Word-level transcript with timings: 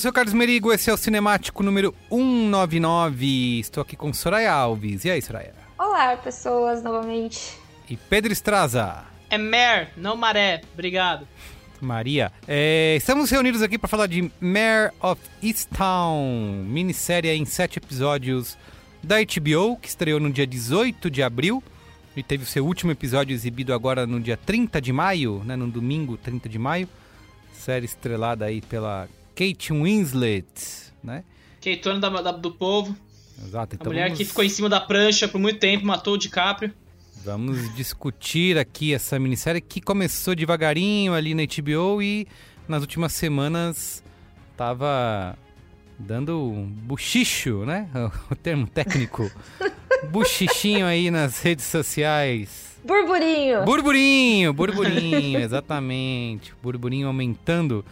eu 0.00 0.02
sou 0.02 0.10
o 0.12 0.14
Carlos 0.14 0.32
Merigo, 0.32 0.72
esse 0.72 0.88
é 0.88 0.94
o 0.94 0.96
Cinemático 0.96 1.62
número 1.62 1.94
199. 2.08 3.60
Estou 3.60 3.82
aqui 3.82 3.94
com 3.94 4.10
Soraya 4.14 4.50
Alves. 4.50 5.04
E 5.04 5.10
aí, 5.10 5.20
Soraya? 5.20 5.52
Olá, 5.78 6.16
pessoas, 6.16 6.82
novamente. 6.82 7.58
E 7.86 7.98
Pedro 7.98 8.32
Estraza. 8.32 9.04
É 9.28 9.36
Mare, 9.36 9.88
não 9.98 10.16
Maré. 10.16 10.62
Obrigado. 10.72 11.28
Maria. 11.82 12.32
É, 12.48 12.94
estamos 12.96 13.30
reunidos 13.30 13.60
aqui 13.60 13.76
para 13.76 13.90
falar 13.90 14.06
de 14.06 14.22
Mare 14.40 14.90
of 15.02 15.20
Easttown, 15.42 16.64
minissérie 16.66 17.32
em 17.32 17.44
sete 17.44 17.76
episódios 17.76 18.56
da 19.02 19.16
HBO, 19.16 19.76
que 19.76 19.88
estreou 19.88 20.18
no 20.18 20.30
dia 20.30 20.46
18 20.46 21.10
de 21.10 21.22
abril 21.22 21.62
e 22.16 22.22
teve 22.22 22.44
o 22.44 22.46
seu 22.46 22.64
último 22.64 22.90
episódio 22.90 23.34
exibido 23.34 23.74
agora 23.74 24.06
no 24.06 24.18
dia 24.18 24.38
30 24.38 24.80
de 24.80 24.94
maio, 24.94 25.42
né, 25.44 25.56
no 25.56 25.66
domingo 25.66 26.16
30 26.16 26.48
de 26.48 26.58
maio. 26.58 26.88
Série 27.52 27.84
estrelada 27.84 28.46
aí 28.46 28.62
pela 28.62 29.06
Kate 29.40 29.72
Winslet, 29.72 30.44
né? 31.02 31.24
Keitona 31.60 31.98
da, 31.98 32.08
da- 32.20 32.32
do 32.32 32.50
povo. 32.52 32.94
Exato. 33.42 33.74
A 33.74 33.76
Então 33.76 33.92
mulher 33.92 34.04
vamos, 34.04 34.18
que 34.18 34.24
ficou 34.26 34.44
em 34.44 34.48
cima 34.50 34.68
da 34.68 34.78
prancha 34.80 35.26
por 35.26 35.38
muito 35.40 35.58
tempo, 35.58 35.86
matou 35.86 36.14
o 36.14 36.18
DiCaprio. 36.18 36.72
vamos 37.24 37.74
discutir 37.74 38.58
aqui 38.58 38.92
essa 38.92 39.18
minissérie 39.18 39.60
que 39.60 39.80
começou 39.80 40.34
devagarinho 40.34 41.14
ali 41.14 41.34
na 41.34 41.42
HBO 41.44 42.02
e 42.02 42.26
nas 42.68 42.82
últimas 42.82 43.12
semanas 43.12 44.02
tava 44.56 45.38
dando 45.98 46.38
um 46.38 46.66
buchicho, 46.66 47.64
né? 47.64 47.88
O 48.30 48.34
termo 48.34 48.66
técnico. 48.66 49.30
Buchichinho 50.10 50.86
aí 50.86 51.10
nas 51.10 51.40
redes 51.40 51.64
sociais. 51.66 52.78
Burburinho! 52.84 53.64
Burburinho, 53.64 54.52
burburinho, 54.54 55.38
exatamente. 55.40 56.54
Burburinho 56.62 57.06
aumentando 57.06 57.84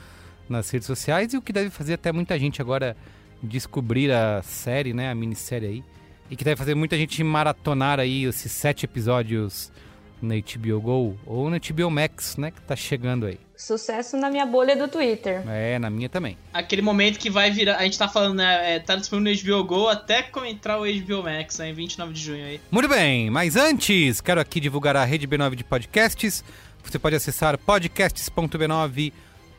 nas 0.49 0.71
redes 0.71 0.87
sociais 0.87 1.33
e 1.35 1.37
o 1.37 1.43
que 1.43 1.53
deve 1.53 1.71
fazer 1.71 1.95
até 1.95 2.13
muita 2.13 2.39
gente 2.39 2.61
agora 2.61 2.97
descobrir 3.43 4.11
a 4.13 4.43
série, 4.43 4.93
né, 4.93 5.11
a 5.11 5.15
minissérie 5.15 5.69
aí. 5.69 5.85
E 6.31 6.37
que 6.37 6.45
deve 6.45 6.57
fazer 6.57 6.75
muita 6.75 6.97
gente 6.97 7.23
maratonar 7.23 7.99
aí 7.99 8.25
esses 8.25 8.53
sete 8.53 8.85
episódios 8.85 9.73
na 10.21 10.35
HBO 10.35 10.81
Go 10.81 11.19
ou 11.25 11.49
na 11.49 11.59
HBO 11.59 11.91
Max, 11.91 12.37
né, 12.37 12.51
que 12.51 12.61
tá 12.63 12.77
chegando 12.77 13.27
aí. 13.27 13.39
Sucesso 13.59 14.17
na 14.17 14.31
minha 14.31 14.47
bolha 14.47 14.77
do 14.77 14.87
Twitter. 14.87 15.43
É, 15.49 15.81
na 15.81 15.91
minha 15.91 16.09
também. 16.09 16.39
Aquele 16.55 16.81
momento 16.81 17.19
que 17.19 17.29
vai 17.29 17.51
virar. 17.51 17.79
A 17.79 17.83
gente 17.83 17.99
tá 17.99 18.07
falando, 18.09 18.37
né? 18.37 18.77
É, 18.77 18.79
tá 18.79 18.95
disponível 18.95 19.35
no 19.53 19.65
HBO 19.65 19.65
Go 19.65 19.89
até 19.89 20.23
como 20.23 20.47
entrar 20.47 20.79
o 20.79 20.85
HBO 20.85 21.25
Max, 21.25 21.59
né? 21.59 21.71
Em 21.71 21.73
29 21.73 22.13
de 22.13 22.21
junho 22.21 22.45
aí. 22.45 22.61
Muito 22.71 22.89
bem, 22.89 23.31
mas 23.31 23.57
antes, 23.57 24.21
quero 24.21 24.41
aqui 24.41 24.61
divulgar 24.61 24.95
a 24.95 25.05
rede 25.05 25.27
B9 25.27 25.57
de 25.57 25.65
podcasts. 25.65 26.45
Você 26.85 27.01
pode 27.01 27.17
acessar 27.17 27.59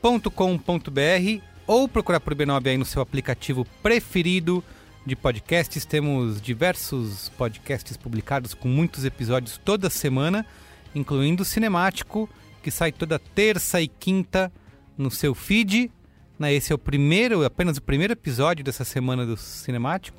podcasts.b9.com.br 0.02 1.44
ou 1.68 1.88
procurar 1.88 2.20
por 2.20 2.34
B9 2.34 2.68
aí 2.68 2.78
no 2.78 2.86
seu 2.86 3.02
aplicativo 3.02 3.66
preferido 3.84 4.64
de 5.06 5.16
podcasts. 5.16 5.86
Temos 5.86 6.42
diversos 6.42 7.30
podcasts 7.38 7.96
publicados 7.96 8.54
com 8.54 8.68
muitos 8.68 9.06
episódios 9.06 9.60
toda 9.64 9.90
semana, 9.90 10.46
incluindo 10.96 11.44
o 11.44 11.46
Cinemático, 11.46 12.30
que 12.64 12.72
sai 12.72 12.92
toda 12.92 13.20
terça 13.20 13.82
e 13.82 13.88
quinta 13.88 14.52
no 14.98 15.12
seu 15.12 15.36
feed. 15.36 15.92
né? 16.38 16.54
Esse 16.54 16.72
é 16.72 16.76
o 16.76 16.80
primeiro, 16.80 17.46
apenas 17.46 17.78
o 17.78 17.82
primeiro 17.82 18.14
episódio 18.14 18.64
dessa 18.64 18.84
semana 18.84 19.26
do 19.26 19.38
Cinemático. 19.38 20.18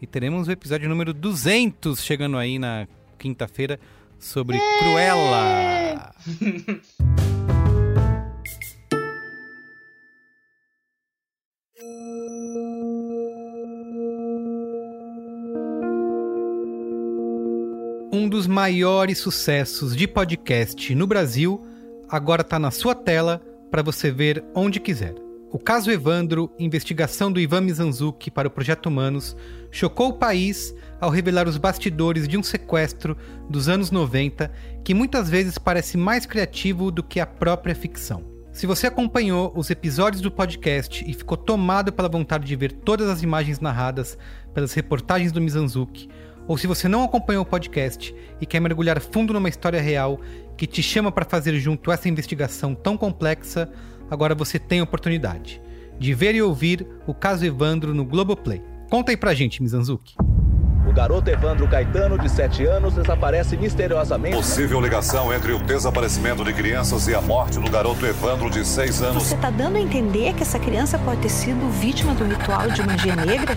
E 0.00 0.06
teremos 0.06 0.48
o 0.48 0.52
episódio 0.52 0.88
número 0.88 1.14
200 1.14 2.02
chegando 2.02 2.36
aí 2.36 2.58
na 2.58 2.88
quinta-feira 3.18 3.78
sobre 4.18 4.58
Cruella. 4.78 6.12
Um 18.12 18.28
dos 18.28 18.46
maiores 18.46 19.18
sucessos 19.18 19.96
de 19.96 20.06
podcast 20.06 20.94
no 20.94 21.06
Brasil 21.06 21.66
agora 22.08 22.42
está 22.42 22.58
na 22.58 22.70
sua 22.70 22.94
tela 22.94 23.40
para 23.70 23.82
você 23.82 24.10
ver 24.10 24.44
onde 24.54 24.78
quiser. 24.78 25.14
O 25.50 25.58
caso 25.58 25.90
Evandro, 25.90 26.50
investigação 26.58 27.32
do 27.32 27.40
Ivan 27.40 27.62
Mizanzuki 27.62 28.30
para 28.30 28.48
o 28.48 28.50
Projeto 28.50 28.86
Humanos, 28.86 29.36
chocou 29.70 30.08
o 30.08 30.14
país 30.14 30.74
ao 31.00 31.10
revelar 31.10 31.46
os 31.46 31.58
bastidores 31.58 32.26
de 32.26 32.38
um 32.38 32.42
sequestro 32.42 33.16
dos 33.50 33.68
anos 33.68 33.90
90 33.90 34.50
que 34.82 34.94
muitas 34.94 35.28
vezes 35.28 35.58
parece 35.58 35.98
mais 35.98 36.24
criativo 36.24 36.90
do 36.90 37.02
que 37.02 37.20
a 37.20 37.26
própria 37.26 37.74
ficção. 37.74 38.31
Se 38.52 38.66
você 38.66 38.86
acompanhou 38.86 39.50
os 39.56 39.70
episódios 39.70 40.20
do 40.20 40.30
podcast 40.30 41.02
e 41.08 41.14
ficou 41.14 41.38
tomado 41.38 41.90
pela 41.90 42.08
vontade 42.08 42.46
de 42.46 42.54
ver 42.54 42.70
todas 42.70 43.08
as 43.08 43.22
imagens 43.22 43.60
narradas 43.60 44.18
pelas 44.52 44.74
reportagens 44.74 45.32
do 45.32 45.40
Mizanzuki, 45.40 46.10
ou 46.46 46.58
se 46.58 46.66
você 46.66 46.86
não 46.86 47.02
acompanhou 47.02 47.44
o 47.44 47.46
podcast 47.46 48.14
e 48.40 48.44
quer 48.44 48.60
mergulhar 48.60 49.00
fundo 49.00 49.32
numa 49.32 49.48
história 49.48 49.80
real 49.80 50.20
que 50.54 50.66
te 50.66 50.82
chama 50.82 51.10
para 51.10 51.24
fazer 51.24 51.58
junto 51.58 51.90
essa 51.90 52.10
investigação 52.10 52.74
tão 52.74 52.94
complexa, 52.94 53.70
agora 54.10 54.34
você 54.34 54.58
tem 54.58 54.80
a 54.80 54.84
oportunidade 54.84 55.60
de 55.98 56.12
ver 56.12 56.34
e 56.34 56.42
ouvir 56.42 56.86
o 57.06 57.14
caso 57.14 57.46
Evandro 57.46 57.94
no 57.94 58.04
Globoplay. 58.04 58.62
Conta 58.90 59.12
aí 59.12 59.16
pra 59.16 59.32
gente, 59.32 59.62
Mizanzuki. 59.62 60.14
O 60.86 60.92
garoto 60.92 61.30
Evandro 61.30 61.66
Caetano, 61.68 62.18
de 62.18 62.28
7 62.28 62.66
anos, 62.66 62.94
desaparece 62.94 63.56
misteriosamente. 63.56 64.36
Possível 64.36 64.80
ligação 64.80 65.32
entre 65.32 65.52
o 65.52 65.58
desaparecimento 65.58 66.44
de 66.44 66.52
crianças 66.52 67.06
e 67.06 67.14
a 67.14 67.20
morte 67.20 67.58
do 67.58 67.70
garoto 67.70 68.04
Evandro, 68.04 68.50
de 68.50 68.66
6 68.66 69.02
anos. 69.02 69.22
Você 69.22 69.36
tá 69.36 69.50
dando 69.50 69.76
a 69.76 69.80
entender 69.80 70.34
que 70.34 70.42
essa 70.42 70.58
criança 70.58 70.98
pode 70.98 71.20
ter 71.20 71.28
sido 71.28 71.70
vítima 71.70 72.14
do 72.14 72.24
ritual 72.24 72.68
de 72.68 72.82
magia 72.82 73.14
negra? 73.14 73.54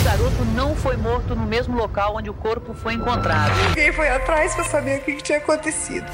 O 0.00 0.04
garoto 0.04 0.44
não 0.54 0.76
foi 0.76 0.96
morto 0.96 1.34
no 1.34 1.46
mesmo 1.46 1.76
local 1.76 2.16
onde 2.16 2.28
o 2.30 2.34
corpo 2.34 2.74
foi 2.74 2.94
encontrado. 2.94 3.52
Ninguém 3.68 3.92
foi 3.92 4.08
atrás 4.08 4.54
para 4.54 4.64
saber 4.64 5.00
o 5.00 5.04
que 5.04 5.16
tinha 5.16 5.38
acontecido. 5.38 6.06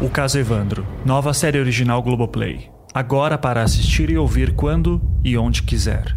O 0.00 0.10
caso 0.10 0.38
Evandro, 0.38 0.86
nova 1.04 1.32
série 1.32 1.58
original 1.58 2.02
Globoplay. 2.02 2.70
Agora 2.92 3.38
para 3.38 3.62
assistir 3.62 4.10
e 4.10 4.18
ouvir 4.18 4.54
quando 4.54 5.00
e 5.24 5.36
onde 5.36 5.62
quiser. 5.62 6.14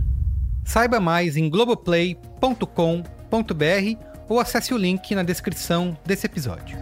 Saiba 0.67 0.99
mais 0.99 1.37
em 1.37 1.49
globoplay.com.br 1.49 4.03
ou 4.27 4.37
acesse 4.37 4.73
o 4.73 4.77
link 4.77 5.15
na 5.15 5.23
descrição 5.23 5.97
desse 6.05 6.25
episódio. 6.25 6.77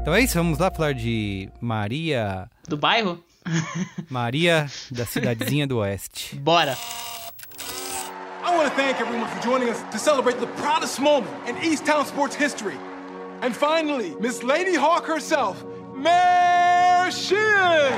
Então 0.00 0.14
é 0.14 0.20
isso, 0.20 0.34
vamos 0.34 0.60
lá 0.60 0.70
falar 0.70 0.94
de 0.94 1.50
Maria. 1.60 2.48
Do 2.68 2.76
bairro? 2.76 3.22
Maria 4.08 4.68
da 4.88 5.04
cidadezinha 5.04 5.66
do 5.66 5.78
Oeste. 5.78 6.36
Bora! 6.36 6.76
I 8.44 8.56
want 8.56 8.70
to 8.70 8.76
thank 8.76 9.00
everyone 9.00 9.28
for 9.28 9.42
joining 9.42 9.68
us 9.68 9.82
to 9.90 9.98
celebrate 9.98 10.38
the 10.38 10.46
proudest 10.62 11.00
moment 11.00 11.32
in 11.48 11.56
East 11.58 11.84
Town 11.84 12.06
sports 12.06 12.36
history. 12.36 12.78
And 13.42 13.52
finally, 13.52 14.14
Miss 14.20 14.44
Lady 14.44 14.76
Hawk 14.76 15.08
herself, 15.08 15.56
Mayor 16.00 17.10
Sheehan! 17.10 17.92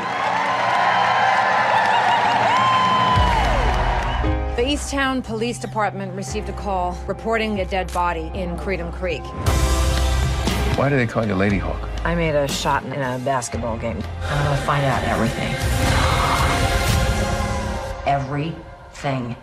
The 4.57 4.63
Easttown 4.63 5.23
Police 5.23 5.61
Department 5.61 6.13
received 6.17 6.49
a 6.49 6.53
call 6.53 6.99
reporting 7.07 7.61
a 7.61 7.65
dead 7.65 7.93
body 7.93 8.33
in 8.35 8.57
Creedham 8.57 8.93
Creek. 8.93 9.23
Why 10.77 10.89
do 10.89 10.97
they 10.97 11.07
call 11.07 11.25
you 11.25 11.37
Lady 11.37 11.59
Hawk? 11.59 11.89
I 12.05 12.17
made 12.17 12.35
a 12.35 12.49
shot 12.49 12.85
in 12.85 12.95
a 12.95 13.21
basketball 13.25 13.79
game. 13.79 14.03
I'm 14.23 14.45
gonna 14.45 14.57
find 14.63 14.85
out 14.85 15.05
everything. 15.05 15.55
Everything. 18.05 19.37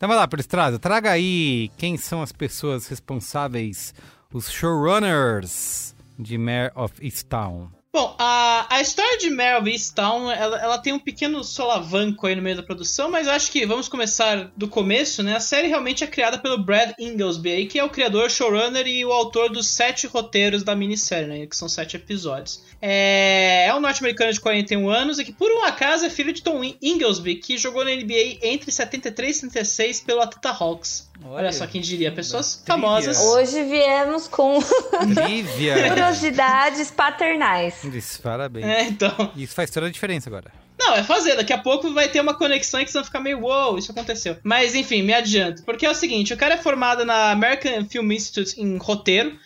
Então 0.00 0.08
vai 0.08 0.16
lá, 0.16 0.26
Prestrada, 0.26 0.78
traga 0.78 1.10
aí 1.10 1.70
quem 1.76 1.98
são 1.98 2.22
as 2.22 2.32
pessoas 2.32 2.88
responsáveis, 2.88 3.92
os 4.32 4.50
showrunners 4.50 5.94
de 6.18 6.38
Mayor 6.38 6.72
of 6.74 6.94
Easttown. 7.02 7.70
Bom, 7.92 8.16
a, 8.18 8.66
a 8.70 8.80
história 8.80 9.18
de 9.18 9.28
Mare 9.28 9.60
of 9.60 9.68
Easttown, 9.68 10.30
ela, 10.30 10.58
ela 10.58 10.78
tem 10.78 10.92
um 10.92 10.98
pequeno 10.98 11.44
solavanco 11.44 12.26
aí 12.26 12.34
no 12.36 12.40
meio 12.40 12.56
da 12.56 12.62
produção, 12.62 13.10
mas 13.10 13.28
acho 13.28 13.50
que 13.50 13.66
vamos 13.66 13.88
começar 13.88 14.50
do 14.56 14.68
começo, 14.68 15.22
né? 15.22 15.36
A 15.36 15.40
série 15.40 15.68
realmente 15.68 16.02
é 16.02 16.06
criada 16.06 16.38
pelo 16.38 16.62
Brad 16.64 16.92
Inglesby, 16.98 17.50
aí, 17.50 17.66
que 17.66 17.78
é 17.78 17.84
o 17.84 17.90
criador, 17.90 18.30
showrunner 18.30 18.86
e 18.86 19.04
o 19.04 19.12
autor 19.12 19.50
dos 19.50 19.66
sete 19.66 20.06
roteiros 20.06 20.62
da 20.62 20.74
minissérie, 20.74 21.26
né? 21.26 21.46
Que 21.46 21.56
são 21.56 21.68
sete 21.68 21.96
episódios. 21.96 22.62
É, 22.82 23.66
é 23.66 23.74
um 23.74 23.80
norte-americano 23.80 24.32
de 24.32 24.40
41 24.40 24.88
anos 24.88 25.18
e 25.18 25.24
que, 25.24 25.32
por 25.32 25.50
um 25.50 25.64
acaso, 25.64 26.06
é 26.06 26.10
filho 26.10 26.32
de 26.32 26.42
Tom 26.42 26.62
Inglesby, 26.80 27.36
que 27.36 27.58
jogou 27.58 27.84
na 27.84 27.90
NBA 27.90 28.38
entre 28.42 28.70
73 28.72 29.36
e 29.36 29.40
76 29.40 30.00
pelo 30.00 30.22
Atlanta 30.22 30.50
Hawks. 30.50 31.10
Olha, 31.22 31.34
Olha 31.34 31.52
só 31.52 31.66
quem 31.66 31.80
diria, 31.80 32.10
pessoas 32.10 32.56
Trivia. 32.56 32.74
famosas. 32.74 33.18
Hoje 33.18 33.62
viemos 33.64 34.26
com 34.26 34.58
curiosidades 35.90 36.90
paternais. 36.90 37.84
Isso, 37.84 38.22
parabéns. 38.22 38.66
É, 38.66 38.82
então. 38.84 39.30
Isso 39.36 39.54
faz 39.54 39.70
toda 39.70 39.86
a 39.86 39.90
diferença 39.90 40.30
agora. 40.30 40.50
Não, 40.78 40.94
é 40.94 41.04
fazer. 41.04 41.36
Daqui 41.36 41.52
a 41.52 41.58
pouco 41.58 41.92
vai 41.92 42.08
ter 42.08 42.20
uma 42.20 42.32
conexão 42.32 42.80
que 42.80 42.86
vocês 42.86 42.94
vão 42.94 43.04
ficar 43.04 43.20
meio, 43.20 43.40
uou, 43.40 43.72
wow, 43.72 43.78
isso 43.78 43.92
aconteceu. 43.92 44.38
Mas 44.42 44.74
enfim, 44.74 45.02
me 45.02 45.12
adianto. 45.12 45.62
Porque 45.62 45.84
é 45.84 45.90
o 45.90 45.94
seguinte: 45.94 46.32
o 46.32 46.36
cara 46.38 46.54
é 46.54 46.56
formado 46.56 47.04
na 47.04 47.30
American 47.32 47.84
Film 47.84 48.10
Institute 48.12 48.58
em 48.58 48.78
roteiro. 48.78 49.38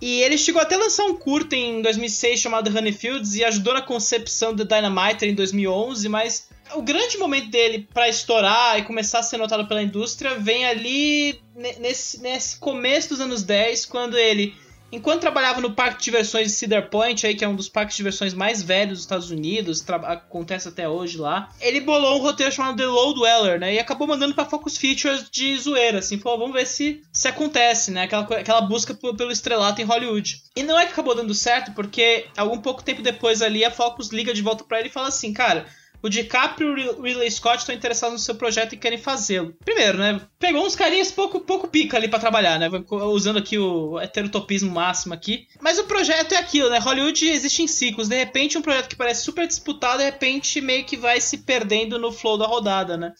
E 0.00 0.22
ele 0.22 0.38
chegou 0.38 0.62
até 0.62 0.76
a 0.76 0.78
lançar 0.78 1.04
um 1.04 1.14
curto 1.14 1.54
em 1.54 1.82
2006 1.82 2.40
chamado 2.40 2.76
Honeyfields 2.76 3.34
e 3.34 3.44
ajudou 3.44 3.74
na 3.74 3.82
concepção 3.82 4.54
do 4.54 4.64
Dynamite 4.64 5.26
em 5.26 5.34
2011, 5.34 6.08
mas 6.08 6.48
o 6.74 6.82
grande 6.82 7.18
momento 7.18 7.50
dele 7.50 7.86
para 7.92 8.08
estourar 8.08 8.78
e 8.78 8.84
começar 8.84 9.18
a 9.18 9.22
ser 9.22 9.36
notado 9.36 9.66
pela 9.66 9.82
indústria 9.82 10.36
vem 10.36 10.64
ali 10.64 11.40
nesse, 11.54 12.20
nesse 12.20 12.56
começo 12.58 13.10
dos 13.10 13.20
anos 13.20 13.42
10, 13.42 13.86
quando 13.86 14.16
ele 14.16 14.54
Enquanto 14.92 15.20
trabalhava 15.20 15.60
no 15.60 15.72
parque 15.72 15.98
de 15.98 16.04
diversões 16.04 16.48
de 16.48 16.52
Cedar 16.54 16.90
Point, 16.90 17.26
aí, 17.26 17.34
que 17.34 17.44
é 17.44 17.48
um 17.48 17.54
dos 17.54 17.68
parques 17.68 17.94
de 17.94 17.98
diversões 17.98 18.34
mais 18.34 18.62
velhos 18.62 18.98
dos 18.98 19.00
Estados 19.00 19.30
Unidos, 19.30 19.84
acontece 19.88 20.68
até 20.68 20.88
hoje 20.88 21.16
lá, 21.16 21.48
ele 21.60 21.80
bolou 21.80 22.18
um 22.18 22.22
roteiro 22.22 22.52
chamado 22.52 22.76
The 22.76 22.86
Low 22.86 23.14
Dweller, 23.14 23.60
né? 23.60 23.74
E 23.74 23.78
acabou 23.78 24.06
mandando 24.06 24.34
pra 24.34 24.44
Focus 24.44 24.76
Features 24.76 25.30
de 25.30 25.56
zoeira, 25.58 26.00
assim, 26.00 26.18
falou, 26.18 26.40
vamos 26.40 26.54
ver 26.54 26.66
se, 26.66 27.02
se 27.12 27.28
acontece, 27.28 27.90
né? 27.90 28.02
Aquela, 28.04 28.22
aquela 28.22 28.60
busca 28.62 28.92
pelo 28.94 29.30
estrelato 29.30 29.80
em 29.80 29.84
Hollywood. 29.84 30.42
E 30.56 30.62
não 30.62 30.78
é 30.78 30.86
que 30.86 30.92
acabou 30.92 31.14
dando 31.14 31.34
certo, 31.34 31.72
porque 31.72 32.26
algum 32.36 32.58
pouco 32.58 32.82
tempo 32.82 33.02
depois 33.02 33.42
ali 33.42 33.64
a 33.64 33.70
Focus 33.70 34.08
liga 34.08 34.34
de 34.34 34.42
volta 34.42 34.64
para 34.64 34.80
ele 34.80 34.88
e 34.88 34.92
fala 34.92 35.08
assim, 35.08 35.32
cara, 35.32 35.66
o 36.02 36.08
DiCaprio 36.08 36.78
e 36.78 36.88
o 36.88 37.02
Ridley 37.02 37.30
Scott 37.30 37.58
estão 37.58 37.74
interessados 37.74 38.14
no 38.14 38.18
seu 38.18 38.34
projeto 38.34 38.72
e 38.72 38.76
querem 38.76 38.98
fazê-lo. 38.98 39.54
Primeiro, 39.64 39.98
né? 39.98 40.20
Pegou 40.38 40.64
uns 40.64 40.74
carinhas 40.74 41.10
pouco, 41.12 41.40
pouco 41.40 41.68
pica 41.68 41.96
ali 41.96 42.08
para 42.08 42.18
trabalhar, 42.18 42.58
né? 42.58 42.68
Usando 42.90 43.38
aqui 43.38 43.58
o 43.58 44.00
heterotopismo 44.00 44.70
máximo 44.70 45.12
aqui. 45.12 45.46
Mas 45.60 45.78
o 45.78 45.84
projeto 45.84 46.32
é 46.32 46.36
aquilo, 46.38 46.70
né? 46.70 46.78
Hollywood 46.78 47.28
existe 47.28 47.62
em 47.62 47.66
ciclos. 47.66 48.08
De 48.08 48.16
repente, 48.16 48.56
um 48.56 48.62
projeto 48.62 48.88
que 48.88 48.96
parece 48.96 49.22
super 49.22 49.46
disputado, 49.46 49.98
de 49.98 50.04
repente, 50.04 50.60
meio 50.60 50.84
que 50.84 50.96
vai 50.96 51.20
se 51.20 51.38
perdendo 51.38 51.98
no 51.98 52.10
flow 52.12 52.38
da 52.38 52.46
rodada, 52.46 52.96
né? 52.96 53.12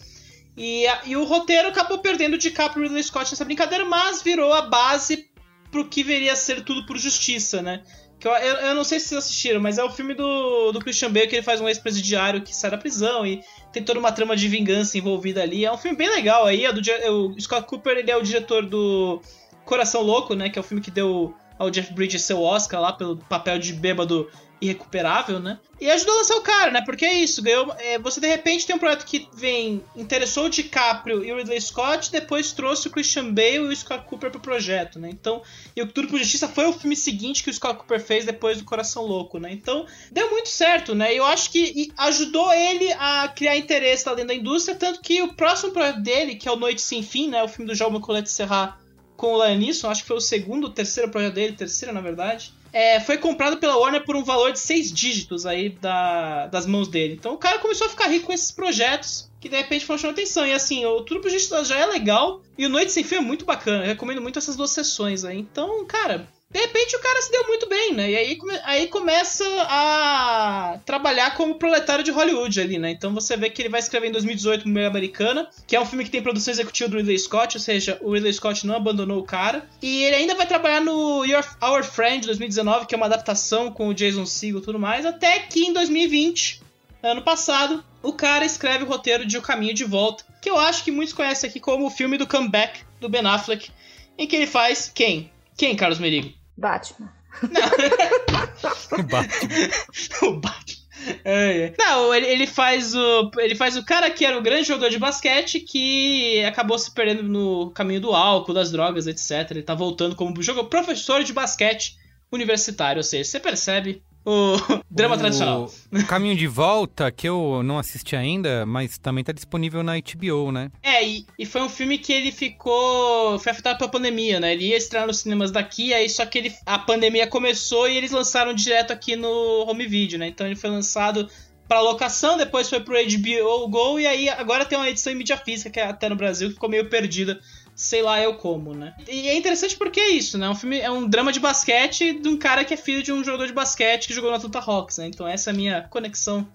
E, 0.56 0.87
a, 0.87 1.00
e 1.06 1.16
o 1.16 1.25
roteiro 1.25 1.68
acabou 1.68 1.99
perdendo 1.99 2.34
o 2.34 2.38
DiCaprio 2.38 2.82
e 2.82 2.84
o 2.84 2.88
Ridley 2.88 3.04
Scott 3.04 3.30
nessa 3.30 3.44
brincadeira, 3.44 3.84
mas 3.84 4.22
virou 4.22 4.52
a 4.52 4.62
base 4.62 5.30
pro 5.70 5.88
que 5.88 6.02
viria 6.02 6.32
a 6.32 6.37
ser 6.37 6.64
tudo 6.64 6.84
por 6.84 6.99
justiça, 6.99 7.62
né? 7.62 7.82
Que 8.20 8.28
eu, 8.28 8.32
eu, 8.32 8.54
eu, 8.56 8.74
não 8.74 8.84
sei 8.84 9.00
se 9.00 9.08
vocês 9.08 9.24
assistiram, 9.24 9.60
mas 9.60 9.78
é 9.78 9.82
o 9.82 9.90
filme 9.90 10.12
do, 10.12 10.72
do 10.72 10.78
Christian 10.78 11.10
Bale 11.10 11.26
que 11.26 11.36
ele 11.36 11.42
faz 11.42 11.58
um 11.58 11.66
ex-presidiário 11.66 12.42
que 12.42 12.54
sai 12.54 12.70
da 12.70 12.76
prisão 12.76 13.26
e 13.26 13.42
tem 13.72 13.82
toda 13.82 13.98
uma 13.98 14.12
trama 14.12 14.36
de 14.36 14.46
vingança 14.46 14.98
envolvida 14.98 15.42
ali. 15.42 15.64
É 15.64 15.72
um 15.72 15.78
filme 15.78 15.96
bem 15.96 16.10
legal 16.10 16.44
aí. 16.44 16.66
É 16.66 16.72
do, 16.72 16.80
o 16.80 17.40
Scott 17.40 17.66
Cooper 17.66 17.96
ele 17.96 18.10
é 18.10 18.16
o 18.16 18.22
diretor 18.22 18.66
do 18.66 19.22
Coração 19.64 20.02
Louco, 20.02 20.34
né? 20.34 20.50
Que 20.50 20.58
é 20.58 20.60
o 20.60 20.62
filme 20.62 20.82
que 20.82 20.90
deu 20.90 21.34
ao 21.58 21.70
Jeff 21.70 21.94
Bridges 21.94 22.22
seu 22.22 22.42
Oscar 22.42 22.78
lá 22.78 22.92
pelo 22.92 23.16
papel 23.16 23.58
de 23.58 23.72
bêbado 23.72 24.30
irrecuperável, 24.61 25.40
né? 25.40 25.59
E 25.81 25.90
ajudou 25.90 26.14
a 26.14 26.19
lançar 26.19 26.37
o 26.37 26.43
cara, 26.43 26.71
né? 26.71 26.83
Porque 26.85 27.07
é 27.07 27.14
isso, 27.14 27.43
ganhou. 27.43 27.75
É, 27.79 27.99
você 27.99 28.21
de 28.21 28.26
repente 28.26 28.67
tem 28.67 28.76
um 28.76 28.79
projeto 28.79 29.07
que 29.07 29.26
vem, 29.33 29.83
interessou 29.97 30.45
o 30.45 30.50
DiCaprio 30.50 31.25
e 31.25 31.33
o 31.33 31.37
Ridley 31.37 31.61
Scott, 31.61 32.12
depois 32.12 32.52
trouxe 32.52 32.88
o 32.88 32.90
Christian 32.90 33.33
Bale 33.33 33.57
e 33.57 33.59
o 33.61 33.76
Scott 33.76 34.05
Cooper 34.05 34.31
pro 34.31 34.40
projeto, 34.40 34.99
né? 34.99 35.09
Então, 35.11 35.43
e 35.75 35.81
o 35.81 35.87
Tudo 35.87 36.09
por 36.09 36.19
Justiça 36.19 36.47
foi 36.47 36.67
o 36.67 36.73
filme 36.75 36.95
seguinte 36.95 37.43
que 37.43 37.49
o 37.49 37.55
Scott 37.55 37.79
Cooper 37.79 38.00
fez 38.00 38.26
depois 38.26 38.59
do 38.59 38.64
Coração 38.64 39.07
Louco, 39.07 39.38
né? 39.38 39.50
Então, 39.50 39.87
deu 40.12 40.31
muito 40.31 40.50
certo, 40.50 40.95
né? 40.95 41.14
E 41.14 41.17
eu 41.17 41.25
acho 41.25 41.50
que 41.50 41.90
ajudou 41.97 42.52
ele 42.52 42.93
a 42.93 43.29
criar 43.35 43.57
interesse 43.57 44.07
lá 44.07 44.14
dentro 44.14 44.29
da 44.29 44.35
indústria, 44.35 44.76
tanto 44.76 45.00
que 45.00 45.23
o 45.23 45.33
próximo 45.33 45.73
projeto 45.73 46.02
dele, 46.02 46.35
que 46.35 46.47
é 46.47 46.52
o 46.52 46.57
Noite 46.57 46.83
Sem 46.83 47.02
Fim, 47.02 47.29
né? 47.29 47.43
O 47.43 47.49
filme 47.49 47.71
do 47.71 47.75
Jaume 47.75 48.00
Colette 48.00 48.31
Serra 48.31 48.79
com 49.17 49.35
o 49.35 49.45
Liam 49.45 49.71
acho 49.90 50.02
que 50.02 50.09
foi 50.09 50.17
o 50.17 50.21
segundo, 50.21 50.71
terceiro 50.71 51.11
projeto 51.11 51.35
dele, 51.35 51.52
terceiro 51.55 51.95
na 51.95 52.00
verdade 52.00 52.52
é, 52.72 53.00
foi 53.00 53.18
comprado 53.18 53.56
pela 53.58 53.76
Warner 53.76 54.04
por 54.04 54.16
um 54.16 54.22
valor 54.22 54.52
de 54.52 54.58
seis 54.58 54.92
dígitos 54.92 55.46
aí 55.46 55.70
da, 55.70 56.46
das 56.46 56.66
mãos 56.66 56.88
dele. 56.88 57.14
Então 57.14 57.34
o 57.34 57.38
cara 57.38 57.58
começou 57.58 57.86
a 57.86 57.90
ficar 57.90 58.06
rico 58.08 58.26
com 58.26 58.32
esses 58.32 58.50
projetos 58.50 59.30
que 59.40 59.48
de 59.48 59.56
repente 59.56 59.86
foram 59.86 59.98
chamando 59.98 60.16
atenção. 60.16 60.46
E 60.46 60.52
assim, 60.52 60.84
o 60.84 61.00
Tudo 61.02 61.20
Pro 61.20 61.30
Justiça 61.30 61.64
já 61.64 61.78
é 61.78 61.86
legal 61.86 62.42
e 62.56 62.66
o 62.66 62.68
Noite 62.68 62.92
Sem 62.92 63.02
Fim 63.02 63.16
é 63.16 63.20
muito 63.20 63.44
bacana. 63.44 63.84
Eu 63.84 63.88
recomendo 63.88 64.20
muito 64.20 64.38
essas 64.38 64.56
duas 64.56 64.70
sessões 64.70 65.24
aí. 65.24 65.38
Então, 65.38 65.84
cara, 65.86 66.28
de 66.50 66.59
repente 66.59 66.97
o 66.97 67.00
cara 67.00 67.23
se 67.23 67.30
deu 67.30 67.47
muito 67.47 67.69
bem, 67.69 67.95
né? 67.95 68.11
E 68.11 68.16
aí, 68.16 68.38
aí 68.64 68.87
começa 68.88 69.45
a 69.69 70.80
trabalhar 70.85 71.37
como 71.37 71.54
proletário 71.54 72.04
de 72.04 72.11
Hollywood 72.11 72.61
ali, 72.61 72.76
né? 72.76 72.90
Então 72.90 73.14
você 73.14 73.37
vê 73.37 73.49
que 73.49 73.62
ele 73.62 73.69
vai 73.69 73.78
escrever 73.78 74.09
em 74.09 74.12
2018 74.12 74.69
Mulher 74.69 74.87
Americana, 74.87 75.49
que 75.64 75.76
é 75.76 75.80
um 75.80 75.87
filme 75.87 76.04
que 76.04 76.11
tem 76.11 76.21
produção 76.21 76.52
executiva 76.52 76.90
do 76.90 76.97
Ridley 76.97 77.19
Scott, 77.19 77.57
ou 77.57 77.61
seja, 77.61 77.99
o 78.00 78.12
Ridley 78.12 78.33
Scott 78.33 78.66
não 78.66 78.75
abandonou 78.75 79.21
o 79.21 79.25
cara. 79.25 79.69
E 79.80 80.02
ele 80.02 80.16
ainda 80.16 80.35
vai 80.35 80.45
trabalhar 80.45 80.80
no 80.80 81.25
Your, 81.25 81.45
Our 81.62 81.85
Friend 81.85 82.26
2019, 82.26 82.87
que 82.87 82.95
é 82.95 82.97
uma 82.97 83.07
adaptação 83.07 83.71
com 83.71 83.87
o 83.87 83.95
Jason 83.95 84.26
Segel 84.26 84.59
e 84.59 84.62
tudo 84.62 84.78
mais, 84.78 85.07
até 85.07 85.38
que 85.38 85.66
em 85.66 85.73
2020, 85.73 86.62
ano 87.00 87.23
passado, 87.23 87.85
o 88.02 88.12
cara 88.12 88.45
escreve 88.45 88.83
o 88.83 88.88
roteiro 88.88 89.25
de 89.25 89.38
O 89.38 89.42
Caminho 89.42 89.73
de 89.73 89.85
Volta, 89.85 90.25
que 90.42 90.50
eu 90.50 90.59
acho 90.59 90.83
que 90.83 90.90
muitos 90.90 91.14
conhecem 91.14 91.49
aqui 91.49 91.61
como 91.61 91.87
o 91.87 91.90
filme 91.90 92.19
do 92.19 92.26
comeback 92.26 92.80
do 92.99 93.09
Ben 93.09 93.25
Affleck, 93.25 93.71
em 94.19 94.26
que 94.26 94.35
ele 94.35 94.49
faz 94.49 94.90
quem? 94.92 95.30
Quem, 95.57 95.76
Carlos 95.76 95.99
Merigo? 95.99 96.39
Batman. 96.61 97.12
o 98.93 99.02
Batman. 99.02 100.29
o 100.29 100.33
Batman. 100.40 100.81
É, 101.25 101.59
é. 101.59 101.75
Não, 101.79 102.14
ele, 102.14 102.26
ele, 102.26 102.47
faz 102.47 102.95
o. 102.95 103.31
Ele 103.38 103.55
faz 103.55 103.76
o 103.76 103.85
cara 103.85 104.11
que 104.11 104.25
era 104.25 104.38
o 104.38 104.43
grande 104.43 104.69
jogador 104.69 104.90
de 104.90 104.99
basquete 104.99 105.61
que 105.61 106.45
acabou 106.45 106.79
se 106.79 106.90
perdendo 106.90 107.23
no 107.23 107.71
caminho 107.71 108.00
do 108.00 108.14
álcool, 108.14 108.52
das 108.52 108.71
drogas, 108.71 109.07
etc. 109.07 109.50
Ele 109.50 109.62
tá 109.62 109.75
voltando 109.75 110.14
como 110.14 110.43
jogo, 110.43 110.64
professor 110.64 111.25
de 111.25 111.33
basquete 111.33 111.97
universitário. 112.31 113.00
Ou 113.00 113.05
seja, 113.05 113.25
você 113.25 113.40
percebe 113.40 114.02
o 114.24 114.56
drama 114.90 115.14
o, 115.14 115.18
tradicional. 115.18 115.70
O 115.92 116.06
Caminho 116.06 116.36
de 116.36 116.46
Volta, 116.46 117.10
que 117.10 117.28
eu 117.28 117.62
não 117.62 117.78
assisti 117.78 118.14
ainda, 118.14 118.64
mas 118.66 118.98
também 118.98 119.24
tá 119.24 119.32
disponível 119.32 119.82
na 119.82 119.94
HBO, 119.98 120.52
né? 120.52 120.70
É, 120.82 121.06
e, 121.06 121.26
e, 121.38 121.46
foi 121.46 121.62
um 121.62 121.68
filme 121.68 121.98
que 121.98 122.12
ele 122.12 122.30
ficou. 122.30 123.38
Foi 123.38 123.52
afetado 123.52 123.78
pela 123.78 123.90
pandemia, 123.90 124.40
né? 124.40 124.52
Ele 124.52 124.66
ia 124.66 124.76
estrear 124.76 125.06
nos 125.06 125.18
cinemas 125.18 125.50
daqui, 125.50 125.94
aí 125.94 126.08
só 126.08 126.26
que 126.26 126.38
ele, 126.38 126.54
a 126.66 126.78
pandemia 126.78 127.26
começou 127.26 127.88
e 127.88 127.96
eles 127.96 128.10
lançaram 128.10 128.52
direto 128.52 128.92
aqui 128.92 129.16
no 129.16 129.64
home 129.66 129.86
video, 129.86 130.18
né? 130.18 130.28
Então 130.28 130.46
ele 130.46 130.56
foi 130.56 130.70
lançado 130.70 131.28
para 131.70 131.80
locação, 131.82 132.36
depois 132.36 132.68
foi 132.68 132.80
pro 132.80 132.96
HBO 132.96 133.68
Go 133.68 134.00
e 134.00 134.04
aí 134.04 134.28
agora 134.28 134.64
tem 134.64 134.76
uma 134.76 134.90
edição 134.90 135.12
em 135.12 135.16
mídia 135.16 135.36
física 135.36 135.70
que 135.70 135.78
é 135.78 135.84
até 135.84 136.08
no 136.08 136.16
Brasil 136.16 136.48
que 136.48 136.54
ficou 136.54 136.68
meio 136.68 136.90
perdida 136.90 137.40
sei 137.80 138.02
lá 138.02 138.20
eu 138.20 138.34
como, 138.34 138.75
né? 138.75 138.94
E 139.08 139.26
é 139.26 139.34
interessante 139.34 139.75
porque 139.75 139.99
é 139.99 140.10
isso, 140.10 140.37
né? 140.37 140.46
É 140.46 140.50
um 140.50 140.54
filme 140.54 140.78
é 140.78 140.90
um 140.90 141.08
drama 141.08 141.32
de 141.32 141.40
basquete 141.40 142.12
de 142.12 142.28
um 142.28 142.37
cara 142.37 142.62
que 142.62 142.75
é 142.75 142.76
filho 142.76 143.02
de 143.02 143.10
um 143.10 143.25
jogador 143.25 143.46
de 143.46 143.54
basquete 143.54 144.06
que 144.06 144.12
jogou 144.12 144.30
na 144.30 144.37
Atlanta 144.37 144.58
Hawks, 144.58 144.99
né? 144.99 145.06
Então 145.06 145.26
essa 145.26 145.49
é 145.49 145.52
a 145.52 145.56
minha 145.56 145.82
conexão 145.88 146.46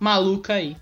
maluca 0.00 0.54
aí. 0.54 0.76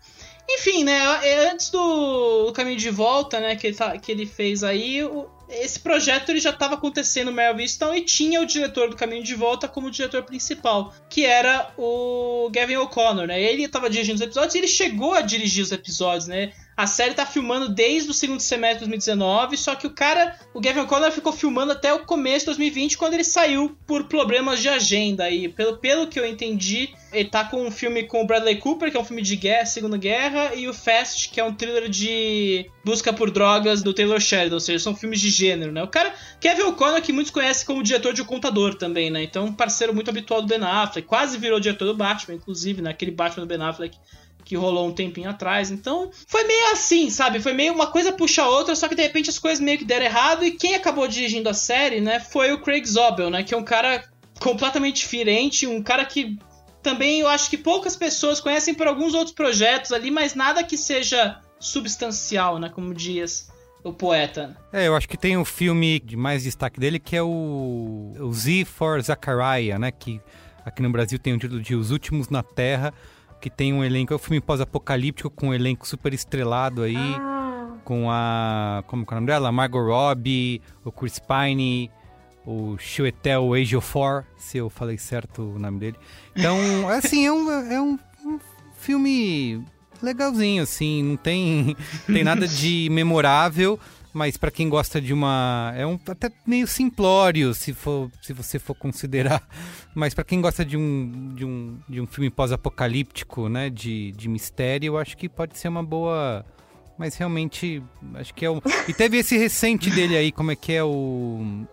Enfim, 0.49 0.85
né? 0.85 0.99
É, 1.23 1.51
antes 1.51 1.69
do, 1.69 2.51
Caminho 2.55 2.79
de 2.79 2.89
Volta, 2.89 3.41
né? 3.41 3.57
Que 3.57 3.69
ele, 3.69 3.77
tá, 3.77 3.97
que 3.99 4.11
ele 4.11 4.25
fez 4.25 4.65
aí, 4.65 5.01
esse 5.51 5.79
projeto 5.79 6.31
ele 6.31 6.41
já 6.41 6.51
estava 6.51 6.75
acontecendo 6.75 7.27
no 7.27 7.37
Mel 7.37 7.55
Vista 7.55 7.95
e 7.95 8.01
tinha 8.01 8.41
o 8.41 8.47
diretor 8.47 8.89
do 8.89 8.97
Caminho 8.97 9.23
de 9.23 9.35
Volta 9.35 9.69
como 9.69 9.91
diretor 9.91 10.23
principal, 10.23 10.95
que 11.11 11.27
era 11.27 11.71
o 11.77 12.49
Gavin 12.51 12.77
O'Connor, 12.79 13.27
né? 13.27 13.41
Ele 13.41 13.65
estava 13.65 13.91
dirigindo 13.91 14.17
os 14.17 14.23
episódios 14.23 14.55
e 14.55 14.59
ele 14.59 14.67
chegou 14.67 15.13
a 15.13 15.21
dirigir 15.21 15.63
os 15.63 15.73
episódios, 15.73 16.27
né? 16.27 16.53
A 16.81 16.87
série 16.87 17.13
tá 17.13 17.27
filmando 17.27 17.69
desde 17.69 18.11
o 18.11 18.15
segundo 18.15 18.41
semestre 18.41 18.87
de 18.87 18.91
2019, 18.91 19.55
só 19.59 19.75
que 19.75 19.87
o 19.87 19.91
cara, 19.91 20.35
o 20.55 20.61
Gavin 20.63 20.81
O'Connor 20.81 21.13
ficou 21.13 21.31
filmando 21.31 21.73
até 21.73 21.93
o 21.93 22.07
começo 22.07 22.47
de 22.47 22.47
2020, 22.47 22.97
quando 22.97 23.13
ele 23.13 23.23
saiu 23.23 23.77
por 23.87 24.05
problemas 24.05 24.63
de 24.63 24.69
agenda. 24.71 25.29
E 25.29 25.47
pelo, 25.47 25.77
pelo 25.77 26.07
que 26.07 26.19
eu 26.19 26.25
entendi, 26.25 26.89
ele 27.13 27.29
tá 27.29 27.45
com 27.45 27.67
um 27.67 27.71
filme 27.71 28.05
com 28.05 28.23
o 28.23 28.27
Bradley 28.27 28.57
Cooper, 28.57 28.91
que 28.91 28.97
é 28.97 29.01
um 29.01 29.05
filme 29.05 29.21
de 29.21 29.37
guerra, 29.37 29.67
Segunda 29.67 29.99
Guerra, 29.99 30.55
e 30.55 30.67
o 30.69 30.73
Fast, 30.73 31.29
que 31.29 31.39
é 31.39 31.45
um 31.45 31.55
thriller 31.55 31.87
de 31.87 32.65
busca 32.83 33.13
por 33.13 33.31
drogas 33.31 33.83
do 33.83 33.93
Taylor 33.93 34.19
Sheridan, 34.19 34.55
ou 34.55 34.61
seja, 34.61 34.79
são 34.79 34.97
filmes 34.97 35.21
de 35.21 35.29
gênero, 35.29 35.73
né? 35.73 35.83
O 35.83 35.89
cara, 35.89 36.15
Kevin 36.41 36.63
O'Connor, 36.63 37.03
que 37.03 37.13
muitos 37.13 37.31
conhecem 37.31 37.67
como 37.67 37.83
diretor 37.83 38.15
de 38.15 38.23
O 38.23 38.25
Contador 38.25 38.75
também, 38.75 39.11
né? 39.11 39.23
Então, 39.23 39.45
um 39.45 39.53
parceiro 39.53 39.95
muito 39.95 40.09
habitual 40.09 40.41
do 40.41 40.49
Ben 40.49 40.65
Affleck, 40.65 41.07
quase 41.07 41.37
virou 41.37 41.61
diretor 41.61 41.85
do 41.85 41.95
Batman, 41.95 42.37
inclusive, 42.37 42.81
né? 42.81 42.89
Aquele 42.89 43.11
Batman 43.11 43.45
do 43.45 43.49
Ben 43.49 43.63
Affleck 43.63 43.99
que 44.51 44.57
rolou 44.57 44.89
um 44.89 44.93
tempinho 44.93 45.31
atrás. 45.31 45.71
Então, 45.71 46.11
foi 46.27 46.43
meio 46.43 46.73
assim, 46.73 47.09
sabe? 47.09 47.39
Foi 47.39 47.53
meio 47.53 47.73
uma 47.73 47.87
coisa 47.87 48.11
puxa 48.11 48.43
a 48.43 48.49
outra, 48.49 48.75
só 48.75 48.89
que 48.89 48.97
de 48.97 49.03
repente 49.03 49.31
as 49.31 49.39
coisas 49.39 49.61
meio 49.61 49.79
que 49.79 49.85
deram 49.85 50.07
errado. 50.07 50.45
E 50.45 50.51
quem 50.51 50.75
acabou 50.75 51.07
dirigindo 51.07 51.49
a 51.49 51.55
série, 51.55 52.01
né, 52.01 52.19
foi 52.19 52.51
o 52.53 52.61
Craig 52.61 52.85
Zobel, 52.85 53.31
né? 53.31 53.45
Que 53.45 53.55
é 53.55 53.57
um 53.57 53.63
cara 53.63 54.03
completamente 54.41 55.03
diferente, 55.03 55.69
um 55.69 55.81
cara 55.81 56.05
que 56.05 56.37
também 56.83 57.21
eu 57.21 57.29
acho 57.29 57.49
que 57.49 57.57
poucas 57.57 57.95
pessoas 57.95 58.41
conhecem 58.41 58.75
por 58.75 58.89
alguns 58.89 59.15
outros 59.15 59.33
projetos 59.33 59.93
ali, 59.93 60.11
mas 60.11 60.35
nada 60.35 60.65
que 60.65 60.77
seja 60.77 61.39
substancial, 61.61 62.59
né? 62.59 62.69
Como 62.71 62.93
diz 62.93 63.53
o 63.85 63.93
poeta. 63.93 64.57
É, 64.73 64.89
eu 64.89 64.97
acho 64.97 65.09
que 65.09 65.17
tem 65.17 65.37
um 65.37 65.45
filme 65.45 66.01
de 66.01 66.17
mais 66.17 66.43
destaque 66.43 66.81
dele 66.81 66.99
que 66.99 67.15
é 67.15 67.23
o, 67.23 68.15
o 68.19 68.33
Z 68.33 68.65
for 68.65 69.01
Zachariah, 69.01 69.79
né? 69.79 69.93
Que 69.93 70.21
aqui 70.65 70.83
no 70.83 70.91
Brasil 70.91 71.21
tem 71.21 71.35
o 71.35 71.39
título 71.39 71.63
de 71.63 71.77
Os 71.77 71.93
Últimos 71.93 72.29
na 72.29 72.43
Terra 72.43 72.93
que 73.41 73.49
tem 73.49 73.73
um 73.73 73.83
elenco, 73.83 74.13
é 74.13 74.17
um 74.17 74.19
filme 74.19 74.41
pós-apocalíptico 74.41 75.31
com 75.31 75.49
um 75.49 75.55
elenco 75.55 75.87
super 75.87 76.13
estrelado 76.13 76.83
aí, 76.83 76.97
ah. 76.97 77.75
com 77.85 78.11
a, 78.11 78.85
como 78.87 79.05
é 79.09 79.13
o 79.13 79.15
nome 79.15 79.27
dela? 79.27 79.51
Margot 79.51 79.83
Robbie, 79.83 80.61
o 80.85 80.93
Chris 80.93 81.19
Pine, 81.19 81.91
o 82.45 82.77
Chiwetel 82.79 83.57
Ejiofor, 83.57 84.25
se 84.37 84.59
eu 84.59 84.69
falei 84.69 84.99
certo 84.99 85.43
o 85.43 85.59
nome 85.59 85.79
dele. 85.79 85.97
Então, 86.37 86.57
assim, 86.91 87.27
é 87.27 87.33
um, 87.33 87.51
é 87.51 87.81
um, 87.81 87.99
um 88.25 88.39
filme 88.77 89.65
legalzinho, 90.03 90.63
assim, 90.63 91.03
não 91.03 91.17
tem, 91.17 91.77
tem 92.07 92.25
nada 92.25 92.47
de 92.47 92.89
memorável, 92.91 93.79
mas 94.13 94.37
para 94.37 94.51
quem 94.51 94.69
gosta 94.69 95.01
de 95.01 95.13
uma 95.13 95.73
é 95.77 95.87
um 95.87 95.99
até 96.09 96.31
meio 96.47 96.67
simplório 96.67 97.55
se 97.55 97.73
for 97.73 98.11
se 98.21 98.33
você 98.33 98.59
for 98.59 98.75
considerar 98.75 99.43
mas 99.95 100.15
para 100.15 100.25
quem 100.25 100.41
gosta 100.41 100.65
de 100.65 100.77
um, 100.77 101.33
de 101.35 101.45
um 101.45 101.79
de 101.89 102.01
um 102.01 102.07
filme 102.07 102.31
pós-apocalíptico 102.31 103.49
né 103.49 103.71
de, 103.71 104.13
de 104.13 104.29
mistério 104.29 104.89
eu 104.89 104.99
acho 104.99 105.17
que 105.17 105.29
pode 105.29 105.59
ser 105.59 105.69
uma 105.69 105.83
boa 105.83 106.45
mas 106.99 107.17
realmente 107.17 107.83
acho 108.15 108.35
que 108.35 108.45
é 108.45 108.51
o 108.51 108.61
e 108.87 108.93
teve 108.93 109.19
esse 109.19 109.39
recente 109.39 109.89
dele 109.91 110.17
aí 110.17 110.33
como 110.33 110.51
é 110.51 110.57
que 110.57 110.73
é 110.73 110.85
o 110.85 111.67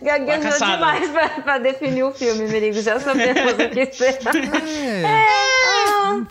gaguejou 0.00 0.52
demais 0.52 1.10
pra, 1.10 1.28
pra, 1.28 1.58
definir 1.58 2.04
o 2.04 2.12
filme 2.12 2.46
Merigo 2.46 2.80
já 2.80 2.98
sabemos 3.00 3.52
o 3.52 3.68
que 3.70 3.80
esperar 3.90 4.36
é. 4.36 5.02
é. 5.02 5.59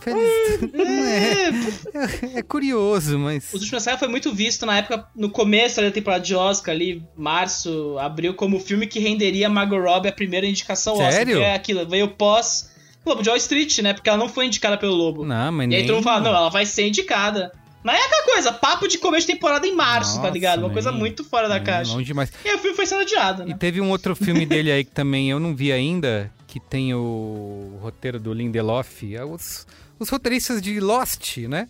É, 0.72 2.38
é, 2.38 2.42
curioso, 2.42 3.18
mas. 3.18 3.52
Os 3.52 3.62
Últimos 3.62 3.84
foi 3.98 4.08
muito 4.08 4.32
visto 4.32 4.64
na 4.64 4.78
época, 4.78 5.06
no 5.14 5.30
começo 5.30 5.80
da 5.80 5.90
temporada 5.90 6.22
de 6.22 6.34
Oscar, 6.34 6.74
ali, 6.74 7.02
março, 7.16 7.96
abril, 7.98 8.34
como 8.34 8.56
o 8.56 8.60
filme 8.60 8.86
que 8.86 8.98
renderia 8.98 9.48
Margot 9.48 9.80
Robbie 9.80 10.08
a 10.08 10.12
primeira 10.12 10.46
indicação 10.46 10.96
Sério? 10.96 11.36
Oscar. 11.36 11.36
Que 11.36 11.42
é 11.42 11.54
aquilo, 11.54 11.86
veio 11.86 12.08
pós. 12.08 12.70
Lobo 13.04 13.22
de 13.22 13.28
Wall 13.30 13.38
Street, 13.38 13.78
né? 13.78 13.94
Porque 13.94 14.08
ela 14.08 14.18
não 14.18 14.28
foi 14.28 14.46
indicada 14.46 14.76
pelo 14.76 14.94
Lobo. 14.94 15.24
Não, 15.24 15.52
mas 15.52 15.64
e 15.64 15.68
nem... 15.68 15.78
aí 15.78 15.86
todo 15.86 15.96
mundo 15.96 16.04
fala, 16.04 16.20
não, 16.20 16.30
ela 16.30 16.50
vai 16.50 16.66
ser 16.66 16.86
indicada. 16.86 17.52
Mas 17.82 17.98
é 17.98 18.04
aquela 18.04 18.24
coisa, 18.24 18.52
papo 18.52 18.86
de 18.86 18.98
começo 18.98 19.26
de 19.26 19.32
temporada 19.32 19.66
em 19.66 19.74
março, 19.74 20.12
tá 20.12 20.16
Nossa, 20.18 20.28
tá 20.28 20.34
ligado? 20.34 20.58
Uma 20.60 20.70
coisa 20.70 20.92
muito 20.92 21.24
fora 21.24 21.48
da 21.48 21.58
caixa. 21.58 21.92
Longe 21.92 22.04
demais. 22.04 22.30
E 22.44 22.54
o 22.54 22.58
filme 22.58 22.76
foi 22.76 22.84
sendo 22.84 23.00
adiado, 23.00 23.44
né? 23.44 23.52
E 23.52 23.54
teve 23.54 23.80
um 23.80 23.88
outro 23.88 24.14
filme 24.14 24.44
dele 24.44 24.70
aí 24.70 24.84
que 24.84 24.90
também 24.90 25.30
eu 25.30 25.40
não 25.40 25.56
vi 25.56 25.72
ainda, 25.72 26.30
que 26.50 26.58
tem 26.58 26.92
o 26.92 27.78
roteiro 27.80 28.18
do 28.18 28.34
Lindelof. 28.34 29.14
É 29.14 29.24
os, 29.24 29.64
os 30.00 30.08
roteiristas 30.08 30.60
de 30.60 30.80
Lost, 30.80 31.36
né? 31.48 31.68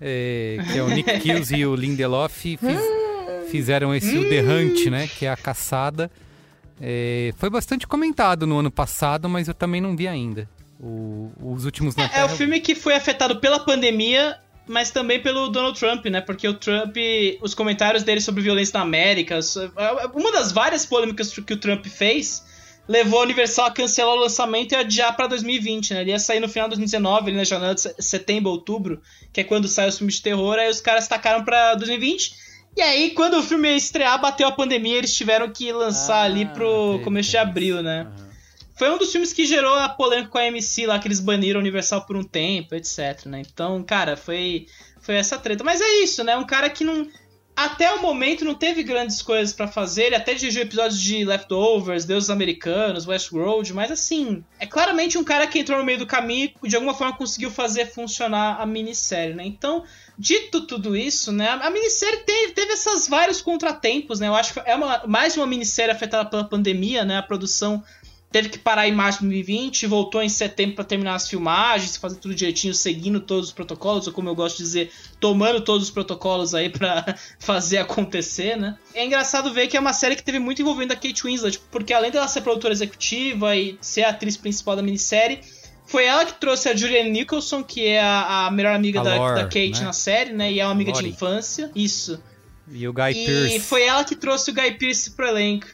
É, 0.00 0.58
que 0.72 0.76
é 0.76 0.82
o 0.82 0.88
Nick 0.88 1.18
Kills 1.22 1.54
e 1.54 1.64
o 1.64 1.76
Lindelof 1.76 2.34
fiz, 2.34 2.58
fizeram 3.48 3.94
esse 3.94 4.18
o 4.18 4.28
The 4.28 4.42
Hunt, 4.42 4.86
né? 4.86 5.06
Que 5.06 5.26
é 5.26 5.30
a 5.30 5.36
caçada. 5.36 6.10
É, 6.80 7.32
foi 7.36 7.48
bastante 7.48 7.86
comentado 7.86 8.44
no 8.44 8.58
ano 8.58 8.72
passado, 8.72 9.28
mas 9.28 9.46
eu 9.46 9.54
também 9.54 9.80
não 9.80 9.96
vi 9.96 10.08
ainda. 10.08 10.48
O, 10.80 11.30
os 11.40 11.64
últimos 11.64 11.94
na 11.94 12.04
é, 12.06 12.20
é 12.20 12.24
o 12.24 12.28
filme 12.28 12.58
que 12.58 12.74
foi 12.74 12.94
afetado 12.94 13.36
pela 13.36 13.60
pandemia, 13.60 14.36
mas 14.66 14.90
também 14.90 15.22
pelo 15.22 15.48
Donald 15.48 15.78
Trump, 15.78 16.04
né? 16.06 16.20
Porque 16.20 16.48
o 16.48 16.54
Trump, 16.54 16.96
os 17.40 17.54
comentários 17.54 18.02
dele 18.02 18.20
sobre 18.20 18.42
violência 18.42 18.78
na 18.78 18.84
América, 18.84 19.38
uma 20.12 20.32
das 20.32 20.50
várias 20.50 20.84
polêmicas 20.84 21.32
que 21.32 21.54
o 21.54 21.56
Trump 21.56 21.86
fez 21.86 22.42
levou 22.88 23.20
a 23.20 23.22
Universal 23.24 23.66
a 23.66 23.70
cancelar 23.70 24.14
o 24.14 24.18
lançamento 24.18 24.72
e 24.72 24.76
adiar 24.76 25.14
para 25.14 25.26
2020, 25.26 25.92
né? 25.92 26.00
Ele 26.00 26.10
ia 26.10 26.18
sair 26.18 26.40
no 26.40 26.48
final 26.48 26.68
de 26.68 26.76
2019, 26.76 27.28
ali 27.28 27.36
na 27.36 27.44
janela 27.44 27.74
de 27.74 27.82
setembro, 28.02 28.50
outubro, 28.50 29.02
que 29.32 29.42
é 29.42 29.44
quando 29.44 29.68
sai 29.68 29.88
os 29.88 29.98
filmes 29.98 30.16
de 30.16 30.22
terror, 30.22 30.58
aí 30.58 30.70
os 30.70 30.80
caras 30.80 31.06
tacaram 31.06 31.44
para 31.44 31.74
2020. 31.74 32.48
E 32.76 32.80
aí, 32.80 33.10
quando 33.10 33.34
o 33.34 33.42
filme 33.42 33.68
ia 33.68 33.76
estrear, 33.76 34.20
bateu 34.20 34.48
a 34.48 34.52
pandemia, 34.52 34.96
eles 34.96 35.14
tiveram 35.14 35.50
que 35.50 35.70
lançar 35.72 36.22
ah, 36.22 36.24
ali 36.24 36.46
pro 36.46 37.00
começo 37.04 37.30
de 37.30 37.36
abril, 37.36 37.82
né? 37.82 38.04
Uhum. 38.04 38.28
Foi 38.76 38.90
um 38.90 38.96
dos 38.96 39.10
filmes 39.10 39.32
que 39.32 39.44
gerou 39.44 39.74
a 39.74 39.88
polêmica 39.88 40.30
com 40.30 40.38
a 40.38 40.46
MC 40.46 40.86
lá, 40.86 40.98
que 40.98 41.08
eles 41.08 41.18
baniram 41.18 41.58
a 41.58 41.60
Universal 41.60 42.06
por 42.06 42.16
um 42.16 42.22
tempo, 42.22 42.74
etc, 42.76 43.26
né? 43.26 43.42
Então, 43.44 43.82
cara, 43.82 44.16
foi, 44.16 44.66
foi 45.00 45.16
essa 45.16 45.36
treta. 45.36 45.64
Mas 45.64 45.80
é 45.80 46.04
isso, 46.04 46.22
né? 46.22 46.36
Um 46.36 46.46
cara 46.46 46.70
que 46.70 46.84
não 46.84 47.08
até 47.58 47.92
o 47.92 48.00
momento 48.00 48.44
não 48.44 48.54
teve 48.54 48.84
grandes 48.84 49.20
coisas 49.20 49.52
para 49.52 49.66
fazer. 49.66 50.04
Ele 50.04 50.14
até 50.14 50.32
dirigiu 50.32 50.62
episódios 50.62 51.00
de 51.00 51.24
Leftovers, 51.24 52.04
Deuses 52.04 52.30
Americanos, 52.30 53.04
Westworld, 53.04 53.74
mas 53.74 53.90
assim, 53.90 54.44
é 54.60 54.66
claramente 54.66 55.18
um 55.18 55.24
cara 55.24 55.44
que 55.44 55.58
entrou 55.58 55.76
no 55.76 55.84
meio 55.84 55.98
do 55.98 56.06
caminho 56.06 56.52
e 56.62 56.68
de 56.68 56.76
alguma 56.76 56.94
forma 56.94 57.16
conseguiu 57.16 57.50
fazer 57.50 57.86
funcionar 57.86 58.60
a 58.60 58.64
minissérie, 58.64 59.34
né? 59.34 59.44
Então, 59.44 59.82
dito 60.16 60.68
tudo 60.68 60.96
isso, 60.96 61.32
né, 61.32 61.48
a 61.48 61.68
minissérie 61.68 62.18
teve, 62.18 62.52
teve 62.52 62.74
esses 62.74 63.08
vários 63.08 63.40
contratempos, 63.40 64.20
né? 64.20 64.28
Eu 64.28 64.36
acho 64.36 64.54
que 64.54 64.60
é 64.64 64.76
uma, 64.76 65.02
mais 65.08 65.36
uma 65.36 65.46
minissérie 65.46 65.90
afetada 65.90 66.30
pela 66.30 66.44
pandemia, 66.44 67.04
né? 67.04 67.18
A 67.18 67.22
produção 67.24 67.82
teve 68.30 68.50
que 68.50 68.58
parar 68.58 68.86
em 68.86 68.92
março 68.92 69.20
de 69.20 69.26
2020, 69.26 69.86
voltou 69.86 70.22
em 70.22 70.28
setembro 70.28 70.76
para 70.76 70.84
terminar 70.84 71.14
as 71.14 71.28
filmagens, 71.28 71.96
fazer 71.96 72.16
tudo 72.16 72.34
direitinho, 72.34 72.74
seguindo 72.74 73.20
todos 73.20 73.46
os 73.48 73.52
protocolos, 73.52 74.06
ou 74.06 74.12
como 74.12 74.28
eu 74.28 74.34
gosto 74.34 74.58
de 74.58 74.64
dizer, 74.64 74.90
tomando 75.18 75.60
todos 75.60 75.84
os 75.84 75.90
protocolos 75.90 76.54
aí 76.54 76.68
para 76.68 77.16
fazer 77.40 77.78
acontecer, 77.78 78.56
né? 78.56 78.76
É 78.94 79.04
engraçado 79.04 79.52
ver 79.52 79.66
que 79.66 79.76
é 79.76 79.80
uma 79.80 79.92
série 79.92 80.14
que 80.14 80.22
teve 80.22 80.38
muito 80.38 80.60
envolvendo 80.60 80.92
a 80.92 80.96
Kate 80.96 81.22
Winslet, 81.24 81.58
porque 81.70 81.92
além 81.92 82.10
dela 82.10 82.28
ser 82.28 82.42
produtora 82.42 82.72
executiva 82.72 83.56
e 83.56 83.78
ser 83.80 84.04
a 84.04 84.10
atriz 84.10 84.36
principal 84.36 84.76
da 84.76 84.82
minissérie, 84.82 85.40
foi 85.86 86.04
ela 86.04 86.26
que 86.26 86.34
trouxe 86.34 86.68
a 86.68 86.76
Julianne 86.76 87.08
Nicholson, 87.08 87.64
que 87.64 87.86
é 87.86 88.00
a, 88.00 88.46
a 88.46 88.50
melhor 88.50 88.74
amiga 88.74 89.02
da, 89.02 89.16
Lore, 89.16 89.36
da, 89.36 89.44
Kate 89.44 89.80
né? 89.80 89.84
na 89.84 89.92
série, 89.94 90.32
né? 90.34 90.52
E 90.52 90.60
é 90.60 90.64
uma 90.66 90.72
amiga 90.72 90.92
Lore. 90.92 91.04
de 91.04 91.10
infância. 91.10 91.70
Isso. 91.74 92.22
E 92.70 92.86
o 92.86 92.92
Guy 92.92 93.10
e 93.10 93.26
Pearce. 93.26 93.56
E 93.56 93.60
foi 93.60 93.84
ela 93.84 94.04
que 94.04 94.14
trouxe 94.14 94.50
o 94.50 94.54
Guy 94.54 94.72
Pearce 94.72 95.10
pro 95.12 95.26
elenco. 95.26 95.66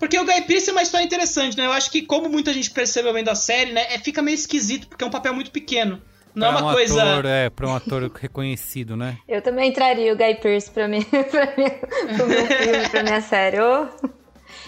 Porque 0.00 0.18
o 0.18 0.24
Guy 0.24 0.40
Pearce 0.46 0.70
é 0.70 0.72
uma 0.72 0.82
história 0.82 1.04
interessante, 1.04 1.58
né? 1.58 1.66
Eu 1.66 1.72
acho 1.72 1.90
que, 1.90 2.00
como 2.00 2.26
muita 2.26 2.54
gente 2.54 2.70
percebeu 2.70 3.12
vendo 3.12 3.28
a 3.28 3.34
série, 3.34 3.70
né? 3.70 3.82
É, 3.90 3.98
fica 3.98 4.22
meio 4.22 4.34
esquisito, 4.34 4.88
porque 4.88 5.04
é 5.04 5.06
um 5.06 5.10
papel 5.10 5.34
muito 5.34 5.50
pequeno. 5.50 6.00
Não 6.34 6.46
é, 6.46 6.50
é 6.50 6.52
uma 6.52 6.70
um 6.70 6.74
coisa. 6.74 7.02
Ator, 7.02 7.26
é, 7.26 7.50
pra 7.50 7.68
um 7.68 7.74
ator 7.74 8.10
reconhecido, 8.18 8.96
né? 8.96 9.18
Eu 9.28 9.42
também 9.42 9.68
entraria 9.68 10.10
o 10.10 10.16
Guy 10.16 10.36
Pearce 10.36 10.70
pra 10.70 10.88
mim, 10.88 11.02
pra 11.04 11.46
mim 11.54 11.70
pro 12.16 12.26
meu 12.26 12.46
filme, 12.46 12.88
pra 12.88 13.02
minha 13.02 13.20
série. 13.20 13.60
Oh. 13.60 13.88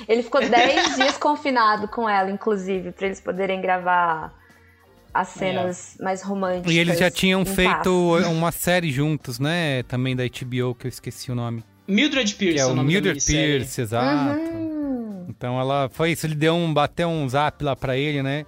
Ele 0.07 0.23
ficou 0.23 0.47
10 0.47 0.97
dias 0.97 1.17
confinado 1.17 1.89
com 1.89 2.07
ela, 2.07 2.31
inclusive, 2.31 2.93
pra 2.93 3.07
eles 3.07 3.21
poderem 3.21 3.63
gravar 3.63 4.35
as 5.15 5.29
cenas 5.29 5.97
é. 5.99 6.05
mais 6.05 6.23
românticas. 6.23 6.71
E 6.71 6.79
eles 6.79 6.99
já 6.99 7.11
tinham 7.11 7.43
feito 7.47 8.19
uma 8.31 8.53
série 8.53 8.91
juntos, 8.91 9.39
né? 9.39 9.83
Também 9.85 10.15
da 10.15 10.25
HBO, 10.25 10.75
que 10.75 10.87
eu 10.87 10.91
esqueci 10.91 11.33
o 11.33 11.35
nome. 11.35 11.65
Mildred 11.89 12.35
Pierce, 12.35 12.57
que 12.57 12.61
é 12.61 12.67
o, 12.67 12.73
o 12.73 12.85
Mildred 12.85 13.25
Pierce, 13.25 13.81
exato. 13.81 14.39
Uhum. 14.39 14.82
Então 15.29 15.61
ela 15.61 15.89
foi 15.93 16.13
isso, 16.13 16.27
ele 16.27 16.35
deu 16.35 16.55
um 16.55 16.73
bateu 16.73 17.09
um 17.09 17.29
zap 17.29 17.63
lá 17.63 17.75
para 17.75 17.97
ele, 17.97 18.23
né? 18.23 18.47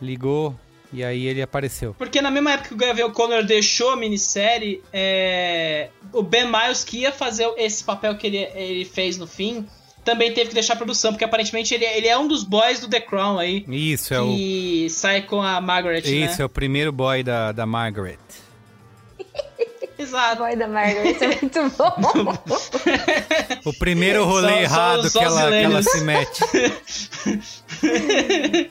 Ligou 0.00 0.54
e 0.92 1.04
aí 1.04 1.26
ele 1.26 1.42
apareceu. 1.42 1.94
Porque 1.94 2.20
na 2.20 2.30
mesma 2.30 2.52
época 2.52 2.68
que 2.68 2.74
o 2.74 2.78
Gabriel 2.78 3.10
Connor 3.10 3.44
deixou 3.44 3.90
a 3.90 3.96
minissérie, 3.96 4.82
é... 4.92 5.90
o 6.12 6.22
Ben 6.22 6.46
Miles 6.46 6.84
que 6.84 6.98
ia 6.98 7.12
fazer 7.12 7.52
esse 7.56 7.84
papel 7.84 8.16
que 8.16 8.26
ele, 8.26 8.38
ele 8.54 8.84
fez 8.84 9.16
no 9.16 9.26
fim, 9.26 9.66
também 10.04 10.32
teve 10.32 10.48
que 10.50 10.54
deixar 10.54 10.74
a 10.74 10.76
produção, 10.76 11.12
porque 11.12 11.24
aparentemente 11.24 11.74
ele, 11.74 11.84
ele 11.84 12.06
é 12.06 12.16
um 12.16 12.28
dos 12.28 12.44
boys 12.44 12.80
do 12.80 12.88
The 12.88 13.00
Crown 13.00 13.38
aí. 13.38 13.64
Isso, 13.68 14.14
é 14.14 14.20
o. 14.20 14.28
Que 14.28 14.86
sai 14.88 15.22
com 15.22 15.42
a 15.42 15.60
Margaret, 15.60 15.98
Isso, 15.98 16.38
né? 16.38 16.42
é 16.42 16.44
o 16.44 16.48
primeiro 16.48 16.92
boy 16.92 17.22
da, 17.22 17.50
da 17.50 17.66
Margaret. 17.66 18.18
Exato. 19.98 20.42
Boy 20.42 20.56
da 20.56 20.68
Margaret 20.68 21.16
é 21.20 21.40
muito 21.40 21.58
bom. 21.76 21.94
o 23.64 23.72
primeiro 23.74 24.24
rolê 24.24 24.52
só, 24.52 24.60
errado 24.60 25.02
só, 25.04 25.08
só 25.08 25.18
que, 25.18 25.24
ela, 25.24 25.50
que 25.50 25.56
ela 25.56 25.82
se 25.82 26.00
mete. 26.00 26.44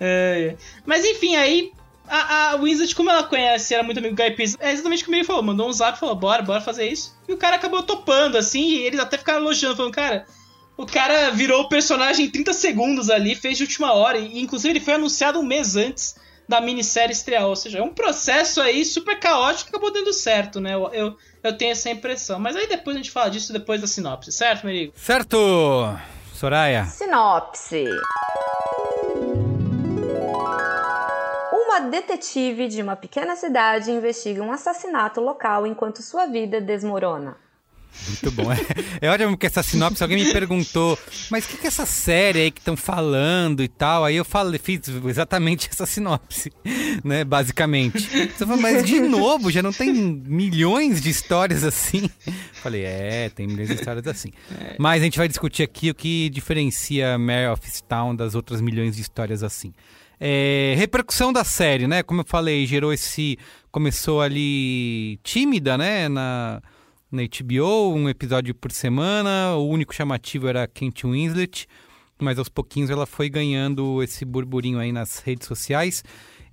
é. 0.00 0.56
Mas 0.84 1.04
enfim, 1.04 1.36
aí 1.36 1.72
a, 2.08 2.50
a 2.50 2.56
Wizard, 2.56 2.94
como 2.94 3.10
ela 3.10 3.24
conhece, 3.24 3.74
era 3.74 3.82
muito 3.82 3.98
amigo 3.98 4.14
do 4.14 4.22
Guy 4.22 4.30
Pearce, 4.32 4.56
é 4.60 4.72
exatamente 4.72 5.04
como 5.04 5.16
ele 5.16 5.24
falou, 5.24 5.42
mandou 5.42 5.68
um 5.68 5.72
zap 5.72 5.96
e 5.96 6.00
falou, 6.00 6.14
bora, 6.14 6.42
bora 6.42 6.60
fazer 6.60 6.88
isso. 6.88 7.16
E 7.28 7.32
o 7.32 7.36
cara 7.36 7.56
acabou 7.56 7.82
topando, 7.82 8.36
assim, 8.36 8.68
e 8.68 8.82
eles 8.82 9.00
até 9.00 9.18
ficaram 9.18 9.40
elogiando, 9.40 9.76
falando, 9.76 9.92
cara, 9.92 10.26
o 10.76 10.86
cara 10.86 11.30
virou 11.30 11.62
o 11.62 11.68
personagem 11.68 12.26
em 12.26 12.30
30 12.30 12.52
segundos 12.52 13.10
ali, 13.10 13.34
fez 13.34 13.56
de 13.56 13.64
última 13.64 13.92
hora, 13.92 14.18
e 14.18 14.40
inclusive 14.40 14.72
ele 14.72 14.84
foi 14.84 14.94
anunciado 14.94 15.40
um 15.40 15.44
mês 15.44 15.76
antes 15.76 16.14
da 16.48 16.60
minissérie 16.60 17.12
estrear. 17.12 17.46
Ou 17.46 17.56
seja, 17.56 17.78
é 17.78 17.82
um 17.82 17.92
processo 17.92 18.60
aí 18.60 18.84
super 18.84 19.18
caótico 19.18 19.70
que 19.70 19.76
acabou 19.76 19.92
dando 19.92 20.12
certo, 20.12 20.60
né? 20.60 20.74
Eu, 20.74 20.92
eu, 20.92 21.16
eu, 21.42 21.56
tenho 21.56 21.72
essa 21.72 21.90
impressão. 21.90 22.38
Mas 22.38 22.56
aí 22.56 22.66
depois 22.66 22.96
a 22.96 22.98
gente 22.98 23.10
fala 23.10 23.30
disso 23.30 23.52
depois 23.52 23.80
da 23.80 23.86
sinopse, 23.86 24.32
certo, 24.32 24.66
Merigo? 24.66 24.92
Certo! 24.96 25.36
Soraya. 26.34 26.84
Sinopse. 26.84 27.86
Uma 31.52 31.80
detetive 31.90 32.68
de 32.68 32.82
uma 32.82 32.96
pequena 32.96 33.36
cidade 33.36 33.90
investiga 33.90 34.42
um 34.42 34.52
assassinato 34.52 35.20
local 35.20 35.66
enquanto 35.66 36.02
sua 36.02 36.26
vida 36.26 36.60
desmorona. 36.60 37.36
Muito 38.08 38.30
bom. 38.30 38.52
É, 38.52 38.58
é 39.06 39.10
ótimo 39.10 39.36
que 39.36 39.46
essa 39.46 39.62
sinopse, 39.62 40.02
alguém 40.02 40.24
me 40.24 40.32
perguntou, 40.32 40.98
mas 41.30 41.44
o 41.44 41.48
que, 41.48 41.56
que 41.58 41.66
é 41.66 41.68
essa 41.68 41.86
série 41.86 42.40
aí 42.40 42.50
que 42.50 42.60
estão 42.60 42.76
falando 42.76 43.62
e 43.62 43.68
tal? 43.68 44.04
Aí 44.04 44.16
eu 44.16 44.24
falei, 44.24 44.58
fiz 44.58 44.80
exatamente 45.06 45.68
essa 45.70 45.86
sinopse, 45.86 46.52
né? 47.04 47.24
Basicamente. 47.24 48.00
Você 48.00 48.46
falou, 48.46 48.60
mas 48.60 48.84
de 48.84 49.00
novo, 49.00 49.50
já 49.50 49.62
não 49.62 49.72
tem 49.72 49.92
milhões 49.92 51.00
de 51.00 51.10
histórias 51.10 51.64
assim? 51.64 52.10
Falei, 52.62 52.82
é, 52.84 53.30
tem 53.30 53.46
milhões 53.46 53.68
de 53.68 53.74
histórias 53.74 54.06
assim. 54.06 54.30
Mas 54.78 55.02
a 55.02 55.04
gente 55.04 55.18
vai 55.18 55.28
discutir 55.28 55.62
aqui 55.62 55.90
o 55.90 55.94
que 55.94 56.28
diferencia 56.30 57.18
Mare 57.18 57.48
of 57.48 57.82
Town 57.88 58.14
das 58.14 58.34
outras 58.34 58.60
milhões 58.60 58.96
de 58.96 59.02
histórias 59.02 59.42
assim. 59.42 59.72
É, 60.18 60.74
repercussão 60.76 61.32
da 61.32 61.44
série, 61.44 61.86
né? 61.86 62.02
Como 62.02 62.22
eu 62.22 62.24
falei, 62.26 62.66
gerou 62.66 62.92
esse. 62.92 63.38
Começou 63.70 64.22
ali 64.22 65.18
tímida, 65.22 65.76
né? 65.76 66.08
Na 66.08 66.62
na 67.10 67.22
HBO, 67.22 67.94
um 67.94 68.08
episódio 68.08 68.54
por 68.54 68.72
semana. 68.72 69.54
O 69.56 69.68
único 69.68 69.94
chamativo 69.94 70.48
era 70.48 70.66
Kent 70.66 71.04
Winslet, 71.04 71.66
mas 72.18 72.38
aos 72.38 72.48
pouquinhos 72.48 72.90
ela 72.90 73.06
foi 73.06 73.28
ganhando 73.28 74.02
esse 74.02 74.24
burburinho 74.24 74.78
aí 74.78 74.92
nas 74.92 75.20
redes 75.20 75.46
sociais. 75.46 76.02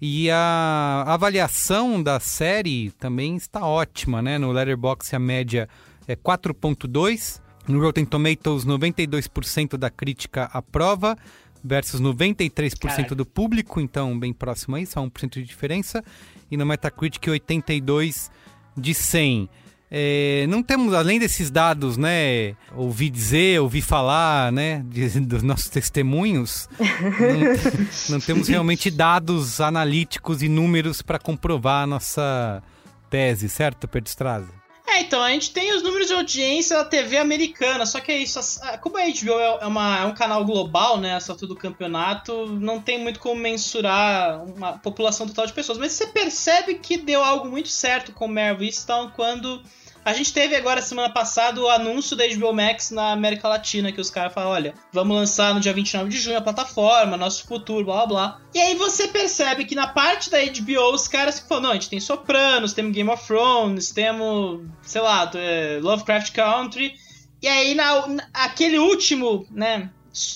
E 0.01 0.29
a 0.29 1.03
avaliação 1.07 2.01
da 2.01 2.19
série 2.19 2.91
também 2.91 3.35
está 3.35 3.65
ótima, 3.65 4.21
né? 4.21 4.37
No 4.37 4.51
Letterboxd 4.51 5.15
a 5.15 5.19
média 5.19 5.69
é 6.07 6.15
4.2, 6.15 7.41
no 7.67 7.79
Rotten 7.79 8.05
Tomatoes 8.05 8.65
92% 8.65 9.77
da 9.77 9.89
crítica 9.89 10.45
aprova 10.53 11.17
versus 11.63 12.01
93% 12.01 12.77
Caraca. 12.77 13.15
do 13.15 13.25
público, 13.25 13.79
então 13.79 14.19
bem 14.19 14.33
próximo 14.33 14.75
aí, 14.75 14.85
só 14.85 15.01
1% 15.01 15.29
de 15.35 15.43
diferença. 15.43 16.03
E 16.51 16.57
no 16.57 16.65
Metacritic 16.65 17.25
82 17.25 18.29
de 18.75 18.93
100. 18.93 19.49
É, 19.95 20.47
não 20.49 20.63
temos, 20.63 20.91
além 20.91 21.19
desses 21.19 21.51
dados, 21.51 21.97
né, 21.97 22.55
ouvi 22.75 23.11
dizer, 23.11 23.61
ouvi 23.61 23.79
falar, 23.79 24.51
né, 24.51 24.83
de, 24.87 25.07
dos 25.19 25.43
nossos 25.43 25.69
testemunhos, 25.69 26.67
não, 26.79 28.09
não, 28.17 28.19
temos 28.19 28.47
realmente 28.47 28.89
dados 28.89 29.61
analíticos 29.61 30.41
e 30.41 30.49
números 30.49 31.03
para 31.03 31.19
comprovar 31.19 31.83
a 31.83 31.85
nossa 31.85 32.63
tese, 33.07 33.47
certo, 33.47 33.87
Pedro 33.87 34.09
Estrada? 34.09 34.47
É, 34.87 35.01
então, 35.01 35.21
a 35.21 35.29
gente 35.29 35.51
tem 35.51 35.71
os 35.75 35.83
números 35.83 36.07
de 36.07 36.13
audiência 36.13 36.75
da 36.77 36.85
TV 36.85 37.17
americana, 37.17 37.85
só 37.85 37.99
que 37.99 38.11
é 38.11 38.17
isso, 38.17 38.39
como 38.81 38.97
a 38.97 39.01
HBO 39.01 39.39
é, 39.39 39.59
é, 39.61 39.67
uma, 39.67 39.99
é 39.99 40.05
um 40.05 40.13
canal 40.15 40.43
global, 40.43 40.99
né, 40.99 41.13
altura 41.13 41.47
do 41.47 41.55
campeonato, 41.55 42.47
não 42.47 42.81
tem 42.81 42.99
muito 42.99 43.19
como 43.19 43.39
mensurar 43.39 44.43
uma 44.43 44.73
população 44.73 45.27
total 45.27 45.45
de 45.45 45.53
pessoas, 45.53 45.77
mas 45.77 45.91
você 45.91 46.07
percebe 46.07 46.73
que 46.75 46.97
deu 46.97 47.23
algo 47.23 47.47
muito 47.47 47.69
certo 47.69 48.11
com 48.11 48.25
o 48.25 48.27
Mare 48.27 48.65
Easttown 48.65 49.11
quando 49.15 49.61
a 50.05 50.13
gente 50.13 50.33
teve 50.33 50.55
agora 50.55 50.81
semana 50.81 51.09
passada 51.09 51.61
o 51.61 51.69
anúncio 51.69 52.15
da 52.15 52.27
HBO 52.27 52.53
Max 52.53 52.91
na 52.91 53.11
América 53.11 53.47
Latina, 53.47 53.91
que 53.91 54.01
os 54.01 54.09
caras 54.09 54.33
falam: 54.33 54.51
olha, 54.51 54.73
vamos 54.91 55.15
lançar 55.15 55.53
no 55.53 55.59
dia 55.59 55.73
29 55.73 56.09
de 56.09 56.19
junho 56.19 56.37
a 56.37 56.41
plataforma, 56.41 57.15
nosso 57.15 57.47
futuro, 57.47 57.85
blá 57.85 58.05
blá 58.05 58.05
blá. 58.05 58.41
E 58.53 58.59
aí 58.59 58.75
você 58.75 59.07
percebe 59.07 59.65
que 59.65 59.75
na 59.75 59.87
parte 59.87 60.29
da 60.29 60.39
HBO 60.43 60.93
os 60.93 61.07
caras 61.07 61.39
falam: 61.39 61.63
não, 61.63 61.71
a 61.71 61.73
gente 61.75 61.89
tem 61.89 61.99
Sopranos, 61.99 62.73
temos 62.73 62.91
Game 62.91 63.09
of 63.09 63.25
Thrones, 63.25 63.91
temos, 63.91 64.67
sei 64.81 65.01
lá, 65.01 65.31
é, 65.35 65.79
Lovecraft 65.81 66.33
Country. 66.33 66.95
E 67.41 67.47
aí, 67.47 67.73
na, 67.73 68.07
na 68.07 68.27
aquele 68.33 68.79
último, 68.79 69.45
né, 69.49 69.89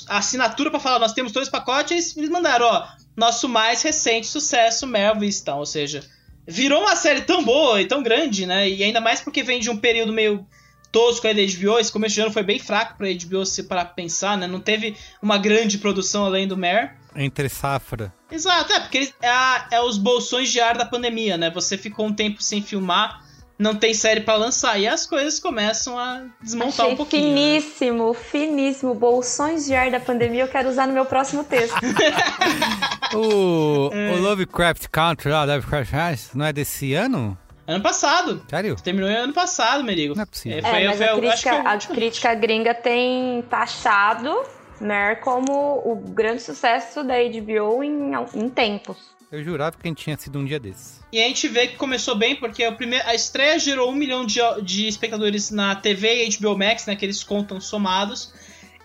assinatura 0.08 0.72
para 0.72 0.80
falar: 0.80 1.00
nós 1.00 1.14
temos 1.14 1.32
dois 1.32 1.50
pacotes, 1.50 2.16
eles 2.16 2.30
mandaram: 2.30 2.68
ó, 2.68 2.88
nosso 3.18 3.50
mais 3.50 3.82
recente 3.82 4.28
sucesso, 4.28 4.88
Melvistão, 4.88 5.60
ou 5.60 5.66
seja 5.66 6.17
virou 6.48 6.82
uma 6.82 6.96
série 6.96 7.22
tão 7.22 7.44
boa 7.44 7.82
e 7.82 7.86
tão 7.86 8.02
grande, 8.02 8.46
né? 8.46 8.70
E 8.70 8.84
ainda 8.84 9.02
mais 9.02 9.20
porque 9.20 9.44
vem 9.44 9.60
de 9.60 9.70
um 9.70 9.78
período 9.78 10.14
meio 10.14 10.48
tosco 10.92 11.28
aí 11.28 11.34
da 11.34 11.42
HBO. 11.42 11.78
Esse 11.78 11.92
começo 11.92 12.16
de 12.16 12.22
ano 12.22 12.32
foi 12.32 12.44
bem 12.44 12.58
fraco 12.58 12.98
pra 12.98 13.08
HBO 13.08 13.46
se 13.46 13.64
parar 13.64 13.86
pra 13.86 13.94
pensar, 13.94 14.38
né? 14.38 14.48
Não 14.48 14.60
teve 14.60 14.96
uma 15.22 15.38
grande 15.38 15.78
produção 15.78 16.26
além 16.26 16.48
do 16.48 16.58
Mare. 16.58 16.92
Entre 17.16 17.50
safra. 17.50 18.14
Exato, 18.32 18.72
é, 18.74 18.80
porque 18.80 19.14
é, 19.22 19.76
é 19.76 19.82
os 19.82 19.98
bolsões 19.98 20.52
de 20.52 20.60
ar 20.60 20.78
da 20.78 20.86
pandemia, 20.86 21.38
né? 21.38 21.50
Você 21.52 21.78
ficou 21.78 22.06
um 22.06 22.14
tempo 22.14 22.42
sem 22.42 22.62
filmar 22.62 23.27
não 23.58 23.76
tem 23.76 23.94
série 23.94 24.22
para 24.22 24.36
lançar. 24.36 24.80
E 24.80 24.88
as 24.88 25.06
coisas 25.06 25.40
começam 25.40 25.98
a 25.98 26.24
desmontar 26.42 26.86
Achei 26.86 26.94
um 26.94 26.98
pouquinho. 26.98 27.36
Finíssimo, 27.36 28.10
né? 28.10 28.14
finíssimo. 28.14 28.94
Bolsões 28.94 29.66
de 29.66 29.76
ar 29.76 29.90
da 29.90 30.00
pandemia 30.00 30.44
eu 30.44 30.48
quero 30.48 30.70
usar 30.70 30.88
no 30.88 30.94
meu 30.94 31.06
próximo 31.06 31.44
texto. 31.44 31.76
o, 33.16 33.90
é. 33.94 34.12
o 34.12 34.22
Lovecraft 34.22 34.88
Country 34.92 35.32
lá, 35.32 35.44
Lovecraft 35.44 35.92
House, 35.92 36.30
não 36.34 36.46
é 36.46 36.54
desse 36.54 36.94
ano? 36.94 37.38
Ano 37.66 37.84
passado. 37.84 38.42
Sério? 38.50 38.76
Terminou 38.82 39.10
ano 39.10 39.34
passado, 39.34 39.84
Merigo. 39.84 40.16
Não 40.16 40.24
é 40.24 40.26
possível. 40.26 40.60
É, 40.60 40.88
mas 40.88 41.02
a, 41.02 41.16
crítica, 41.18 41.52
a 41.52 41.78
crítica 41.78 42.36
gringa 42.36 42.74
tem 42.74 43.42
taxado 43.50 44.34
Mer 44.80 45.20
como 45.22 45.82
o 45.84 45.96
grande 45.96 46.42
sucesso 46.42 47.04
da 47.04 47.16
HBO 47.16 47.84
em, 47.84 48.12
em 48.36 48.50
tempos. 48.50 48.98
Eu 49.32 49.44
jurava 49.44 49.76
que 49.78 49.86
a 49.86 49.90
gente 49.90 50.04
tinha 50.04 50.18
sido 50.18 50.40
um 50.40 50.46
dia 50.46 50.60
desses. 50.60 51.02
E 51.12 51.22
a 51.22 51.28
gente 51.28 51.48
vê 51.50 51.68
que 51.68 51.76
começou 51.76 52.16
bem, 52.16 52.36
porque 52.36 52.64
a, 52.64 52.72
primeira, 52.72 53.10
a 53.10 53.14
estreia 53.14 53.60
gerou 53.60 53.92
um 53.92 53.96
milhão 53.96 54.26
de, 54.26 54.40
de 54.62 54.88
espectadores 54.88 55.52
na 55.52 55.76
TV 55.76 56.26
e 56.26 56.38
HBO 56.38 56.58
Max, 56.58 56.86
né? 56.86 56.96
Que 56.96 57.06
eles 57.06 57.24
contam 57.24 57.60
somados. 57.60 58.34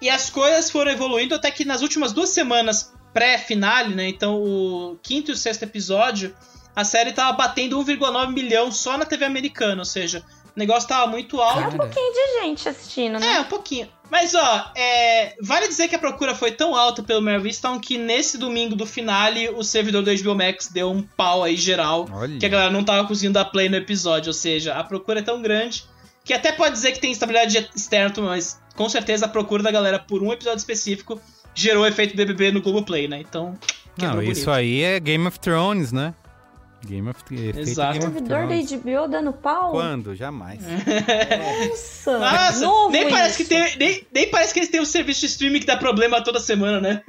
E 0.00 0.10
as 0.10 0.30
coisas 0.30 0.68
foram 0.68 0.90
evoluindo 0.90 1.34
até 1.34 1.50
que 1.50 1.64
nas 1.64 1.80
últimas 1.80 2.12
duas 2.12 2.30
semanas 2.30 2.92
pré-finale, 3.12 3.94
né? 3.94 4.08
Então 4.08 4.42
o 4.42 4.98
quinto 5.00 5.30
e 5.30 5.34
o 5.34 5.36
sexto 5.36 5.62
episódio, 5.62 6.34
a 6.74 6.82
série 6.82 7.12
tava 7.12 7.32
batendo 7.36 7.78
1,9 7.78 8.32
milhão 8.32 8.72
só 8.72 8.98
na 8.98 9.04
TV 9.04 9.24
americana, 9.24 9.82
ou 9.82 9.84
seja, 9.84 10.24
o 10.56 10.58
negócio 10.58 10.88
tava 10.88 11.06
muito 11.06 11.40
alto. 11.40 11.62
É 11.62 11.68
um 11.68 11.76
pouquinho 11.76 12.12
de 12.12 12.40
gente 12.40 12.68
assistindo, 12.68 13.20
né? 13.20 13.34
É, 13.34 13.40
um 13.40 13.44
pouquinho. 13.44 13.88
Mas, 14.12 14.34
ó, 14.34 14.70
é... 14.76 15.34
vale 15.40 15.66
dizer 15.68 15.88
que 15.88 15.96
a 15.96 15.98
procura 15.98 16.34
foi 16.34 16.52
tão 16.52 16.76
alta 16.76 17.02
pelo 17.02 17.26
Easttown 17.46 17.80
que 17.80 17.96
nesse 17.96 18.36
domingo 18.36 18.76
do 18.76 18.84
finale 18.84 19.48
o 19.48 19.62
servidor 19.62 20.02
do 20.02 20.14
HBO 20.14 20.34
Max 20.34 20.68
deu 20.68 20.90
um 20.90 21.00
pau 21.00 21.42
aí 21.42 21.56
geral. 21.56 22.06
Olha. 22.12 22.38
Que 22.38 22.44
a 22.44 22.48
galera 22.50 22.70
não 22.70 22.84
tava 22.84 23.08
conseguindo 23.08 23.32
dar 23.32 23.46
play 23.46 23.70
no 23.70 23.76
episódio. 23.76 24.28
Ou 24.28 24.34
seja, 24.34 24.74
a 24.74 24.84
procura 24.84 25.20
é 25.20 25.22
tão 25.22 25.40
grande 25.40 25.84
que 26.26 26.34
até 26.34 26.52
pode 26.52 26.74
dizer 26.74 26.92
que 26.92 27.00
tem 27.00 27.10
estabilidade 27.10 27.66
externa, 27.74 28.12
mas 28.18 28.60
com 28.76 28.86
certeza 28.86 29.24
a 29.24 29.28
procura 29.30 29.62
da 29.62 29.70
galera 29.70 29.98
por 29.98 30.22
um 30.22 30.30
episódio 30.30 30.58
específico 30.58 31.18
gerou 31.54 31.86
efeito 31.86 32.14
BBB 32.14 32.52
no 32.52 32.60
Globoplay, 32.60 33.08
né? 33.08 33.18
Então. 33.18 33.58
Não, 33.96 34.22
isso 34.22 34.50
aí 34.50 34.82
é 34.82 35.00
Game 35.00 35.26
of 35.26 35.40
Thrones, 35.40 35.90
né? 35.90 36.12
Game 36.84 37.08
of 37.08 37.22
Exato. 37.30 37.92
Game 37.92 38.04
of 38.06 38.14
servidor 38.14 38.40
da 38.40 38.46
Thrones. 38.46 38.72
HBO 38.72 39.08
dando 39.08 39.32
pau? 39.32 39.70
Quando? 39.70 40.14
Jamais. 40.14 40.60
Nossa, 40.62 42.18
Nossa, 42.18 42.60
novo 42.60 42.90
nem 42.90 43.08
parece, 43.08 43.36
que 43.36 43.44
tem, 43.48 43.76
nem, 43.76 44.06
nem 44.12 44.30
parece 44.30 44.52
que 44.52 44.60
eles 44.60 44.68
têm 44.68 44.80
um 44.80 44.84
serviço 44.84 45.20
de 45.20 45.26
streaming 45.26 45.60
que 45.60 45.66
dá 45.66 45.76
problema 45.76 46.22
toda 46.22 46.40
semana, 46.40 46.80
né? 46.80 47.02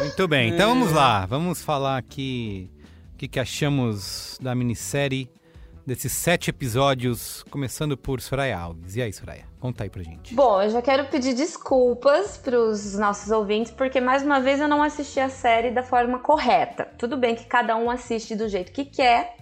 Muito 0.00 0.28
bem, 0.28 0.50
então 0.50 0.68
vamos 0.68 0.92
lá. 0.92 1.26
Vamos 1.26 1.62
falar 1.62 1.96
aqui 1.96 2.70
o 3.14 3.18
que, 3.18 3.28
que 3.28 3.40
achamos 3.40 4.38
da 4.40 4.54
minissérie 4.54 5.28
desses 5.86 6.12
sete 6.12 6.50
episódios, 6.50 7.42
começando 7.50 7.96
por 7.96 8.20
Soraya 8.20 8.58
Alves. 8.58 8.96
E 8.96 9.02
aí, 9.02 9.12
Soraya? 9.12 9.44
Conta 9.58 9.84
aí 9.84 9.90
pra 9.90 10.02
gente. 10.02 10.34
Bom, 10.34 10.62
eu 10.62 10.70
já 10.70 10.82
quero 10.82 11.06
pedir 11.06 11.34
desculpas 11.34 12.36
pros 12.36 12.94
nossos 12.94 13.30
ouvintes, 13.30 13.72
porque 13.72 14.00
mais 14.00 14.22
uma 14.22 14.40
vez 14.40 14.60
eu 14.60 14.68
não 14.68 14.82
assisti 14.82 15.20
a 15.20 15.28
série 15.28 15.70
da 15.70 15.82
forma 15.82 16.18
correta. 16.18 16.88
Tudo 16.98 17.16
bem 17.16 17.34
que 17.34 17.44
cada 17.44 17.76
um 17.76 17.90
assiste 17.90 18.34
do 18.34 18.48
jeito 18.48 18.72
que 18.72 18.84
quer, 18.84 19.36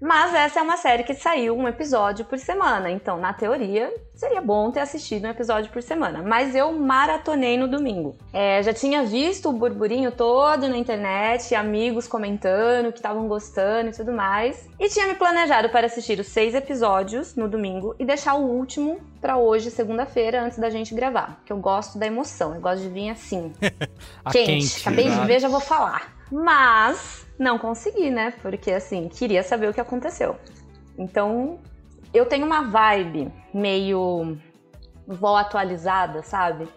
mas 0.00 0.32
essa 0.32 0.60
é 0.60 0.62
uma 0.62 0.76
série 0.76 1.02
que 1.02 1.14
saiu 1.14 1.56
um 1.56 1.66
episódio 1.66 2.24
por 2.24 2.38
semana. 2.38 2.90
Então, 2.90 3.18
na 3.18 3.32
teoria, 3.32 3.92
seria 4.14 4.40
bom 4.40 4.70
ter 4.70 4.80
assistido 4.80 5.26
um 5.26 5.30
episódio 5.30 5.72
por 5.72 5.82
semana. 5.82 6.22
Mas 6.22 6.54
eu 6.54 6.72
maratonei 6.72 7.56
no 7.56 7.66
domingo. 7.66 8.16
É, 8.32 8.62
já 8.62 8.72
tinha 8.72 9.02
visto 9.02 9.48
o 9.48 9.52
burburinho 9.52 10.12
todo 10.12 10.68
na 10.68 10.76
internet, 10.76 11.54
amigos 11.54 12.06
comentando 12.06 12.92
que 12.92 12.98
estavam 12.98 13.26
gostando 13.26 13.90
e 13.90 13.92
tudo 13.92 14.12
mais. 14.12 14.68
E 14.78 14.88
tinha 14.88 15.06
me 15.06 15.14
planejado 15.14 15.68
para 15.68 15.86
assistir 15.86 16.20
os 16.20 16.28
seis 16.28 16.54
episódios 16.54 17.34
no 17.34 17.48
domingo 17.48 17.96
e 17.98 18.04
deixar 18.04 18.34
o 18.34 18.42
último 18.42 19.00
para 19.20 19.36
hoje, 19.36 19.70
segunda-feira, 19.70 20.42
antes 20.42 20.58
da 20.58 20.70
gente 20.70 20.94
gravar. 20.94 21.36
Porque 21.36 21.52
eu 21.52 21.58
gosto 21.58 21.98
da 21.98 22.06
emoção, 22.06 22.54
eu 22.54 22.60
gosto 22.60 22.82
de 22.82 22.88
vir 22.88 23.10
assim. 23.10 23.52
Quente. 24.30 24.46
quente, 24.46 24.80
Acabei 24.80 25.10
de 25.10 25.26
ver, 25.26 25.40
já 25.40 25.48
vou 25.48 25.60
falar. 25.60 26.16
Mas 26.30 27.26
não 27.38 27.58
consegui, 27.58 28.10
né? 28.10 28.32
Porque 28.42 28.70
assim, 28.70 29.08
queria 29.08 29.42
saber 29.42 29.68
o 29.68 29.74
que 29.74 29.80
aconteceu. 29.80 30.36
Então, 30.98 31.58
eu 32.12 32.26
tenho 32.26 32.44
uma 32.44 32.62
vibe 32.62 33.32
meio 33.54 34.36
vó 35.06 35.36
atualizada, 35.36 36.22
sabe? 36.22 36.68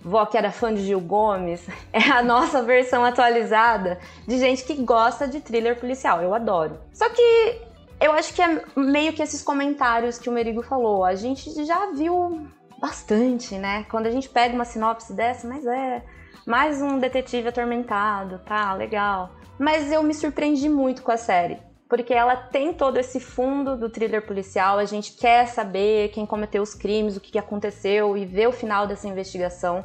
Vó 0.00 0.24
que 0.24 0.38
era 0.38 0.50
fã 0.50 0.72
de 0.72 0.82
Gil 0.82 1.00
Gomes. 1.00 1.66
É 1.92 2.10
a 2.10 2.22
nossa 2.22 2.62
versão 2.62 3.04
atualizada 3.04 3.98
de 4.26 4.38
gente 4.38 4.64
que 4.64 4.74
gosta 4.74 5.26
de 5.26 5.40
thriller 5.40 5.78
policial. 5.78 6.22
Eu 6.22 6.34
adoro. 6.34 6.78
Só 6.92 7.08
que 7.08 7.60
eu 8.00 8.12
acho 8.12 8.34
que 8.34 8.42
é 8.42 8.62
meio 8.76 9.12
que 9.12 9.22
esses 9.22 9.42
comentários 9.42 10.18
que 10.18 10.28
o 10.28 10.32
Merigo 10.32 10.62
falou. 10.62 11.04
A 11.04 11.14
gente 11.14 11.64
já 11.64 11.90
viu 11.92 12.46
bastante, 12.78 13.56
né? 13.56 13.84
Quando 13.90 14.06
a 14.06 14.10
gente 14.10 14.28
pega 14.28 14.54
uma 14.54 14.64
sinopse 14.64 15.12
dessa, 15.12 15.48
mas 15.48 15.66
é 15.66 16.02
mais 16.46 16.80
um 16.80 16.98
detetive 16.98 17.48
atormentado, 17.48 18.38
tá, 18.40 18.74
legal. 18.74 19.30
Mas 19.58 19.90
eu 19.90 20.02
me 20.02 20.12
surpreendi 20.12 20.68
muito 20.68 21.02
com 21.02 21.10
a 21.10 21.16
série, 21.16 21.58
porque 21.88 22.12
ela 22.12 22.36
tem 22.36 22.74
todo 22.74 22.98
esse 22.98 23.18
fundo 23.18 23.76
do 23.76 23.88
thriller 23.88 24.26
policial, 24.26 24.78
a 24.78 24.84
gente 24.84 25.12
quer 25.12 25.46
saber 25.46 26.10
quem 26.10 26.26
cometeu 26.26 26.62
os 26.62 26.74
crimes, 26.74 27.16
o 27.16 27.20
que 27.20 27.38
aconteceu 27.38 28.16
e 28.16 28.26
ver 28.26 28.48
o 28.48 28.52
final 28.52 28.86
dessa 28.86 29.08
investigação. 29.08 29.84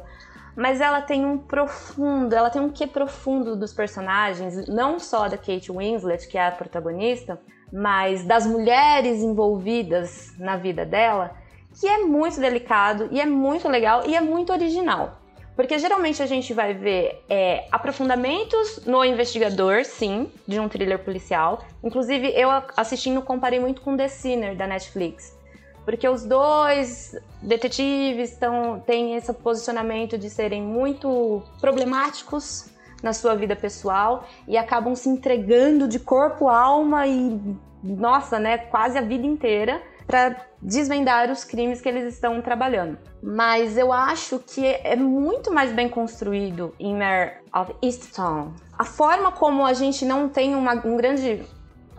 Mas 0.54 0.82
ela 0.82 1.00
tem 1.00 1.24
um 1.24 1.38
profundo, 1.38 2.34
ela 2.34 2.50
tem 2.50 2.60
um 2.60 2.70
quê 2.70 2.86
profundo 2.86 3.56
dos 3.56 3.72
personagens, 3.72 4.68
não 4.68 4.98
só 4.98 5.26
da 5.26 5.38
Kate 5.38 5.72
Winslet, 5.72 6.28
que 6.28 6.36
é 6.36 6.46
a 6.46 6.52
protagonista, 6.52 7.40
mas 7.72 8.22
das 8.24 8.46
mulheres 8.46 9.22
envolvidas 9.22 10.34
na 10.38 10.58
vida 10.58 10.84
dela, 10.84 11.34
que 11.80 11.88
é 11.88 11.98
muito 11.98 12.38
delicado 12.38 13.08
e 13.10 13.18
é 13.18 13.24
muito 13.24 13.66
legal 13.66 14.02
e 14.06 14.14
é 14.14 14.20
muito 14.20 14.52
original. 14.52 15.21
Porque 15.54 15.78
geralmente 15.78 16.22
a 16.22 16.26
gente 16.26 16.54
vai 16.54 16.72
ver 16.72 17.22
é, 17.28 17.66
aprofundamentos 17.70 18.84
no 18.86 19.04
investigador, 19.04 19.84
sim, 19.84 20.30
de 20.46 20.58
um 20.58 20.68
thriller 20.68 20.98
policial. 20.98 21.64
Inclusive, 21.84 22.32
eu 22.34 22.48
assistindo 22.76 23.20
comparei 23.20 23.60
muito 23.60 23.82
com 23.82 23.96
The 23.96 24.08
Sinner, 24.08 24.56
da 24.56 24.66
Netflix. 24.66 25.36
Porque 25.84 26.08
os 26.08 26.24
dois 26.24 27.16
detetives 27.42 28.36
tão, 28.36 28.80
têm 28.80 29.16
esse 29.16 29.32
posicionamento 29.32 30.16
de 30.16 30.30
serem 30.30 30.62
muito 30.62 31.42
problemáticos 31.60 32.70
na 33.02 33.12
sua 33.12 33.34
vida 33.34 33.56
pessoal 33.56 34.26
e 34.46 34.56
acabam 34.56 34.94
se 34.94 35.08
entregando 35.08 35.88
de 35.88 35.98
corpo, 35.98 36.48
alma 36.48 37.06
e, 37.06 37.40
nossa, 37.82 38.38
né, 38.38 38.58
quase 38.58 38.96
a 38.96 39.00
vida 39.00 39.26
inteira 39.26 39.82
para 40.06 40.36
desvendar 40.62 41.30
os 41.30 41.42
crimes 41.42 41.80
que 41.80 41.88
eles 41.88 42.14
estão 42.14 42.40
trabalhando. 42.40 42.96
Mas 43.20 43.76
eu 43.76 43.92
acho 43.92 44.38
que 44.38 44.64
é 44.64 44.94
muito 44.94 45.52
mais 45.52 45.72
bem 45.72 45.88
construído 45.88 46.72
em 46.78 46.94
Mare 46.94 47.32
of 47.54 47.74
Easttown. 47.82 48.52
A 48.78 48.84
forma 48.84 49.32
como 49.32 49.66
a 49.66 49.72
gente 49.72 50.04
não 50.04 50.28
tem 50.28 50.54
uma, 50.54 50.74
um 50.86 50.96
grande 50.96 51.42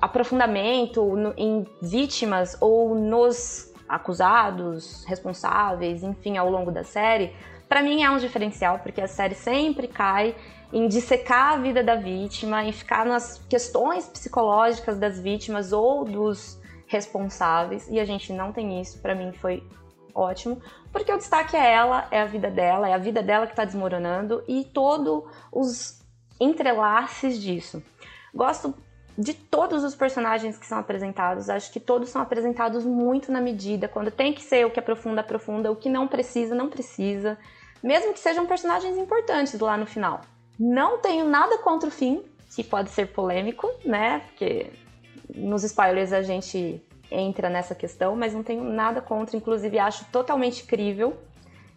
aprofundamento 0.02 1.16
no, 1.16 1.34
em 1.38 1.66
vítimas 1.82 2.58
ou 2.62 2.96
nos 2.96 3.72
acusados, 3.88 5.04
responsáveis, 5.06 6.02
enfim, 6.02 6.38
ao 6.38 6.50
longo 6.50 6.72
da 6.72 6.84
série, 6.84 7.34
para 7.68 7.82
mim 7.82 8.02
é 8.02 8.10
um 8.10 8.18
diferencial, 8.18 8.80
porque 8.80 9.02
a 9.02 9.08
série 9.08 9.36
sempre 9.36 9.88
cai 9.88 10.36
em 10.72 10.88
dissecar 10.88 11.54
a 11.54 11.58
vida 11.58 11.84
da 11.84 11.96
vítima, 11.96 12.64
em 12.64 12.72
ficar 12.72 13.06
nas 13.06 13.42
questões 13.50 14.08
psicológicas 14.08 14.98
das 14.98 15.20
vítimas 15.20 15.72
ou 15.72 16.04
dos 16.04 16.60
responsáveis, 16.94 17.88
e 17.90 18.00
a 18.00 18.06
gente 18.06 18.32
não 18.32 18.54
tem 18.54 18.80
isso, 18.80 19.02
para 19.02 19.16
mim 19.16 19.34
foi 19.34 19.68
ótimo, 20.14 20.62
porque 20.92 21.12
o 21.12 21.18
destaque 21.18 21.58
é 21.58 21.74
ela, 21.74 22.08
é 22.12 22.22
a 22.22 22.26
vida 22.26 22.52
dela, 22.52 22.88
é 22.88 22.94
a 22.94 23.00
vida 23.00 23.24
dela 23.24 23.48
que 23.48 23.56
tá 23.56 23.66
desmoronando 23.66 24.44
e 24.48 24.64
todos 24.64 25.24
os 25.52 26.04
entrelaces 26.40 27.42
disso. 27.42 27.82
Gosto 28.34 28.76
de 29.18 29.34
todos 29.34 29.84
os 29.84 29.96
personagens 29.96 30.58
que 30.58 30.66
são 30.66 30.78
apresentados, 30.78 31.50
acho 31.50 31.72
que 31.72 31.80
todos 31.80 32.10
são 32.10 32.22
apresentados 32.22 32.86
muito 32.86 33.32
na 33.32 33.42
medida, 33.42 33.88
quando 33.88 34.12
tem 34.12 34.34
que 34.34 34.44
ser 34.44 34.66
o 34.66 34.72
que 34.72 34.80
aprofunda, 34.80 35.22
aprofunda, 35.22 35.72
o 35.72 35.76
que 35.76 35.90
não 35.90 36.08
precisa, 36.08 36.54
não 36.54 36.70
precisa, 36.70 37.38
mesmo 37.82 38.14
que 38.14 38.20
sejam 38.20 38.46
personagens 38.46 38.98
importantes 38.98 39.60
lá 39.60 39.76
no 39.78 39.86
final. 39.86 40.22
Não 40.60 41.00
tenho 41.00 41.28
nada 41.28 41.58
contra 41.58 41.90
o 41.90 41.92
fim, 41.92 42.24
que 42.56 42.64
pode 42.64 42.92
ser 42.92 43.08
polêmico, 43.08 43.68
né? 43.84 44.20
Porque 44.28 44.72
nos 45.34 45.64
spoilers 45.64 46.14
a 46.14 46.22
gente 46.22 46.82
entra 47.12 47.50
nessa 47.50 47.76
questão, 47.76 48.16
mas 48.16 48.34
não 48.34 48.44
tenho 48.44 48.64
nada 48.64 49.02
contra, 49.02 49.38
inclusive 49.38 49.78
acho 49.78 50.06
totalmente 50.06 50.64
crível. 50.64 51.16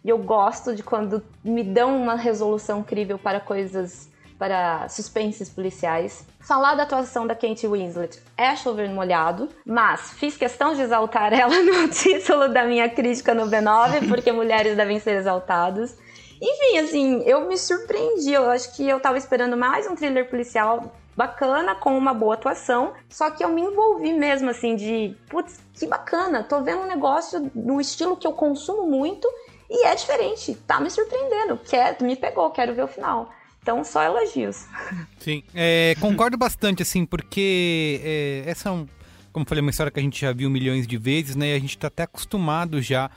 E 0.03 0.09
eu 0.09 0.17
gosto 0.17 0.75
de 0.75 0.83
quando 0.83 1.23
me 1.43 1.63
dão 1.63 1.95
uma 1.95 2.15
resolução 2.15 2.81
crível 2.81 3.19
para 3.19 3.39
coisas, 3.39 4.09
para 4.39 4.87
suspenses 4.89 5.49
policiais. 5.49 6.25
Falar 6.39 6.75
da 6.75 6.83
atuação 6.83 7.27
da 7.27 7.35
Kate 7.35 7.67
Winslet 7.67 8.21
é 8.37 8.55
chover 8.55 8.89
molhado, 8.89 9.49
mas 9.65 10.13
fiz 10.13 10.37
questão 10.37 10.73
de 10.73 10.81
exaltar 10.81 11.33
ela 11.33 11.59
no 11.61 11.89
título 11.89 12.47
da 12.47 12.63
minha 12.63 12.89
crítica 12.89 13.33
no 13.33 13.47
B9, 13.47 14.07
porque 14.07 14.31
mulheres 14.31 14.77
devem 14.77 14.99
ser 14.99 15.17
exaltadas. 15.17 15.97
Enfim, 16.41 16.77
assim, 16.77 17.23
eu 17.23 17.47
me 17.47 17.57
surpreendi. 17.57 18.31
Eu 18.31 18.49
acho 18.49 18.75
que 18.75 18.87
eu 18.87 18.99
tava 18.99 19.17
esperando 19.17 19.57
mais 19.57 19.87
um 19.87 19.95
thriller 19.95 20.29
policial 20.29 20.93
bacana, 21.17 21.73
com 21.73 21.97
uma 21.97 22.13
boa 22.13 22.35
atuação. 22.35 22.93
Só 23.09 23.31
que 23.31 23.43
eu 23.43 23.49
me 23.49 23.61
envolvi 23.61 24.13
mesmo, 24.13 24.51
assim, 24.51 24.75
de 24.75 25.15
putz, 25.27 25.59
que 25.73 25.87
bacana, 25.87 26.43
tô 26.43 26.61
vendo 26.61 26.83
um 26.83 26.87
negócio 26.87 27.51
no 27.55 27.81
estilo 27.81 28.15
que 28.15 28.27
eu 28.27 28.33
consumo 28.33 28.85
muito 28.85 29.27
e 29.69 29.85
é 29.85 29.95
diferente, 29.95 30.55
tá 30.67 30.79
me 30.79 30.89
surpreendendo. 30.91 31.57
Quer, 31.57 32.01
me 32.01 32.15
pegou, 32.15 32.49
quero 32.51 32.75
ver 32.75 32.83
o 32.83 32.87
final. 32.87 33.33
Então, 33.61 33.83
só 33.83 34.03
elogios. 34.03 34.65
Sim, 35.19 35.43
é, 35.53 35.95
concordo 35.99 36.37
bastante, 36.37 36.83
assim, 36.83 37.05
porque 37.05 37.99
é, 38.03 38.43
essa 38.45 38.69
é 38.69 38.71
um. 38.71 38.87
como 39.33 39.45
falei, 39.45 39.61
uma 39.61 39.71
história 39.71 39.91
que 39.91 39.99
a 39.99 40.03
gente 40.03 40.21
já 40.21 40.31
viu 40.31 40.49
milhões 40.49 40.87
de 40.87 40.97
vezes, 40.97 41.35
né? 41.35 41.47
E 41.47 41.55
a 41.55 41.59
gente 41.59 41.75
está 41.75 41.87
até 41.87 42.03
acostumado 42.03 42.81
já 42.81 43.09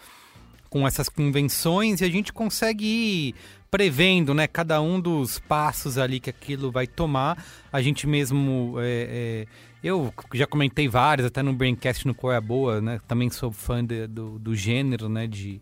com 0.68 0.86
essas 0.86 1.08
convenções 1.08 2.00
e 2.00 2.04
a 2.04 2.10
gente 2.10 2.32
consegue 2.32 2.86
ir 2.86 3.34
prevendo, 3.70 4.34
né? 4.34 4.46
Cada 4.46 4.80
um 4.82 5.00
dos 5.00 5.38
passos 5.38 5.96
ali 5.96 6.18
que 6.18 6.28
aquilo 6.28 6.70
vai 6.70 6.86
tomar. 6.86 7.42
A 7.72 7.80
gente 7.80 8.06
mesmo, 8.06 8.74
é, 8.78 9.06
é, 9.10 9.46
eu 9.82 10.12
já 10.34 10.46
comentei 10.46 10.88
vários, 10.88 11.26
até 11.26 11.42
no 11.42 11.52
Braincast 11.52 12.06
no 12.06 12.14
Qual 12.14 12.32
é 12.32 12.36
a 12.36 12.40
Boa, 12.40 12.80
né? 12.80 13.00
Também 13.06 13.30
sou 13.30 13.52
fã 13.52 13.84
de, 13.84 14.06
do, 14.06 14.38
do 14.38 14.54
gênero, 14.54 15.08
né? 15.08 15.26
De, 15.26 15.60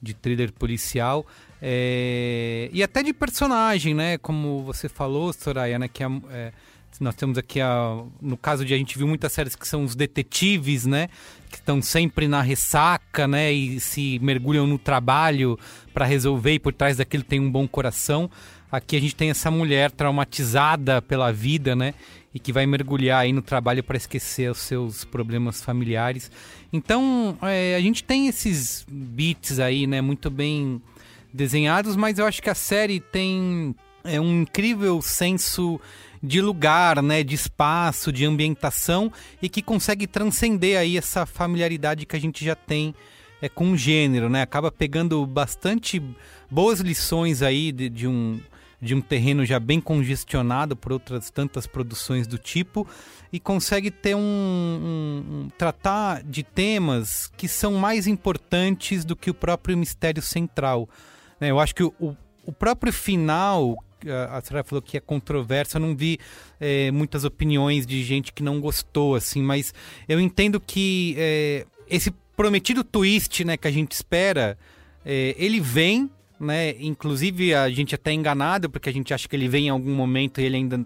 de 0.00 0.14
thriller 0.14 0.52
policial. 0.52 1.26
É, 1.60 2.70
e 2.72 2.82
até 2.82 3.02
de 3.02 3.12
personagem, 3.12 3.94
né? 3.94 4.18
Como 4.18 4.62
você 4.62 4.88
falou, 4.88 5.32
Soraya, 5.32 5.78
né? 5.78 5.88
Que 5.88 6.02
é, 6.02 6.06
é 6.30 6.52
nós 7.00 7.14
temos 7.14 7.38
aqui, 7.38 7.60
a, 7.60 8.02
no 8.20 8.36
caso 8.36 8.64
de 8.64 8.74
a 8.74 8.76
gente 8.76 8.98
viu 8.98 9.06
muitas 9.06 9.32
séries 9.32 9.56
que 9.56 9.66
são 9.66 9.84
os 9.84 9.94
detetives, 9.94 10.86
né? 10.86 11.08
Que 11.50 11.56
estão 11.56 11.80
sempre 11.80 12.28
na 12.28 12.42
ressaca, 12.42 13.26
né? 13.26 13.52
E 13.52 13.80
se 13.80 14.18
mergulham 14.20 14.66
no 14.66 14.78
trabalho 14.78 15.58
para 15.92 16.04
resolver 16.04 16.54
e 16.54 16.58
por 16.58 16.72
trás 16.72 16.96
daquilo 16.96 17.22
tem 17.22 17.40
um 17.40 17.50
bom 17.50 17.66
coração. 17.66 18.30
Aqui 18.70 18.96
a 18.96 19.00
gente 19.00 19.14
tem 19.14 19.30
essa 19.30 19.50
mulher 19.50 19.90
traumatizada 19.90 21.02
pela 21.02 21.32
vida, 21.32 21.76
né? 21.76 21.94
E 22.34 22.38
que 22.38 22.52
vai 22.52 22.64
mergulhar 22.64 23.20
aí 23.20 23.32
no 23.32 23.42
trabalho 23.42 23.84
para 23.84 23.96
esquecer 23.96 24.50
os 24.50 24.58
seus 24.58 25.04
problemas 25.04 25.62
familiares. 25.62 26.30
Então, 26.72 27.36
é, 27.42 27.74
a 27.76 27.80
gente 27.80 28.02
tem 28.02 28.28
esses 28.28 28.86
beats 28.90 29.58
aí, 29.58 29.86
né? 29.86 30.00
Muito 30.00 30.30
bem 30.30 30.80
desenhados, 31.32 31.96
mas 31.96 32.18
eu 32.18 32.26
acho 32.26 32.42
que 32.42 32.50
a 32.50 32.54
série 32.54 33.00
tem 33.00 33.74
é, 34.04 34.20
um 34.20 34.42
incrível 34.42 35.00
senso 35.02 35.80
de 36.22 36.40
lugar, 36.40 37.02
né, 37.02 37.22
de 37.22 37.34
espaço, 37.34 38.12
de 38.12 38.24
ambientação 38.24 39.12
e 39.40 39.48
que 39.48 39.60
consegue 39.60 40.06
transcender 40.06 40.78
aí 40.78 40.96
essa 40.96 41.26
familiaridade 41.26 42.06
que 42.06 42.14
a 42.14 42.20
gente 42.20 42.44
já 42.44 42.54
tem 42.54 42.94
é, 43.40 43.48
com 43.48 43.72
o 43.72 43.76
gênero, 43.76 44.28
né? 44.28 44.42
Acaba 44.42 44.70
pegando 44.70 45.26
bastante 45.26 46.00
boas 46.48 46.78
lições 46.78 47.42
aí 47.42 47.72
de, 47.72 47.88
de 47.88 48.06
um 48.06 48.40
de 48.82 48.96
um 48.96 49.00
terreno 49.00 49.44
já 49.44 49.60
bem 49.60 49.80
congestionado 49.80 50.74
por 50.74 50.90
outras 50.90 51.30
tantas 51.30 51.68
produções 51.68 52.26
do 52.26 52.36
tipo 52.36 52.84
e 53.32 53.38
consegue 53.38 53.92
ter 53.92 54.16
um, 54.16 54.18
um, 54.18 55.24
um, 55.44 55.48
tratar 55.56 56.24
de 56.24 56.42
temas 56.42 57.30
que 57.36 57.46
são 57.46 57.74
mais 57.74 58.08
importantes 58.08 59.04
do 59.04 59.14
que 59.14 59.30
o 59.30 59.34
próprio 59.34 59.78
mistério 59.78 60.20
central. 60.20 60.88
Né? 61.38 61.52
Eu 61.52 61.60
acho 61.60 61.76
que 61.76 61.84
o, 61.84 62.16
o 62.44 62.52
próprio 62.52 62.92
final 62.92 63.76
a 64.30 64.40
senhora 64.40 64.64
falou 64.64 64.82
que 64.82 64.96
é 64.96 65.00
controverso, 65.00 65.76
eu 65.76 65.80
não 65.80 65.96
vi 65.96 66.18
é, 66.60 66.90
muitas 66.90 67.24
opiniões 67.24 67.86
de 67.86 68.02
gente 68.02 68.32
que 68.32 68.42
não 68.42 68.60
gostou, 68.60 69.14
assim, 69.14 69.42
mas 69.42 69.74
eu 70.08 70.20
entendo 70.20 70.60
que 70.60 71.14
é, 71.18 71.66
esse 71.88 72.10
prometido 72.36 72.82
twist, 72.82 73.44
né, 73.44 73.56
que 73.56 73.68
a 73.68 73.70
gente 73.70 73.92
espera, 73.92 74.58
é, 75.04 75.34
ele 75.38 75.60
vem, 75.60 76.10
né, 76.40 76.74
inclusive 76.80 77.54
a 77.54 77.68
gente 77.70 77.94
até 77.94 78.10
é 78.10 78.14
enganado, 78.14 78.68
porque 78.68 78.88
a 78.88 78.92
gente 78.92 79.14
acha 79.14 79.28
que 79.28 79.36
ele 79.36 79.48
vem 79.48 79.66
em 79.66 79.70
algum 79.70 79.94
momento 79.94 80.40
e 80.40 80.44
ele 80.44 80.56
ainda 80.56 80.84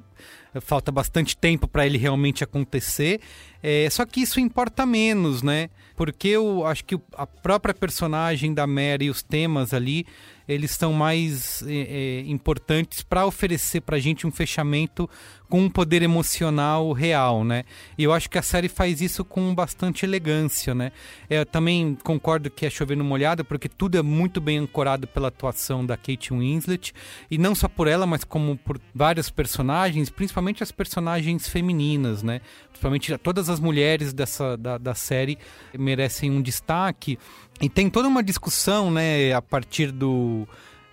falta 0.60 0.90
bastante 0.90 1.36
tempo 1.36 1.66
para 1.68 1.86
ele 1.86 1.98
realmente 1.98 2.42
acontecer. 2.42 3.20
É, 3.62 3.88
só 3.90 4.04
que 4.04 4.20
isso 4.20 4.40
importa 4.40 4.86
menos, 4.86 5.42
né? 5.42 5.68
Porque 5.96 6.28
eu 6.28 6.66
acho 6.66 6.84
que 6.84 6.98
a 7.14 7.26
própria 7.26 7.74
personagem 7.74 8.52
da 8.54 8.66
Mary 8.66 9.06
e 9.06 9.10
os 9.10 9.22
temas 9.22 9.72
ali 9.72 10.06
eles 10.48 10.70
são 10.70 10.92
mais 10.92 11.62
é, 11.66 11.72
é, 11.72 12.20
importantes 12.26 13.02
para 13.02 13.26
oferecer 13.26 13.80
para 13.80 13.96
a 13.96 14.00
gente 14.00 14.26
um 14.26 14.30
fechamento 14.30 15.08
com 15.48 15.60
um 15.60 15.70
poder 15.70 16.02
emocional 16.02 16.92
real, 16.92 17.44
né? 17.44 17.64
E 17.96 18.02
eu 18.02 18.12
acho 18.12 18.28
que 18.28 18.38
a 18.38 18.42
série 18.42 18.68
faz 18.68 19.00
isso 19.00 19.24
com 19.24 19.54
bastante 19.54 20.04
elegância, 20.04 20.74
né? 20.74 20.90
Eu 21.30 21.46
também 21.46 21.96
concordo 22.02 22.50
que 22.50 22.66
é 22.66 22.70
chover 22.70 22.96
no 22.96 23.04
molhado, 23.04 23.44
porque 23.44 23.68
tudo 23.68 23.96
é 23.96 24.02
muito 24.02 24.40
bem 24.40 24.58
ancorado 24.58 25.06
pela 25.06 25.28
atuação 25.28 25.86
da 25.86 25.96
Kate 25.96 26.32
Winslet, 26.32 26.92
e 27.30 27.38
não 27.38 27.54
só 27.54 27.68
por 27.68 27.86
ela, 27.86 28.06
mas 28.06 28.24
como 28.24 28.56
por 28.56 28.80
vários 28.94 29.30
personagens, 29.30 30.10
principalmente 30.10 30.62
as 30.62 30.72
personagens 30.72 31.48
femininas, 31.48 32.22
né? 32.22 32.40
Principalmente 32.68 33.16
todas 33.18 33.48
as 33.48 33.60
mulheres 33.60 34.12
dessa 34.12 34.56
da, 34.56 34.78
da 34.78 34.94
série 34.94 35.38
merecem 35.78 36.30
um 36.30 36.42
destaque. 36.42 37.18
E 37.60 37.68
tem 37.68 37.88
toda 37.88 38.08
uma 38.08 38.22
discussão, 38.22 38.90
né, 38.90 39.32
a 39.32 39.40
partir 39.40 39.90
do, 39.90 40.46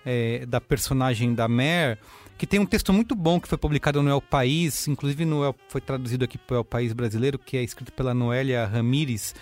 é, 0.04 0.46
da 0.46 0.60
personagem 0.60 1.34
da 1.34 1.46
Mare, 1.46 1.98
que 2.38 2.46
tem 2.46 2.58
um 2.58 2.66
texto 2.66 2.92
muito 2.92 3.14
bom 3.14 3.38
que 3.38 3.48
foi 3.48 3.58
publicado 3.58 4.02
no 4.02 4.10
El 4.10 4.20
País, 4.20 4.88
inclusive 4.88 5.24
no 5.24 5.44
El, 5.44 5.54
foi 5.68 5.80
traduzido 5.80 6.24
aqui 6.24 6.38
para 6.38 6.56
o 6.56 6.58
El 6.60 6.64
País 6.64 6.92
brasileiro, 6.92 7.38
que 7.38 7.56
é 7.56 7.62
escrito 7.62 7.92
pela 7.92 8.14
Noélia 8.14 8.66
Ramires, 8.66 9.34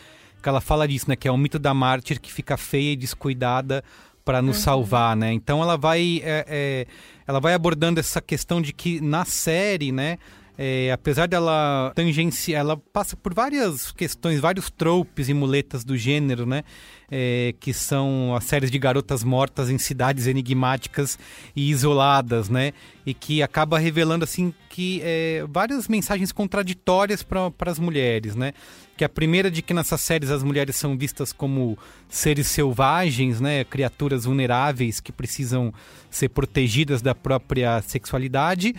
que 0.42 0.48
ela 0.48 0.60
fala 0.60 0.86
disso, 0.88 1.06
né, 1.08 1.16
que 1.16 1.28
é 1.28 1.30
o 1.30 1.36
mito 1.36 1.58
da 1.58 1.72
mártir 1.72 2.20
que 2.20 2.32
fica 2.32 2.56
feia 2.56 2.92
e 2.92 2.96
descuidada 2.96 3.84
para 4.24 4.42
nos 4.42 4.58
uhum. 4.58 4.62
salvar, 4.62 5.16
né? 5.16 5.32
Então 5.32 5.62
ela 5.62 5.76
vai, 5.76 6.20
é, 6.22 6.44
é, 6.48 6.86
ela 7.26 7.40
vai 7.40 7.54
abordando 7.54 7.98
essa 7.98 8.20
questão 8.20 8.60
de 8.60 8.72
que 8.72 9.00
na 9.00 9.24
série, 9.24 9.90
né, 9.90 10.18
é, 10.56 10.92
apesar 10.92 11.26
dela 11.26 11.92
tangenciar, 11.94 12.60
ela 12.60 12.76
passa 12.76 13.16
por 13.16 13.32
várias 13.32 13.90
questões, 13.90 14.38
vários 14.38 14.70
tropes 14.70 15.28
e 15.28 15.34
muletas 15.34 15.82
do 15.82 15.96
gênero, 15.96 16.44
né? 16.44 16.62
É, 17.10 17.54
que 17.58 17.72
são 17.72 18.34
as 18.34 18.44
séries 18.44 18.70
de 18.70 18.78
garotas 18.78 19.24
mortas 19.24 19.70
em 19.70 19.78
cidades 19.78 20.26
enigmáticas 20.26 21.18
e 21.56 21.70
isoladas, 21.70 22.50
né? 22.50 22.72
E 23.04 23.14
que 23.14 23.42
acaba 23.42 23.78
revelando, 23.78 24.24
assim, 24.24 24.52
que 24.68 25.00
é, 25.02 25.44
várias 25.48 25.88
mensagens 25.88 26.32
contraditórias 26.32 27.22
para 27.22 27.50
as 27.66 27.78
mulheres, 27.78 28.34
né? 28.34 28.52
Que 28.94 29.04
a 29.04 29.08
primeira 29.08 29.50
de 29.50 29.62
que 29.62 29.72
nessas 29.72 30.02
séries 30.02 30.30
as 30.30 30.42
mulheres 30.42 30.76
são 30.76 30.96
vistas 30.98 31.32
como 31.32 31.78
seres 32.10 32.46
selvagens, 32.48 33.40
né? 33.40 33.64
Criaturas 33.64 34.26
vulneráveis 34.26 35.00
que 35.00 35.12
precisam 35.12 35.72
ser 36.10 36.28
protegidas 36.28 37.00
da 37.00 37.14
própria 37.14 37.80
sexualidade. 37.80 38.74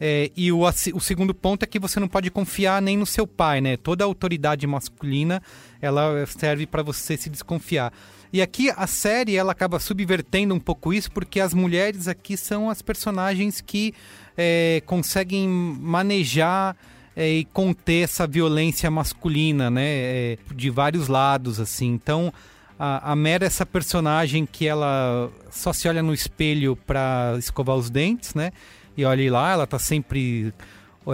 É, 0.00 0.30
e 0.36 0.52
o, 0.52 0.60
o 0.60 1.00
segundo 1.00 1.34
ponto 1.34 1.62
é 1.62 1.66
que 1.66 1.78
você 1.78 1.98
não 1.98 2.08
pode 2.08 2.30
confiar 2.30 2.82
nem 2.82 2.96
no 2.96 3.06
seu 3.06 3.26
pai, 3.26 3.60
né? 3.60 3.76
Toda 3.76 4.04
autoridade 4.04 4.66
masculina 4.66 5.42
ela 5.80 6.26
serve 6.26 6.66
para 6.66 6.82
você 6.82 7.16
se 7.16 7.30
desconfiar. 7.30 7.92
E 8.32 8.42
aqui 8.42 8.70
a 8.76 8.86
série 8.86 9.36
ela 9.36 9.52
acaba 9.52 9.78
subvertendo 9.78 10.54
um 10.54 10.60
pouco 10.60 10.92
isso 10.92 11.10
porque 11.10 11.40
as 11.40 11.54
mulheres 11.54 12.08
aqui 12.08 12.36
são 12.36 12.68
as 12.68 12.82
personagens 12.82 13.60
que 13.60 13.94
é, 14.36 14.82
conseguem 14.84 15.48
manejar 15.48 16.76
é, 17.16 17.30
e 17.30 17.44
conter 17.46 18.04
essa 18.04 18.26
violência 18.26 18.90
masculina, 18.90 19.70
né? 19.70 19.86
É, 19.86 20.38
de 20.54 20.68
vários 20.68 21.08
lados, 21.08 21.58
assim. 21.58 21.86
Então 21.86 22.30
a, 22.78 23.12
a 23.12 23.16
Mera 23.16 23.44
é 23.44 23.46
essa 23.46 23.64
personagem 23.64 24.44
que 24.44 24.66
ela 24.66 25.30
só 25.50 25.72
se 25.72 25.88
olha 25.88 26.02
no 26.02 26.12
espelho 26.12 26.76
para 26.76 27.34
escovar 27.38 27.76
os 27.76 27.88
dentes, 27.88 28.34
né? 28.34 28.52
E 28.96 29.04
olhe 29.04 29.28
lá, 29.28 29.52
ela 29.52 29.66
tá 29.66 29.78
sempre 29.78 30.52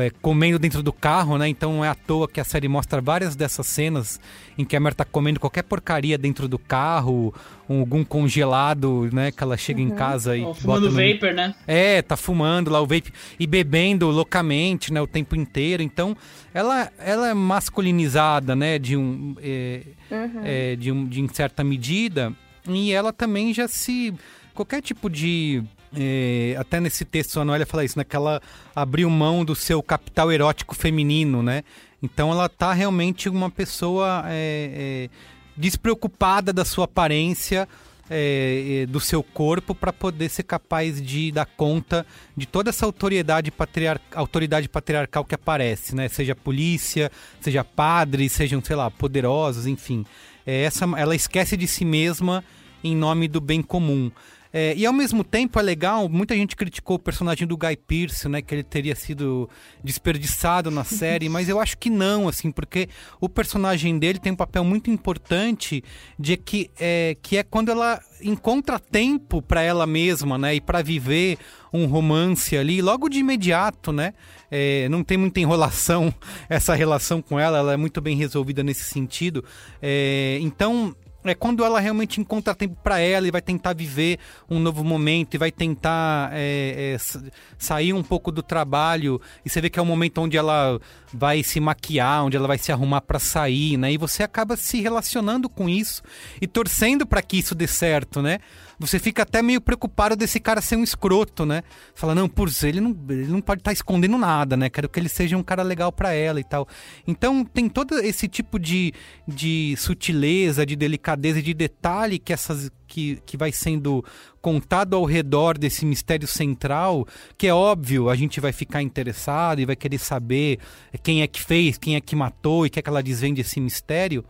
é, 0.00 0.10
comendo 0.22 0.58
dentro 0.58 0.82
do 0.82 0.92
carro, 0.92 1.36
né? 1.36 1.48
Então 1.48 1.74
não 1.74 1.84
é 1.84 1.88
à 1.88 1.94
toa 1.94 2.26
que 2.26 2.40
a 2.40 2.44
série 2.44 2.68
mostra 2.68 3.00
várias 3.00 3.36
dessas 3.36 3.66
cenas 3.66 4.20
em 4.56 4.64
que 4.64 4.74
a 4.74 4.80
Mer 4.80 4.94
tá 4.94 5.04
comendo 5.04 5.38
qualquer 5.38 5.62
porcaria 5.62 6.16
dentro 6.16 6.48
do 6.48 6.58
carro, 6.58 7.34
algum 7.68 8.02
congelado, 8.02 9.10
né? 9.12 9.30
Que 9.30 9.42
ela 9.42 9.56
chega 9.56 9.80
uhum. 9.80 9.88
em 9.88 9.90
casa 9.90 10.36
e. 10.36 10.44
Oh, 10.44 10.54
fumando 10.54 10.90
no... 10.90 10.96
vapor, 10.96 11.34
né? 11.34 11.54
É, 11.66 12.00
tá 12.00 12.16
fumando 12.16 12.70
lá 12.70 12.80
o 12.80 12.86
vape 12.86 13.12
e 13.38 13.46
bebendo 13.46 14.08
loucamente, 14.08 14.92
né? 14.92 15.00
O 15.00 15.06
tempo 15.06 15.36
inteiro. 15.36 15.82
Então, 15.82 16.16
ela, 16.54 16.90
ela 16.98 17.28
é 17.28 17.34
masculinizada, 17.34 18.56
né? 18.56 18.78
De 18.78 18.96
um. 18.96 19.36
É, 19.42 19.82
uhum. 20.10 20.40
é, 20.44 20.76
de, 20.76 20.90
um, 20.90 21.06
de 21.06 21.28
certa 21.34 21.62
medida. 21.62 22.32
E 22.66 22.92
ela 22.92 23.12
também 23.12 23.52
já 23.52 23.68
se. 23.68 24.14
Qualquer 24.54 24.82
tipo 24.82 25.08
de 25.08 25.62
é, 25.94 26.56
até 26.58 26.80
nesse 26.80 27.04
texto 27.04 27.38
a 27.38 27.44
Noélia 27.44 27.66
fala 27.66 27.84
isso, 27.84 27.98
né? 27.98 28.04
Que 28.04 28.16
ela 28.16 28.40
abriu 28.74 29.08
mão 29.10 29.44
do 29.44 29.54
seu 29.54 29.82
capital 29.82 30.32
erótico 30.32 30.74
feminino, 30.74 31.42
né? 31.42 31.62
Então 32.02 32.30
ela 32.30 32.48
tá 32.48 32.72
realmente 32.72 33.28
uma 33.28 33.50
pessoa 33.50 34.24
é, 34.26 35.08
é, 35.08 35.10
despreocupada 35.56 36.52
da 36.52 36.64
sua 36.64 36.86
aparência, 36.86 37.68
é, 38.10 38.86
do 38.88 38.98
seu 38.98 39.22
corpo, 39.22 39.74
para 39.74 39.92
poder 39.92 40.28
ser 40.28 40.42
capaz 40.42 41.00
de 41.00 41.30
dar 41.30 41.46
conta 41.46 42.04
de 42.36 42.46
toda 42.46 42.70
essa 42.70 42.84
autoridade, 42.84 43.50
patriar 43.50 44.00
autoridade 44.14 44.68
patriarcal 44.68 45.24
que 45.24 45.34
aparece, 45.34 45.94
né? 45.94 46.08
Seja 46.08 46.34
polícia, 46.34 47.10
seja 47.40 47.62
padres, 47.62 48.32
sejam, 48.32 48.62
sei 48.62 48.76
lá, 48.76 48.90
poderosos, 48.90 49.66
enfim. 49.66 50.04
É, 50.46 50.62
essa, 50.62 50.86
ela 50.96 51.14
esquece 51.14 51.56
de 51.56 51.68
si 51.68 51.84
mesma 51.84 52.42
em 52.82 52.96
nome 52.96 53.28
do 53.28 53.40
bem 53.40 53.62
comum. 53.62 54.10
É, 54.52 54.74
e 54.76 54.84
ao 54.84 54.92
mesmo 54.92 55.24
tempo 55.24 55.58
é 55.58 55.62
legal, 55.62 56.08
muita 56.08 56.34
gente 56.34 56.54
criticou 56.54 56.96
o 56.96 56.98
personagem 56.98 57.46
do 57.46 57.56
Guy 57.56 57.76
Pearce, 57.76 58.28
né? 58.28 58.42
Que 58.42 58.54
ele 58.54 58.62
teria 58.62 58.94
sido 58.94 59.48
desperdiçado 59.82 60.70
na 60.70 60.84
série, 60.84 61.28
mas 61.28 61.48
eu 61.48 61.58
acho 61.58 61.78
que 61.78 61.88
não, 61.88 62.28
assim, 62.28 62.50
porque 62.50 62.88
o 63.20 63.28
personagem 63.28 63.98
dele 63.98 64.18
tem 64.18 64.32
um 64.32 64.36
papel 64.36 64.62
muito 64.62 64.90
importante 64.90 65.82
de 66.18 66.36
que 66.36 66.70
é, 66.78 67.16
que 67.22 67.38
é 67.38 67.42
quando 67.42 67.70
ela 67.70 68.00
encontra 68.22 68.78
tempo 68.78 69.40
para 69.40 69.62
ela 69.62 69.86
mesma, 69.86 70.36
né? 70.36 70.54
E 70.54 70.60
para 70.60 70.82
viver 70.82 71.38
um 71.72 71.86
romance 71.86 72.56
ali, 72.56 72.82
logo 72.82 73.08
de 73.08 73.18
imediato, 73.18 73.90
né? 73.90 74.12
É, 74.50 74.86
não 74.90 75.02
tem 75.02 75.16
muita 75.16 75.40
enrolação 75.40 76.14
essa 76.48 76.74
relação 76.74 77.22
com 77.22 77.40
ela, 77.40 77.58
ela 77.58 77.72
é 77.72 77.76
muito 77.76 78.00
bem 78.02 78.16
resolvida 78.16 78.62
nesse 78.62 78.84
sentido. 78.84 79.42
É, 79.80 80.38
então 80.42 80.94
é 81.24 81.34
quando 81.34 81.64
ela 81.64 81.78
realmente 81.78 82.20
encontra 82.20 82.54
tempo 82.54 82.76
para 82.82 82.98
ela 82.98 83.26
e 83.26 83.30
vai 83.30 83.40
tentar 83.40 83.74
viver 83.74 84.18
um 84.50 84.58
novo 84.58 84.82
momento 84.82 85.34
e 85.34 85.38
vai 85.38 85.52
tentar 85.52 86.30
é, 86.32 86.96
é, 86.96 87.20
sair 87.58 87.92
um 87.92 88.02
pouco 88.02 88.32
do 88.32 88.42
trabalho 88.42 89.20
e 89.44 89.50
você 89.50 89.60
vê 89.60 89.70
que 89.70 89.78
é 89.78 89.82
o 89.82 89.86
momento 89.86 90.20
onde 90.20 90.36
ela 90.36 90.80
vai 91.12 91.42
se 91.42 91.60
maquiar, 91.60 92.24
onde 92.24 92.36
ela 92.36 92.48
vai 92.48 92.58
se 92.58 92.72
arrumar 92.72 93.02
para 93.02 93.18
sair, 93.18 93.76
né? 93.76 93.92
E 93.92 93.98
você 93.98 94.22
acaba 94.22 94.56
se 94.56 94.80
relacionando 94.80 95.48
com 95.48 95.68
isso 95.68 96.02
e 96.40 96.46
torcendo 96.46 97.06
para 97.06 97.22
que 97.22 97.38
isso 97.38 97.54
dê 97.54 97.66
certo, 97.66 98.20
né? 98.20 98.38
Você 98.86 98.98
fica 98.98 99.22
até 99.22 99.40
meio 99.40 99.60
preocupado 99.60 100.16
desse 100.16 100.40
cara 100.40 100.60
ser 100.60 100.76
um 100.76 100.82
escroto, 100.82 101.46
né? 101.46 101.62
Fala, 101.94 102.14
não, 102.14 102.28
por 102.28 102.50
ele 102.64 102.80
não, 102.80 102.96
ele 103.08 103.28
não 103.28 103.40
pode 103.40 103.60
estar 103.60 103.70
tá 103.70 103.72
escondendo 103.72 104.18
nada, 104.18 104.56
né? 104.56 104.68
Quero 104.68 104.88
que 104.88 104.98
ele 104.98 105.08
seja 105.08 105.36
um 105.36 105.42
cara 105.42 105.62
legal 105.62 105.92
para 105.92 106.12
ela 106.12 106.40
e 106.40 106.44
tal. 106.44 106.66
Então 107.06 107.44
tem 107.44 107.68
todo 107.68 107.98
esse 108.00 108.26
tipo 108.26 108.58
de, 108.58 108.92
de 109.26 109.74
sutileza, 109.78 110.66
de 110.66 110.74
delicadeza 110.74 111.38
e 111.38 111.42
de 111.42 111.54
detalhe 111.54 112.18
que 112.18 112.32
essas 112.32 112.70
que, 112.88 113.22
que 113.24 113.36
vai 113.36 113.52
sendo 113.52 114.04
contado 114.40 114.96
ao 114.96 115.04
redor 115.04 115.56
desse 115.56 115.86
mistério 115.86 116.26
central, 116.26 117.06
que 117.38 117.46
é 117.46 117.54
óbvio, 117.54 118.10
a 118.10 118.16
gente 118.16 118.40
vai 118.40 118.52
ficar 118.52 118.82
interessado 118.82 119.60
e 119.60 119.64
vai 119.64 119.76
querer 119.76 119.98
saber 119.98 120.58
quem 121.02 121.22
é 121.22 121.26
que 121.26 121.40
fez, 121.40 121.78
quem 121.78 121.94
é 121.94 122.00
que 122.00 122.14
matou 122.14 122.66
e 122.66 122.70
que 122.70 122.78
é 122.78 122.82
que 122.82 122.88
ela 122.88 123.02
desvende 123.02 123.40
esse 123.40 123.60
mistério 123.60 124.24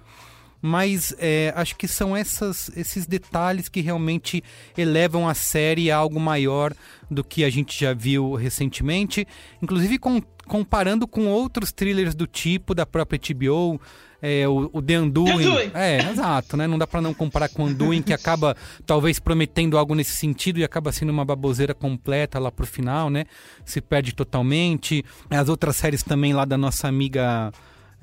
mas 0.62 1.12
é, 1.18 1.52
acho 1.56 1.74
que 1.74 1.88
são 1.88 2.16
essas, 2.16 2.70
esses 2.76 3.04
detalhes 3.04 3.68
que 3.68 3.80
realmente 3.80 4.42
elevam 4.78 5.28
a 5.28 5.34
série 5.34 5.90
a 5.90 5.96
algo 5.96 6.20
maior 6.20 6.72
do 7.10 7.24
que 7.24 7.44
a 7.44 7.50
gente 7.50 7.78
já 7.78 7.92
viu 7.92 8.34
recentemente, 8.34 9.26
inclusive 9.60 9.98
com, 9.98 10.22
comparando 10.46 11.08
com 11.08 11.26
outros 11.26 11.72
thrillers 11.72 12.14
do 12.14 12.28
tipo 12.28 12.76
da 12.76 12.86
própria 12.86 13.18
HBO, 13.18 13.80
é, 14.22 14.46
o, 14.46 14.70
o 14.72 14.80
The 14.80 15.00
Undoing. 15.00 15.72
É, 15.74 16.08
exato, 16.08 16.56
né? 16.56 16.68
Não 16.68 16.78
dá 16.78 16.86
para 16.86 17.00
não 17.00 17.12
comparar 17.12 17.48
com 17.48 17.64
o 17.64 17.66
Undoing, 17.66 18.00
que 18.00 18.12
acaba 18.12 18.56
talvez 18.86 19.18
prometendo 19.18 19.76
algo 19.76 19.96
nesse 19.96 20.12
sentido 20.12 20.60
e 20.60 20.64
acaba 20.64 20.92
sendo 20.92 21.10
uma 21.10 21.24
baboseira 21.24 21.74
completa 21.74 22.38
lá 22.38 22.52
pro 22.52 22.64
final, 22.64 23.10
né? 23.10 23.24
Se 23.64 23.80
perde 23.80 24.14
totalmente. 24.14 25.04
As 25.28 25.48
outras 25.48 25.74
séries 25.74 26.04
também 26.04 26.32
lá 26.32 26.44
da 26.44 26.56
nossa 26.56 26.86
amiga 26.86 27.50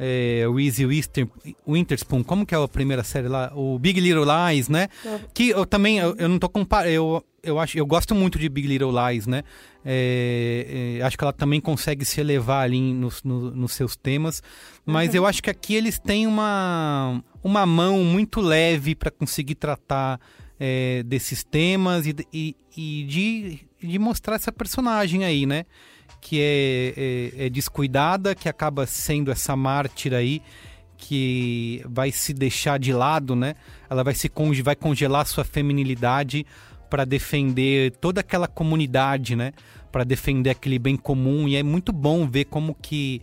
é, 0.02 0.48
o 0.48 0.58
Easy 0.58 0.86
Winterspoon, 1.68 2.24
como 2.24 2.46
que 2.46 2.56
é 2.56 2.58
a 2.58 2.68
primeira 2.70 3.04
série 3.04 3.28
lá? 3.28 3.52
O 3.54 3.78
Big 3.78 4.00
Little 4.00 4.24
Lies, 4.24 4.70
né? 4.70 4.88
Que 5.34 5.50
eu 5.50 5.66
também, 5.66 6.00
eu, 6.00 6.16
eu 6.18 6.30
não 6.30 6.40
tô 6.40 6.48
comparando, 6.48 6.90
eu, 6.90 7.26
eu, 7.44 7.60
acho, 7.60 7.78
eu 7.78 7.86
gosto 7.86 8.16
muito 8.16 8.40
de 8.40 8.48
Big 8.48 8.66
Little 8.66 8.94
Lies, 8.94 9.28
né? 9.28 9.44
É, 9.84 11.00
é, 11.00 11.04
acho 11.04 11.18
que 11.18 11.24
ela 11.24 11.34
também 11.34 11.60
consegue 11.60 12.06
se 12.06 12.22
elevar 12.22 12.64
ali 12.64 12.80
nos, 12.94 13.22
no, 13.24 13.52
nos 13.52 13.74
seus 13.74 13.98
temas, 13.98 14.42
mas 14.86 15.10
uhum. 15.10 15.18
eu 15.18 15.26
acho 15.26 15.44
que 15.44 15.50
aqui 15.50 15.76
eles 15.76 16.00
têm 16.00 16.26
uma, 16.26 17.22
uma 17.44 17.66
mão 17.66 18.02
muito 18.06 18.40
leve 18.40 18.96
para 18.96 19.12
conseguir 19.12 19.56
tratar 19.56 20.18
é, 20.58 21.04
desses 21.04 21.44
temas 21.44 22.08
e, 22.08 22.16
e, 22.34 22.56
e 22.76 23.04
de, 23.04 23.60
de 23.82 24.00
mostrar 24.00 24.36
essa 24.36 24.52
personagem 24.52 25.26
aí, 25.26 25.46
né? 25.46 25.66
Que 26.22 26.40
é, 26.42 26.94
é, 27.42 27.46
é 27.46 27.50
descuidada, 27.50 28.36
que 28.36 28.50
acaba 28.50 28.86
sendo 28.86 29.32
essa 29.32 29.56
mártir 29.56 30.14
aí, 30.14 30.42
que 30.98 31.82
vai 31.88 32.12
se 32.12 32.34
deixar 32.34 32.78
de 32.78 32.92
lado, 32.92 33.36
né? 33.36 33.56
Ela 33.90 34.04
vai 34.04 34.14
se 34.14 34.30
vai 34.64 34.76
congelar 34.76 35.26
sua 35.26 35.46
feminilidade 35.46 36.46
para 36.90 37.06
defender 37.06 37.92
toda 38.02 38.22
aquela 38.22 38.48
comunidade, 38.48 39.36
né? 39.36 39.54
Para 39.92 40.04
defender 40.04 40.50
aquele 40.50 40.78
bem 40.78 40.98
comum 40.98 41.48
e 41.48 41.56
é 41.56 41.64
muito 41.64 41.94
bom 41.94 42.28
ver 42.28 42.46
como 42.46 42.76
que 42.76 43.22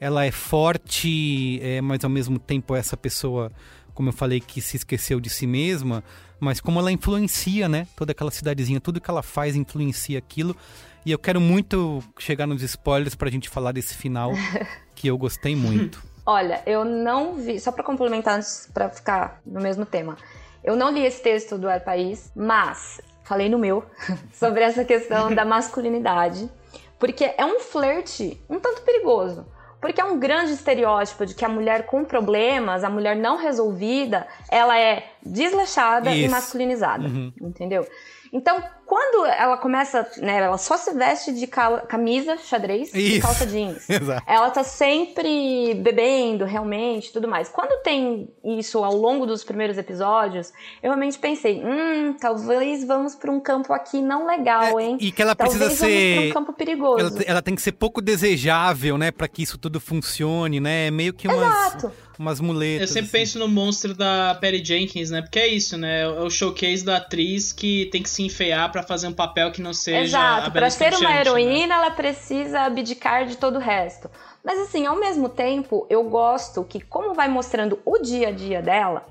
ela 0.00 0.24
é 0.24 0.30
forte, 0.30 1.60
é, 1.62 1.80
mas 1.80 2.04
ao 2.04 2.10
mesmo 2.10 2.38
tempo 2.38 2.74
essa 2.74 2.96
pessoa, 2.96 3.52
como 3.92 4.08
eu 4.08 4.12
falei, 4.12 4.40
que 4.40 4.60
se 4.60 4.76
esqueceu 4.76 5.20
de 5.20 5.28
si 5.28 5.46
mesma, 5.46 6.04
mas 6.40 6.60
como 6.60 6.78
ela 6.78 6.92
influencia, 6.92 7.68
né? 7.68 7.86
Toda 7.96 8.12
aquela 8.12 8.30
cidadezinha, 8.30 8.80
tudo 8.80 9.00
que 9.00 9.10
ela 9.10 9.22
faz 9.22 9.56
influencia 9.56 10.18
aquilo. 10.18 10.56
E 11.04 11.12
eu 11.12 11.18
quero 11.18 11.40
muito 11.40 12.02
chegar 12.18 12.46
nos 12.46 12.62
spoilers 12.62 13.14
pra 13.14 13.30
gente 13.30 13.48
falar 13.48 13.72
desse 13.72 13.94
final, 13.94 14.32
que 14.94 15.08
eu 15.08 15.16
gostei 15.16 15.54
muito. 15.54 16.02
Olha, 16.26 16.62
eu 16.66 16.84
não 16.84 17.34
vi, 17.34 17.58
só 17.58 17.72
para 17.72 17.82
complementar 17.82 18.36
antes 18.36 18.68
para 18.72 18.88
ficar 18.90 19.40
no 19.46 19.60
mesmo 19.60 19.86
tema. 19.86 20.16
Eu 20.62 20.76
não 20.76 20.90
li 20.90 21.04
esse 21.04 21.22
texto 21.22 21.56
do 21.56 21.68
É 21.68 21.78
País, 21.78 22.30
mas 22.36 23.00
falei 23.24 23.48
no 23.48 23.58
meu 23.58 23.84
sobre 24.32 24.62
essa 24.62 24.84
questão 24.84 25.34
da 25.34 25.44
masculinidade, 25.44 26.50
porque 26.98 27.32
é 27.36 27.44
um 27.44 27.60
flerte 27.60 28.38
um 28.48 28.60
tanto 28.60 28.82
perigoso. 28.82 29.46
Porque 29.80 30.00
é 30.00 30.04
um 30.04 30.18
grande 30.18 30.52
estereótipo 30.52 31.24
de 31.24 31.34
que 31.34 31.44
a 31.44 31.48
mulher 31.48 31.86
com 31.86 32.04
problemas, 32.04 32.82
a 32.82 32.90
mulher 32.90 33.14
não 33.14 33.36
resolvida, 33.36 34.26
ela 34.50 34.76
é 34.76 35.12
desleixada 35.24 36.10
Isso. 36.10 36.26
e 36.26 36.28
masculinizada, 36.28 37.06
uhum. 37.06 37.32
entendeu? 37.40 37.86
Então, 38.32 38.62
quando 38.88 39.26
ela 39.26 39.58
começa, 39.58 40.10
né, 40.16 40.38
ela 40.38 40.56
só 40.56 40.78
se 40.78 40.94
veste 40.94 41.30
de 41.30 41.46
camisa 41.46 42.38
xadrez 42.38 42.88
Isso. 42.94 43.16
e 43.16 43.20
calça 43.20 43.46
jeans. 43.46 43.84
Exato. 43.86 44.22
Ela 44.26 44.50
tá 44.50 44.64
sempre 44.64 45.74
bebendo, 45.74 46.46
realmente, 46.46 47.12
tudo 47.12 47.28
mais. 47.28 47.50
Quando 47.50 47.82
tem 47.82 48.30
isso 48.42 48.82
ao 48.82 48.96
longo 48.96 49.26
dos 49.26 49.44
primeiros 49.44 49.76
episódios, 49.76 50.54
eu 50.82 50.88
realmente 50.88 51.18
pensei, 51.18 51.62
hum, 51.62 52.16
talvez 52.18 52.82
vamos 52.82 53.14
para 53.14 53.30
um 53.30 53.38
campo 53.40 53.74
aqui 53.74 54.00
não 54.00 54.26
legal, 54.26 54.80
é, 54.80 54.84
hein? 54.84 54.98
É, 54.98 55.04
e 55.04 55.12
que 55.12 55.20
ela 55.20 55.34
talvez 55.34 55.58
precisa 55.58 55.84
ser 55.84 56.30
um 56.30 56.32
campo 56.32 56.54
perigoso. 56.54 57.00
Ela, 57.00 57.22
ela, 57.26 57.42
tem 57.42 57.54
que 57.54 57.60
ser 57.60 57.72
pouco 57.72 58.00
desejável, 58.00 58.96
né, 58.96 59.10
para 59.10 59.28
que 59.28 59.42
isso 59.42 59.58
tudo 59.58 59.78
funcione, 59.78 60.60
né? 60.60 60.86
É 60.86 60.90
meio 60.90 61.12
que 61.12 61.28
umas 61.28 61.74
Exato 61.74 62.07
umas 62.18 62.40
muletas. 62.40 62.88
Eu 62.88 62.94
sempre 62.94 63.08
assim. 63.08 63.18
penso 63.18 63.38
no 63.38 63.48
monstro 63.48 63.94
da 63.94 64.36
Perry 64.40 64.64
Jenkins, 64.64 65.10
né? 65.10 65.22
Porque 65.22 65.38
é 65.38 65.46
isso, 65.46 65.76
né? 65.76 66.02
É 66.02 66.08
o 66.08 66.28
showcase 66.28 66.84
da 66.84 66.96
atriz 66.96 67.52
que 67.52 67.86
tem 67.86 68.02
que 68.02 68.10
se 68.10 68.22
enfeiar 68.22 68.70
para 68.72 68.82
fazer 68.82 69.06
um 69.06 69.12
papel 69.12 69.52
que 69.52 69.62
não 69.62 69.72
seja. 69.72 70.00
Exato, 70.00 70.50
para 70.50 70.68
ser 70.70 70.94
uma 70.94 71.10
né? 71.10 71.20
heroína, 71.20 71.66
né? 71.68 71.74
ela 71.74 71.90
precisa 71.90 72.60
abdicar 72.60 73.26
de 73.26 73.36
todo 73.36 73.56
o 73.56 73.60
resto. 73.60 74.10
Mas 74.44 74.58
assim, 74.60 74.86
ao 74.86 74.98
mesmo 74.98 75.28
tempo, 75.28 75.86
eu 75.88 76.04
gosto 76.04 76.64
que, 76.64 76.80
como 76.80 77.14
vai 77.14 77.28
mostrando 77.28 77.78
o 77.84 77.98
dia 77.98 78.28
a 78.28 78.32
dia 78.32 78.62
dela, 78.62 79.06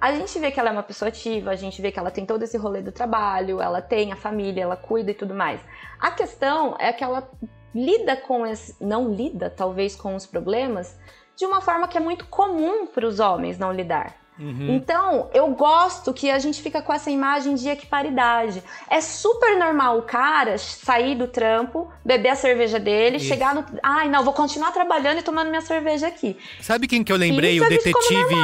a 0.00 0.12
gente 0.12 0.38
vê 0.38 0.50
que 0.50 0.58
ela 0.58 0.70
é 0.70 0.72
uma 0.72 0.82
pessoa 0.82 1.08
ativa, 1.08 1.50
a 1.50 1.56
gente 1.56 1.80
vê 1.80 1.92
que 1.92 1.98
ela 1.98 2.10
tem 2.10 2.26
todo 2.26 2.42
esse 2.42 2.56
rolê 2.56 2.82
do 2.82 2.92
trabalho, 2.92 3.60
ela 3.60 3.80
tem 3.80 4.12
a 4.12 4.16
família, 4.16 4.62
ela 4.62 4.76
cuida 4.76 5.10
e 5.10 5.14
tudo 5.14 5.34
mais. 5.34 5.60
A 5.98 6.10
questão 6.10 6.76
é 6.78 6.92
que 6.92 7.02
ela 7.04 7.28
lida 7.74 8.16
com 8.16 8.46
esse. 8.46 8.74
não 8.80 9.12
lida, 9.12 9.48
talvez, 9.48 9.96
com 9.96 10.14
os 10.14 10.26
problemas 10.26 10.96
de 11.36 11.46
uma 11.46 11.60
forma 11.60 11.88
que 11.88 11.96
é 11.96 12.00
muito 12.00 12.26
comum 12.26 12.86
para 12.86 13.06
os 13.06 13.20
homens 13.20 13.58
não 13.58 13.72
lidar. 13.72 14.22
Uhum. 14.38 14.74
Então, 14.74 15.30
eu 15.34 15.48
gosto 15.48 16.12
que 16.12 16.30
a 16.30 16.38
gente 16.38 16.62
fica 16.62 16.80
com 16.80 16.92
essa 16.92 17.10
imagem 17.10 17.54
de 17.54 17.68
equiparidade. 17.68 18.62
É 18.88 19.00
super 19.00 19.58
normal 19.58 19.98
o 19.98 20.02
cara 20.02 20.56
sair 20.58 21.14
do 21.14 21.28
trampo, 21.28 21.92
beber 22.04 22.30
a 22.30 22.34
cerveja 22.34 22.80
dele, 22.80 23.18
Isso. 23.18 23.26
chegar 23.26 23.54
no. 23.54 23.64
Ai, 23.82 24.08
não, 24.08 24.24
vou 24.24 24.32
continuar 24.32 24.72
trabalhando 24.72 25.18
e 25.18 25.22
tomando 25.22 25.48
minha 25.48 25.60
cerveja 25.60 26.08
aqui. 26.08 26.36
Sabe 26.60 26.88
quem 26.88 27.04
que 27.04 27.12
eu 27.12 27.16
lembrei? 27.16 27.56
Isso 27.56 27.64
o 27.64 27.66
é 27.66 27.70
detetive 27.70 28.34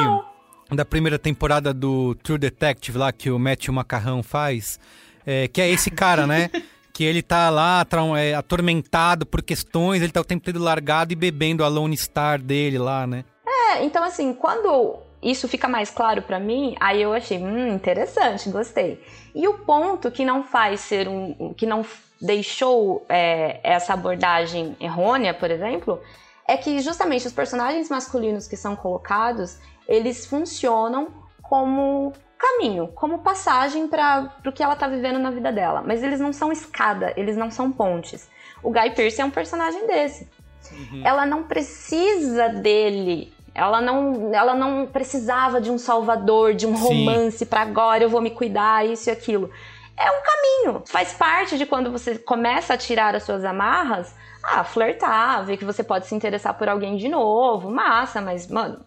da 0.70 0.84
primeira 0.84 1.18
temporada 1.18 1.72
do 1.72 2.14
True 2.16 2.38
Detective 2.38 2.98
lá, 2.98 3.10
que 3.10 3.30
o 3.30 3.38
Matthew 3.38 3.72
Macarrão 3.72 4.22
faz. 4.22 4.78
É, 5.26 5.48
que 5.48 5.60
é 5.60 5.68
esse 5.68 5.90
cara, 5.90 6.26
né? 6.26 6.50
que 6.98 7.04
ele 7.04 7.22
tá 7.22 7.48
lá 7.48 7.86
é, 8.18 8.34
atormentado 8.34 9.24
por 9.24 9.40
questões, 9.40 10.02
ele 10.02 10.10
tá 10.10 10.20
o 10.20 10.24
tempo 10.24 10.44
todo 10.44 10.58
largado 10.58 11.12
e 11.12 11.14
bebendo 11.14 11.62
a 11.62 11.68
Lone 11.68 11.96
Star 11.96 12.42
dele 12.42 12.76
lá, 12.76 13.06
né? 13.06 13.24
É, 13.46 13.84
então 13.84 14.02
assim, 14.02 14.34
quando 14.34 14.96
isso 15.22 15.46
fica 15.46 15.68
mais 15.68 15.92
claro 15.92 16.22
para 16.22 16.40
mim, 16.40 16.74
aí 16.80 17.00
eu 17.00 17.12
achei, 17.12 17.38
hum, 17.38 17.68
interessante, 17.68 18.50
gostei. 18.50 19.00
E 19.32 19.46
o 19.46 19.58
ponto 19.58 20.10
que 20.10 20.24
não 20.24 20.42
faz 20.42 20.80
ser 20.80 21.06
um, 21.06 21.54
que 21.54 21.66
não 21.66 21.86
deixou 22.20 23.06
é, 23.08 23.60
essa 23.62 23.94
abordagem 23.94 24.76
errônea, 24.80 25.32
por 25.32 25.52
exemplo, 25.52 26.02
é 26.48 26.56
que 26.56 26.80
justamente 26.80 27.28
os 27.28 27.32
personagens 27.32 27.88
masculinos 27.88 28.48
que 28.48 28.56
são 28.56 28.74
colocados, 28.74 29.56
eles 29.86 30.26
funcionam 30.26 31.06
como 31.42 32.12
caminho, 32.38 32.88
como 32.88 33.18
passagem 33.18 33.88
para 33.88 34.32
o 34.46 34.52
que 34.52 34.62
ela 34.62 34.76
tá 34.76 34.86
vivendo 34.86 35.18
na 35.18 35.30
vida 35.30 35.52
dela. 35.52 35.82
Mas 35.84 36.02
eles 36.02 36.20
não 36.20 36.32
são 36.32 36.52
escada, 36.52 37.12
eles 37.16 37.36
não 37.36 37.50
são 37.50 37.70
pontes. 37.70 38.28
O 38.62 38.70
Guy 38.70 38.90
Pearce 38.90 39.20
é 39.20 39.24
um 39.24 39.30
personagem 39.30 39.86
desse. 39.86 40.28
Uhum. 40.72 41.02
Ela 41.04 41.26
não 41.26 41.44
precisa 41.44 42.48
dele. 42.48 43.32
Ela 43.54 43.80
não, 43.80 44.32
ela 44.32 44.54
não 44.54 44.86
precisava 44.86 45.60
de 45.60 45.70
um 45.70 45.78
salvador, 45.78 46.54
de 46.54 46.66
um 46.66 46.76
romance 46.76 47.44
para 47.44 47.62
agora 47.62 48.04
eu 48.04 48.08
vou 48.08 48.20
me 48.20 48.30
cuidar, 48.30 48.86
isso 48.86 49.10
e 49.10 49.12
aquilo. 49.12 49.50
é 49.96 50.10
um 50.10 50.22
caminho. 50.22 50.82
Faz 50.86 51.12
parte 51.12 51.58
de 51.58 51.66
quando 51.66 51.90
você 51.90 52.16
começa 52.16 52.74
a 52.74 52.78
tirar 52.78 53.16
as 53.16 53.24
suas 53.24 53.44
amarras, 53.44 54.14
ah, 54.42 54.62
flertar, 54.62 55.44
ver 55.44 55.56
que 55.56 55.64
você 55.64 55.82
pode 55.82 56.06
se 56.06 56.14
interessar 56.14 56.54
por 56.54 56.68
alguém 56.68 56.96
de 56.96 57.08
novo, 57.08 57.70
massa, 57.70 58.20
mas, 58.20 58.46
mano, 58.46 58.80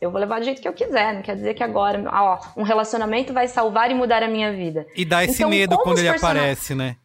eu 0.00 0.10
vou 0.10 0.20
levar 0.20 0.38
do 0.38 0.44
jeito 0.44 0.60
que 0.62 0.68
eu 0.68 0.72
quiser, 0.72 1.14
não 1.14 1.22
quer 1.22 1.34
dizer 1.36 1.54
que 1.54 1.62
agora, 1.62 2.02
ó, 2.12 2.38
um 2.56 2.62
relacionamento 2.62 3.32
vai 3.32 3.48
salvar 3.48 3.90
e 3.90 3.94
mudar 3.94 4.22
a 4.22 4.28
minha 4.28 4.52
vida. 4.52 4.86
E 4.94 5.04
dá 5.04 5.24
esse 5.24 5.34
Então, 5.36 5.50
medo 5.50 5.76
quando 5.78 5.98
ele 5.98 6.08
aparece, 6.08 6.74
né? 6.74 6.96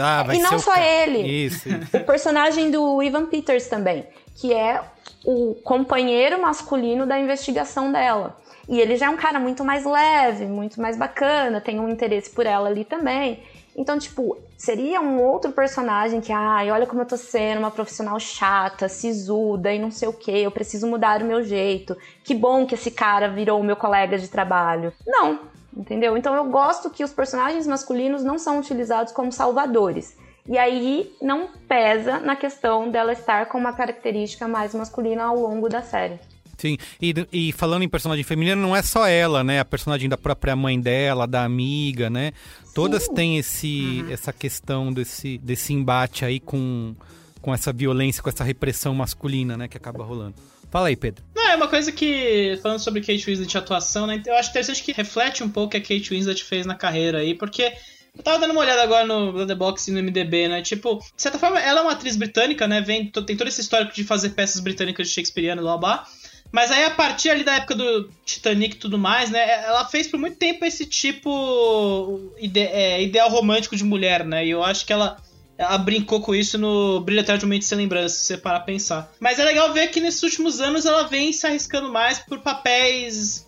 Ah, 0.00 0.22
vai 0.22 0.36
e 0.36 0.42
não 0.42 0.54
o 0.56 0.58
só 0.60 0.74
ca- 0.74 0.80
ele. 0.80 1.18
Isso, 1.26 1.68
isso. 1.68 1.96
O 1.96 2.04
personagem 2.04 2.70
do 2.70 3.02
Ivan 3.02 3.26
Peters 3.26 3.66
também, 3.66 4.06
que 4.36 4.52
é 4.52 4.80
o 5.24 5.56
companheiro 5.64 6.40
masculino 6.40 7.04
da 7.04 7.18
investigação 7.18 7.90
dela. 7.90 8.38
E 8.68 8.78
ele 8.80 8.96
já 8.96 9.06
é 9.06 9.10
um 9.10 9.16
cara 9.16 9.40
muito 9.40 9.64
mais 9.64 9.84
leve, 9.84 10.46
muito 10.46 10.80
mais 10.80 10.96
bacana, 10.96 11.60
tem 11.60 11.80
um 11.80 11.88
interesse 11.88 12.30
por 12.30 12.46
ela 12.46 12.68
ali 12.68 12.84
também. 12.84 13.42
Então, 13.76 13.98
tipo, 13.98 14.36
seria 14.56 15.00
um 15.00 15.20
outro 15.20 15.50
personagem 15.50 16.20
que, 16.20 16.30
ai, 16.30 16.70
olha 16.70 16.86
como 16.86 17.02
eu 17.02 17.06
tô 17.06 17.16
sendo 17.16 17.58
uma 17.58 17.70
profissional 17.70 18.18
chata, 18.20 18.88
sisuda 18.88 19.72
e 19.72 19.78
não 19.78 19.90
sei 19.90 20.08
o 20.08 20.12
que, 20.12 20.42
eu 20.42 20.50
preciso 20.50 20.86
mudar 20.86 21.22
o 21.22 21.24
meu 21.24 21.42
jeito. 21.42 21.96
Que 22.22 22.34
bom 22.34 22.66
que 22.66 22.74
esse 22.74 22.90
cara 22.90 23.28
virou 23.28 23.62
meu 23.62 23.76
colega 23.76 24.18
de 24.18 24.28
trabalho. 24.28 24.92
Não, 25.06 25.40
entendeu? 25.74 26.16
Então 26.16 26.34
eu 26.34 26.44
gosto 26.44 26.90
que 26.90 27.02
os 27.02 27.12
personagens 27.12 27.66
masculinos 27.66 28.22
não 28.22 28.38
são 28.38 28.58
utilizados 28.58 29.12
como 29.12 29.32
salvadores. 29.32 30.16
E 30.46 30.58
aí 30.58 31.14
não 31.22 31.48
pesa 31.68 32.18
na 32.18 32.36
questão 32.36 32.90
dela 32.90 33.12
estar 33.12 33.46
com 33.46 33.56
uma 33.56 33.72
característica 33.72 34.46
mais 34.48 34.74
masculina 34.74 35.24
ao 35.24 35.36
longo 35.36 35.68
da 35.68 35.80
série. 35.82 36.18
Sim, 36.62 36.78
e, 37.00 37.12
e 37.32 37.52
falando 37.52 37.82
em 37.82 37.88
personagem 37.88 38.22
feminina, 38.22 38.54
não 38.54 38.76
é 38.76 38.82
só 38.82 39.04
ela, 39.04 39.42
né? 39.42 39.58
A 39.58 39.64
personagem 39.64 40.08
da 40.08 40.16
própria 40.16 40.54
mãe 40.54 40.80
dela, 40.80 41.26
da 41.26 41.42
amiga, 41.42 42.08
né? 42.08 42.30
Todas 42.72 43.08
têm 43.08 43.36
esse, 43.36 44.04
essa 44.08 44.32
questão 44.32 44.92
desse, 44.92 45.38
desse 45.38 45.72
embate 45.72 46.24
aí 46.24 46.38
com, 46.38 46.94
com 47.40 47.52
essa 47.52 47.72
violência, 47.72 48.22
com 48.22 48.28
essa 48.28 48.44
repressão 48.44 48.94
masculina, 48.94 49.56
né? 49.56 49.66
Que 49.66 49.76
acaba 49.76 50.04
rolando. 50.04 50.36
Fala 50.70 50.86
aí, 50.86 50.94
Pedro. 50.94 51.24
Não, 51.34 51.50
é 51.50 51.56
uma 51.56 51.66
coisa 51.66 51.90
que, 51.90 52.56
falando 52.62 52.78
sobre 52.78 53.00
Kate 53.00 53.26
Winslet 53.26 53.52
e 53.52 53.58
atuação, 53.58 54.06
né? 54.06 54.22
Eu 54.24 54.36
acho 54.36 54.50
interessante 54.50 54.84
que 54.84 54.92
reflete 54.92 55.42
um 55.42 55.48
pouco 55.48 55.66
o 55.66 55.70
que 55.70 55.78
a 55.78 55.80
Kate 55.80 56.10
Winslet 56.10 56.44
fez 56.44 56.64
na 56.64 56.76
carreira 56.76 57.18
aí, 57.18 57.34
porque 57.34 57.72
eu 58.16 58.22
tava 58.22 58.38
dando 58.38 58.52
uma 58.52 58.60
olhada 58.60 58.82
agora 58.82 59.06
no 59.06 59.32
Letterboxd 59.32 59.90
e 59.90 59.94
no 59.94 60.02
MDB, 60.02 60.46
né? 60.46 60.62
Tipo, 60.62 60.98
de 60.98 61.22
certa 61.22 61.38
forma, 61.38 61.58
ela 61.58 61.80
é 61.80 61.82
uma 61.82 61.92
atriz 61.92 62.14
britânica, 62.14 62.68
né? 62.68 62.80
Vem, 62.80 63.10
tem 63.10 63.36
todo 63.36 63.48
esse 63.48 63.62
histórico 63.62 63.94
de 63.94 64.04
fazer 64.04 64.30
peças 64.30 64.60
britânicas 64.60 65.08
de 65.08 65.14
Shakespeareano 65.14 65.62
e 65.62 65.64
blá 65.64 65.78
blá. 65.78 66.06
Mas 66.52 66.70
aí, 66.70 66.84
a 66.84 66.90
partir 66.90 67.30
ali 67.30 67.42
da 67.44 67.54
época 67.54 67.74
do 67.74 68.10
Titanic 68.26 68.76
e 68.76 68.78
tudo 68.78 68.98
mais, 68.98 69.30
né? 69.30 69.64
Ela 69.64 69.86
fez 69.86 70.06
por 70.06 70.20
muito 70.20 70.36
tempo 70.36 70.64
esse 70.66 70.84
tipo 70.84 72.30
ide 72.38 72.60
é, 72.60 73.02
ideal 73.02 73.30
romântico 73.30 73.74
de 73.74 73.82
mulher, 73.84 74.24
né? 74.24 74.44
E 74.46 74.50
eu 74.50 74.62
acho 74.62 74.84
que 74.84 74.92
ela, 74.92 75.16
ela 75.56 75.78
brincou 75.78 76.20
com 76.20 76.34
isso 76.34 76.58
no 76.58 77.00
Brilho 77.00 77.20
Eternamente 77.20 77.64
Sem 77.64 77.78
Lembrança, 77.78 78.16
se 78.16 78.26
você 78.26 78.36
parar 78.36 78.60
pra 78.60 78.66
pensar. 78.66 79.10
Mas 79.18 79.38
é 79.38 79.44
legal 79.44 79.72
ver 79.72 79.88
que 79.88 80.00
nesses 80.00 80.22
últimos 80.22 80.60
anos 80.60 80.84
ela 80.84 81.04
vem 81.04 81.32
se 81.32 81.46
arriscando 81.46 81.90
mais 81.90 82.18
por 82.18 82.40
papéis 82.40 83.46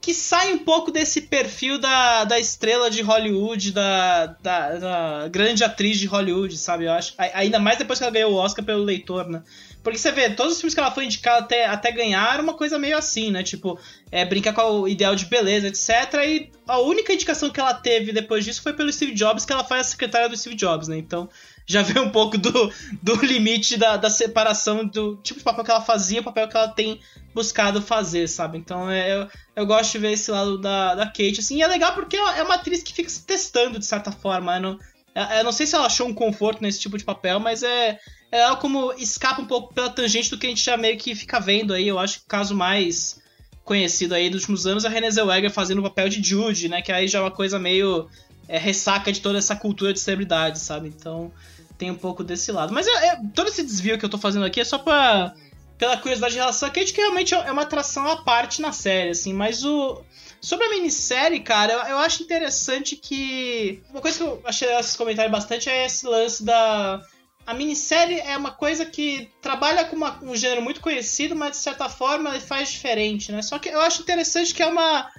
que 0.00 0.14
saem 0.14 0.54
um 0.54 0.58
pouco 0.64 0.90
desse 0.90 1.20
perfil 1.20 1.78
da, 1.78 2.24
da 2.24 2.40
estrela 2.40 2.90
de 2.90 3.02
Hollywood, 3.02 3.70
da, 3.70 4.26
da, 4.40 4.76
da 4.78 5.28
grande 5.28 5.62
atriz 5.62 5.98
de 5.98 6.06
Hollywood, 6.06 6.56
sabe? 6.56 6.86
Eu 6.86 6.92
acho. 6.92 7.12
A- 7.18 7.38
Ainda 7.40 7.58
mais 7.58 7.76
depois 7.76 7.98
que 7.98 8.04
ela 8.04 8.12
ganhou 8.12 8.32
o 8.32 8.36
Oscar 8.36 8.64
pelo 8.64 8.82
leitor, 8.82 9.28
né? 9.28 9.42
Porque 9.82 9.98
você 9.98 10.12
vê, 10.12 10.30
todos 10.30 10.54
os 10.54 10.60
filmes 10.60 10.74
que 10.74 10.80
ela 10.80 10.90
foi 10.90 11.06
indicada 11.06 11.38
até, 11.38 11.66
até 11.66 11.90
ganhar 11.90 12.34
era 12.34 12.42
uma 12.42 12.54
coisa 12.54 12.78
meio 12.78 12.98
assim, 12.98 13.30
né? 13.30 13.42
Tipo, 13.42 13.78
é, 14.10 14.24
brincar 14.24 14.52
com 14.52 14.62
o 14.62 14.88
ideal 14.88 15.16
de 15.16 15.24
beleza, 15.24 15.68
etc. 15.68 16.14
E 16.26 16.50
a 16.68 16.78
única 16.78 17.12
indicação 17.12 17.48
que 17.50 17.58
ela 17.58 17.72
teve 17.72 18.12
depois 18.12 18.44
disso 18.44 18.62
foi 18.62 18.74
pelo 18.74 18.92
Steve 18.92 19.12
Jobs, 19.12 19.44
que 19.44 19.52
ela 19.52 19.64
faz 19.64 19.86
a 19.86 19.90
secretária 19.90 20.28
do 20.28 20.36
Steve 20.36 20.54
Jobs, 20.54 20.86
né? 20.88 20.98
Então 20.98 21.28
já 21.66 21.80
vê 21.82 21.98
um 21.98 22.10
pouco 22.10 22.36
do, 22.36 22.72
do 23.02 23.14
limite 23.24 23.76
da, 23.78 23.96
da 23.96 24.10
separação 24.10 24.84
do 24.84 25.16
tipo 25.16 25.38
de 25.38 25.44
papel 25.44 25.64
que 25.64 25.70
ela 25.70 25.80
fazia 25.80 26.20
o 26.20 26.24
papel 26.24 26.48
que 26.48 26.56
ela 26.56 26.68
tem 26.68 27.00
buscado 27.34 27.80
fazer, 27.80 28.28
sabe? 28.28 28.58
Então 28.58 28.90
é, 28.90 29.14
eu, 29.14 29.28
eu 29.56 29.66
gosto 29.66 29.92
de 29.92 29.98
ver 29.98 30.12
esse 30.12 30.30
lado 30.30 30.58
da, 30.58 30.94
da 30.94 31.06
Kate, 31.06 31.40
assim, 31.40 31.58
e 31.58 31.62
é 31.62 31.66
legal 31.66 31.94
porque 31.94 32.16
é 32.16 32.42
uma 32.42 32.56
atriz 32.56 32.82
que 32.82 32.92
fica 32.92 33.08
se 33.08 33.24
testando 33.24 33.78
de 33.78 33.86
certa 33.86 34.12
forma. 34.12 34.56
Eu 34.56 34.60
não, 34.60 34.78
eu 35.14 35.38
eu 35.38 35.44
não 35.44 35.52
sei 35.52 35.66
se 35.66 35.74
ela 35.74 35.86
achou 35.86 36.06
um 36.06 36.14
conforto 36.14 36.62
nesse 36.62 36.80
tipo 36.80 36.96
de 36.96 37.04
papel, 37.04 37.40
mas 37.40 37.62
é, 37.62 37.90
é 37.90 37.98
ela 38.30 38.56
como 38.56 38.92
escapa 38.94 39.40
um 39.40 39.46
pouco 39.46 39.74
pela 39.74 39.90
tangente 39.90 40.30
do 40.30 40.38
que 40.38 40.46
a 40.46 40.50
gente 40.50 40.64
já 40.64 40.76
meio 40.76 40.96
que 40.96 41.14
fica 41.14 41.40
vendo 41.40 41.74
aí. 41.74 41.88
Eu 41.88 41.98
acho 41.98 42.20
que 42.20 42.24
o 42.24 42.28
caso 42.28 42.54
mais 42.54 43.20
conhecido 43.64 44.14
aí 44.14 44.28
dos 44.30 44.42
últimos 44.42 44.66
anos 44.66 44.84
é 44.84 44.88
a 44.88 44.90
Renée 44.90 45.10
Zellweger 45.10 45.50
fazendo 45.50 45.78
o 45.78 45.82
papel 45.82 46.08
de 46.08 46.22
Jude, 46.22 46.68
né? 46.68 46.82
Que 46.82 46.92
aí 46.92 47.06
já 47.08 47.18
é 47.18 47.22
uma 47.22 47.30
coisa 47.30 47.58
meio 47.58 48.08
é, 48.48 48.58
ressaca 48.58 49.12
de 49.12 49.20
toda 49.20 49.38
essa 49.38 49.54
cultura 49.54 49.92
de 49.92 50.00
celebridade, 50.00 50.58
sabe? 50.58 50.88
Então 50.88 51.32
tem 51.78 51.90
um 51.90 51.96
pouco 51.96 52.22
desse 52.22 52.52
lado. 52.52 52.72
Mas 52.72 52.86
é, 52.86 53.06
é- 53.06 53.20
todo 53.34 53.48
esse 53.48 53.62
desvio 53.62 53.98
que 53.98 54.04
eu 54.04 54.08
tô 54.08 54.18
fazendo 54.18 54.44
aqui 54.44 54.60
é 54.60 54.64
só 54.64 54.78
pra. 54.78 55.34
pela 55.78 55.96
curiosidade 55.96 56.34
de 56.34 56.40
relação 56.40 56.68
a 56.68 56.72
Kate, 56.72 56.92
que 56.92 57.00
realmente 57.00 57.34
é 57.34 57.50
uma 57.50 57.62
atração 57.62 58.06
à 58.06 58.18
parte 58.18 58.60
na 58.60 58.72
série, 58.72 59.10
assim. 59.10 59.32
Mas 59.32 59.64
o. 59.64 60.02
Sobre 60.40 60.66
a 60.66 60.70
minissérie, 60.70 61.40
cara, 61.40 61.72
eu, 61.72 61.78
eu 61.80 61.98
acho 61.98 62.22
interessante 62.22 62.96
que. 62.96 63.82
Uma 63.90 64.00
coisa 64.00 64.18
que 64.18 64.24
eu 64.24 64.42
achei 64.44 64.68
esses 64.78 64.96
comentários 64.96 65.32
bastante 65.32 65.68
é 65.68 65.86
esse 65.86 66.06
lance 66.06 66.44
da. 66.44 67.02
A 67.46 67.54
minissérie 67.54 68.20
é 68.20 68.36
uma 68.36 68.50
coisa 68.52 68.84
que 68.84 69.28
trabalha 69.42 69.84
com 69.84 69.96
uma- 69.96 70.18
um 70.22 70.36
gênero 70.36 70.62
muito 70.62 70.80
conhecido, 70.80 71.34
mas 71.34 71.52
de 71.52 71.56
certa 71.58 71.88
forma 71.88 72.30
ele 72.30 72.40
faz 72.40 72.70
diferente, 72.70 73.32
né? 73.32 73.42
Só 73.42 73.58
que 73.58 73.68
eu 73.68 73.80
acho 73.80 74.02
interessante 74.02 74.54
que 74.54 74.62
é 74.62 74.66
uma, 74.66 75.10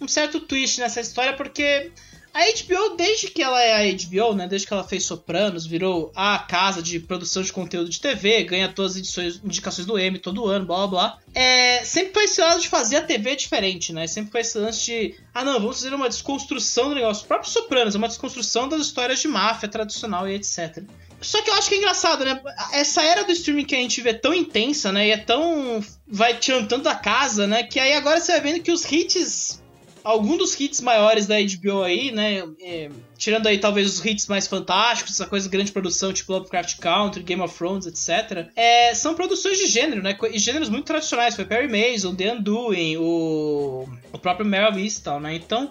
um 0.00 0.06
certo 0.06 0.38
twist 0.40 0.78
nessa 0.80 1.00
história, 1.00 1.32
porque 1.34 1.90
a 2.32 2.40
HBO, 2.48 2.96
desde 2.96 3.28
que 3.28 3.40
ela 3.42 3.62
é 3.62 3.74
a 3.74 3.92
HBO, 3.96 4.34
né? 4.34 4.48
Desde 4.48 4.66
que 4.66 4.72
ela 4.72 4.82
fez 4.82 5.04
Sopranos, 5.04 5.66
virou 5.66 6.10
a 6.16 6.36
casa 6.38 6.82
de 6.82 6.98
produção 6.98 7.42
de 7.44 7.52
conteúdo 7.52 7.88
de 7.88 8.00
TV, 8.00 8.42
ganha 8.44 8.68
todas 8.68 8.92
as 8.92 8.98
edições, 8.98 9.40
indicações 9.44 9.86
do 9.86 9.96
Emmy 9.98 10.18
todo 10.18 10.46
ano, 10.46 10.66
blá 10.66 10.78
blá 10.78 10.86
blá. 10.88 11.18
É, 11.32 11.84
sempre 11.84 12.12
foi 12.12 12.24
esse 12.24 12.40
lado 12.40 12.60
de 12.60 12.68
fazer 12.68 12.96
a 12.96 13.02
TV 13.02 13.36
diferente, 13.36 13.92
né? 13.92 14.06
Sempre 14.08 14.32
foi 14.32 14.40
esse 14.40 14.58
lance 14.58 14.84
de, 14.84 15.14
ah 15.32 15.44
não, 15.44 15.54
vamos 15.60 15.76
fazer 15.76 15.94
uma 15.94 16.08
desconstrução 16.08 16.88
do 16.88 16.96
negócio. 16.96 17.24
O 17.24 17.28
próprio 17.28 17.50
Sopranos 17.50 17.94
é 17.94 17.98
uma 17.98 18.08
desconstrução 18.08 18.68
das 18.68 18.80
histórias 18.80 19.20
de 19.20 19.28
máfia 19.28 19.68
tradicional 19.68 20.28
e 20.28 20.34
etc. 20.34 20.82
Só 21.24 21.42
que 21.42 21.50
eu 21.50 21.54
acho 21.54 21.68
que 21.68 21.74
é 21.74 21.78
engraçado, 21.78 22.24
né? 22.24 22.40
Essa 22.72 23.02
era 23.02 23.24
do 23.24 23.32
streaming 23.32 23.64
que 23.64 23.74
a 23.74 23.78
gente 23.78 24.00
vê 24.00 24.14
tão 24.14 24.34
intensa, 24.34 24.92
né? 24.92 25.08
E 25.08 25.10
é 25.10 25.16
tão. 25.16 25.82
vai 26.06 26.36
tirando 26.38 26.68
tanto 26.68 26.84
da 26.84 26.94
casa, 26.94 27.46
né? 27.46 27.62
Que 27.62 27.80
aí 27.80 27.94
agora 27.94 28.20
você 28.20 28.32
vai 28.32 28.40
vendo 28.40 28.62
que 28.62 28.70
os 28.70 28.84
hits 28.90 29.62
algum 30.04 30.36
dos 30.36 30.60
hits 30.60 30.82
maiores 30.82 31.26
da 31.26 31.36
HBO 31.36 31.82
aí, 31.82 32.12
né? 32.12 32.42
é, 32.60 32.90
tirando 33.16 33.46
aí 33.46 33.58
talvez 33.58 33.88
os 33.88 34.04
hits 34.04 34.26
mais 34.26 34.46
fantásticos, 34.46 35.14
essa 35.14 35.26
coisa 35.26 35.48
de 35.48 35.50
grande 35.50 35.72
produção, 35.72 36.12
tipo 36.12 36.30
Lovecraft 36.30 36.78
Country, 36.78 37.22
Game 37.22 37.40
of 37.40 37.56
Thrones, 37.56 37.86
etc. 37.86 38.50
é, 38.54 38.94
são 38.94 39.14
produções 39.14 39.56
de 39.56 39.66
gênero, 39.66 40.02
né? 40.02 40.16
E 40.30 40.38
gêneros 40.38 40.68
muito 40.68 40.84
tradicionais. 40.84 41.34
Foi 41.34 41.46
Perry 41.46 41.68
Mason, 41.68 42.14
The 42.14 42.34
Undoing, 42.34 42.98
o, 42.98 43.88
o 44.12 44.18
próprio 44.18 44.46
Meryl 44.46 44.78
Easttown, 44.78 45.20
né? 45.20 45.34
Então, 45.34 45.70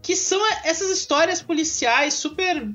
que 0.00 0.16
são 0.16 0.40
essas 0.64 0.90
histórias 0.90 1.42
policiais 1.42 2.14
super 2.14 2.66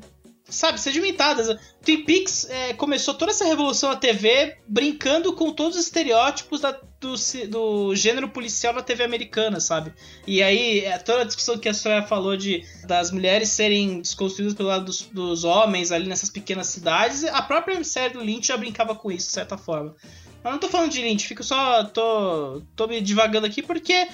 sabe, 0.52 0.80
sedimentadas. 0.80 1.58
Twin 1.84 2.04
Peaks 2.06 2.48
é, 2.50 2.74
começou 2.74 3.14
toda 3.14 3.32
essa 3.32 3.46
revolução 3.46 3.90
na 3.90 3.96
TV 3.96 4.58
brincando 4.68 5.34
com 5.34 5.52
todos 5.52 5.78
os 5.78 5.84
estereótipos 5.86 6.62
da- 6.62 6.80
do, 7.00 7.16
do 7.50 7.96
gênero 7.96 8.30
policial 8.30 8.74
na 8.74 8.82
TV 8.84 9.04
americana, 9.04 9.60
sabe? 9.60 9.92
E 10.28 10.44
aí, 10.44 10.82
é, 10.82 10.98
toda 11.00 11.22
a 11.22 11.26
discussão 11.26 11.58
que 11.58 11.68
a 11.68 11.74
Soraya 11.74 12.04
falou 12.04 12.38
de 12.38 12.64
das 12.86 13.10
mulheres 13.12 13.50
serem 13.50 14.02
desconstruídas 14.02 14.54
pelo 14.54 14.70
lado 14.70 14.86
dos, 14.86 15.02
dos 15.02 15.44
homens 15.44 15.92
ali 15.92 16.08
nessas 16.08 16.30
pequenas 16.30 16.68
cidades, 16.68 17.24
a 17.24 17.42
própria 17.42 17.84
série 17.84 18.14
do 18.14 18.20
Lynch 18.22 18.48
já 18.48 18.58
brincava 18.58 18.94
com 18.94 19.12
isso, 19.12 19.28
de 19.28 19.34
certa 19.34 19.58
forma. 19.58 19.96
Mas 20.44 20.54
não 20.54 20.60
tô 20.60 20.68
falando 20.70 20.92
de 20.92 21.02
Lynch, 21.02 21.28
fico 21.28 21.44
só. 21.44 21.84
tô, 21.84 22.62
tô 22.76 22.88
me 22.88 23.00
divagando 23.02 23.46
aqui 23.48 23.62
porque 23.64 24.08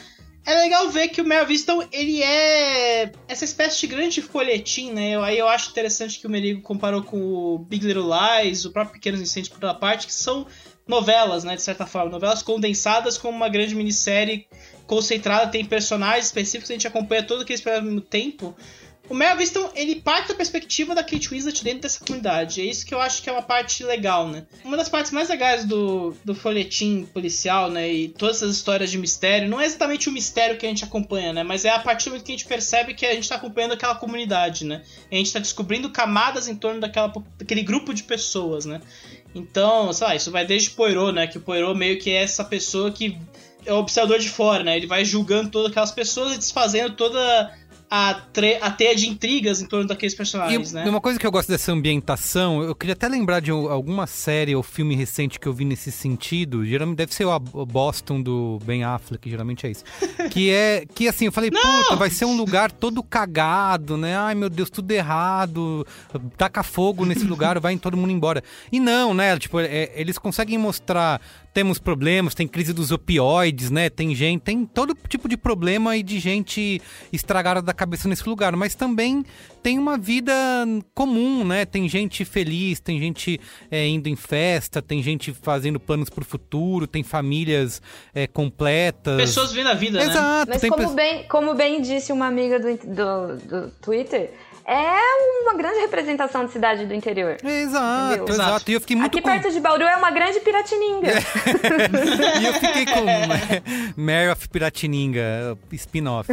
é 0.48 0.56
legal 0.62 0.90
ver 0.90 1.10
que 1.10 1.22
o 1.22 1.26
Mel 1.26 1.46
Viston, 1.46 1.84
ele 1.92 2.24
é 2.24 3.12
essa 3.28 3.44
espécie 3.44 3.82
de 3.82 3.88
grande 3.88 4.22
folhetim, 4.22 4.92
né? 4.94 5.12
Eu- 5.12 5.24
Aí 5.24 5.38
eu 5.38 5.48
acho 5.48 5.70
interessante 5.72 6.20
que 6.20 6.26
o 6.26 6.30
Merigo 6.30 6.62
comparou 6.62 7.04
com 7.04 7.18
o 7.22 7.60
Big 7.60 7.86
Little 7.86 8.08
Lies, 8.10 8.64
o 8.66 8.72
próprio 8.72 8.94
Pequenos 8.94 9.20
Incêndios 9.20 9.50
por 9.50 9.60
toda 9.60 9.74
parte, 9.74 10.08
que 10.08 10.14
são 10.14 10.48
novelas, 10.88 11.44
né? 11.44 11.56
De 11.56 11.62
certa 11.62 11.86
forma. 11.86 12.10
Novelas 12.10 12.42
condensadas 12.42 13.18
com 13.18 13.30
uma 13.30 13.50
grande 13.50 13.76
minissérie 13.76 14.48
concentrada, 14.88 15.52
tem 15.52 15.66
personagens 15.66 16.28
específicos, 16.28 16.72
a 16.72 16.74
gente 16.74 16.88
acompanha 16.88 17.24
todo 17.24 17.42
aquele 17.42 17.62
mesmo 17.82 18.00
tempo. 18.00 18.56
O 19.10 19.14
Mel 19.14 19.38
Viston, 19.38 19.70
ele 19.74 20.02
parte 20.02 20.28
da 20.28 20.36
perspectiva 20.36 20.94
da 20.94 21.04
Kate 21.04 21.30
Winslet 21.30 21.64
dentro 21.64 21.82
dessa 21.82 22.04
comunidade. 22.04 22.62
É 22.62 22.66
isso 22.66 22.86
que 22.86 22.94
eu 22.94 23.00
acho 23.00 23.22
que 23.22 23.30
é 23.30 23.32
uma 23.32 23.42
parte 23.42 23.84
legal, 23.84 24.28
né? 24.28 24.46
Uma 24.66 24.76
das 24.76 24.90
partes 24.90 25.12
mais 25.12 25.30
legais 25.30 25.64
do, 25.64 26.14
do 26.26 26.36
folhetim 26.36 27.06
policial, 27.14 27.72
né? 27.72 27.92
E 27.92 28.10
todas 28.10 28.38
essas 28.38 28.56
histórias 28.56 28.92
de 28.92 28.98
mistério, 28.98 29.48
não 29.48 29.62
é 29.62 29.66
exatamente 29.66 30.10
o 30.10 30.12
mistério 30.12 30.58
que 30.58 30.66
a 30.66 30.70
gente 30.70 30.84
acompanha, 30.84 31.32
né? 31.32 31.44
Mas 31.44 31.64
é 31.64 31.70
a 31.70 31.80
partir 31.80 32.06
do 32.06 32.12
momento 32.12 32.26
que 32.26 32.32
a 32.34 32.36
gente 32.36 32.48
percebe 32.48 32.94
que 32.94 33.06
a 33.06 33.14
gente 33.14 33.30
tá 33.30 33.36
acompanhando 33.36 33.74
aquela 33.74 33.96
comunidade, 33.96 34.66
né? 34.66 34.84
A 35.10 35.16
gente 35.16 35.32
tá 35.32 35.40
descobrindo 35.40 35.90
camadas 35.90 36.50
em 36.50 36.56
torno 36.56 36.82
daquela, 36.82 37.14
daquele 37.38 37.64
grupo 37.64 37.94
de 37.94 38.04
pessoas, 38.04 38.66
né? 38.66 38.82
Então, 39.34 39.94
sei 39.94 40.08
lá, 40.08 40.16
isso 40.16 40.32
vai 40.32 40.46
desde 40.46 40.72
Poirot, 40.72 41.14
né? 41.14 41.28
Que 41.28 41.38
o 41.38 41.42
Poirot 41.42 41.78
meio 41.78 41.98
que 41.98 42.10
é 42.10 42.24
essa 42.24 42.44
pessoa 42.44 42.92
que 42.92 43.18
é 43.66 43.74
o 43.74 43.78
observador 43.78 44.20
de 44.20 44.30
fora, 44.30 44.64
né? 44.64 44.76
Ele 44.76 44.88
vai 44.88 45.04
julgando 45.04 45.50
todas 45.50 45.72
aquelas 45.72 45.92
pessoas 45.92 46.34
e 46.34 46.38
desfazendo 46.38 46.96
toda 46.96 47.54
a, 47.90 48.14
tre 48.34 48.58
a 48.62 48.70
teia 48.70 48.96
de 48.96 49.08
intrigas 49.08 49.62
em 49.62 49.66
torno 49.66 49.88
daqueles 49.88 50.14
personagens, 50.14 50.72
e, 50.72 50.76
né? 50.76 50.90
Uma 50.90 51.00
coisa 51.00 51.18
que 51.18 51.26
eu 51.26 51.32
gosto 51.32 51.50
dessa 51.50 51.72
ambientação, 51.72 52.62
eu 52.62 52.76
queria 52.76 52.94
até 52.94 53.08
lembrar 53.08 53.40
de 53.40 53.50
alguma 53.52 54.06
série 54.06 54.56
ou 54.56 54.62
filme 54.62 54.96
recente 54.96 55.40
que 55.40 55.48
eu 55.48 55.54
vi 55.54 55.64
nesse 55.64 55.92
sentido. 55.92 56.66
Geralmente 56.66 56.98
deve 56.98 57.14
ser 57.14 57.26
o 57.26 57.66
Boston 57.66 58.22
do 58.22 58.60
Ben 58.64 58.84
Affleck, 58.84 59.30
geralmente 59.30 59.66
é 59.66 59.72
isso. 59.72 59.84
que 60.32 60.50
é 60.52 60.86
que 60.94 61.08
assim, 61.08 61.26
eu 61.26 61.32
falei, 61.32 61.50
Não! 61.50 61.84
puta, 61.84 61.96
vai 61.96 62.10
ser 62.10 62.26
um 62.26 62.36
lugar 62.36 62.72
todo 62.72 63.02
cagado, 63.02 63.96
né? 63.96 64.18
Ai 64.18 64.36
meu 64.36 64.50
Deus, 64.50 64.70
tudo 64.70 64.92
errado. 64.92 65.86
Taca 66.36 66.64
fogo 66.64 67.06
nesse 67.06 67.26
lugar, 67.26 67.60
vai 67.60 67.78
todo 67.78 67.96
mundo 67.96 68.12
embora. 68.12 68.44
E 68.72 68.80
não, 68.80 69.14
né? 69.14 69.38
Tipo, 69.40 69.60
é, 69.60 69.92
eles 69.96 70.18
conseguem 70.18 70.58
mostrar 70.58 71.22
temos 71.58 71.80
problemas, 71.80 72.36
tem 72.36 72.48
crise 72.48 72.72
dos 72.72 72.92
opioides, 72.92 73.72
né? 73.72 73.90
Tem 73.90 74.14
gente, 74.14 74.42
tem 74.42 74.64
todo 74.64 74.96
tipo 75.10 75.28
de 75.28 75.36
problema 75.36 75.98
e 75.98 76.04
de 76.04 76.20
gente 76.20 76.80
estragada 77.12 77.64
da 77.64 77.74
cabeça 77.74 78.08
nesse 78.08 78.30
lugar, 78.30 78.56
mas 78.56 78.76
também 78.76 79.26
tem 79.64 79.80
uma 79.80 79.98
vida 79.98 80.32
comum, 80.94 81.44
né? 81.44 81.66
Tem 81.66 81.90
gente 81.90 82.24
feliz, 82.24 82.80
tem 82.80 83.00
gente 83.00 83.42
é, 83.72 83.88
indo 83.88 84.08
em 84.08 84.16
festa, 84.16 84.84
tem 84.84 85.02
gente 85.02 85.34
fazendo 85.34 85.80
planos 85.80 86.12
pro 86.12 86.24
futuro, 86.24 86.86
tem 86.86 87.02
famílias 87.02 87.82
é, 88.14 88.28
completas. 88.28 89.18
Pessoas 89.18 89.52
vivendo 89.52 89.72
a 89.72 89.74
vida, 89.74 89.98
né? 89.98 90.06
Exato. 90.06 90.52
Mas 90.52 90.62
como, 90.62 90.90
pe... 90.90 90.96
bem, 90.96 91.24
como 91.28 91.56
bem 91.56 91.82
disse 91.82 92.14
uma 92.14 92.28
amiga 92.28 92.60
do, 92.60 92.78
do, 92.78 93.38
do 93.48 93.72
Twitter, 93.82 94.32
é 94.68 95.00
uma 95.44 95.54
grande 95.54 95.80
representação 95.80 96.46
de 96.46 96.52
cidade 96.52 96.86
do 96.86 96.94
interior. 96.94 97.38
Exato, 97.42 98.16
entendeu? 98.16 98.36
exato. 98.36 98.70
E 98.70 98.74
eu 98.74 98.82
fiquei 98.82 98.98
muito 98.98 99.08
Aqui 99.08 99.22
com... 99.22 99.30
perto 99.30 99.50
de 99.50 99.60
Bauru 99.62 99.84
é 99.84 99.96
uma 99.96 100.12
grande 100.12 100.42
Piratininga. 100.42 101.08
É. 101.08 102.42
e 102.42 102.46
eu 102.46 102.54
fiquei 102.54 102.86
com 102.86 104.02
Mary 104.02 104.30
of 104.30 104.50
Piratininga, 104.50 105.58
spin-off. 105.72 106.30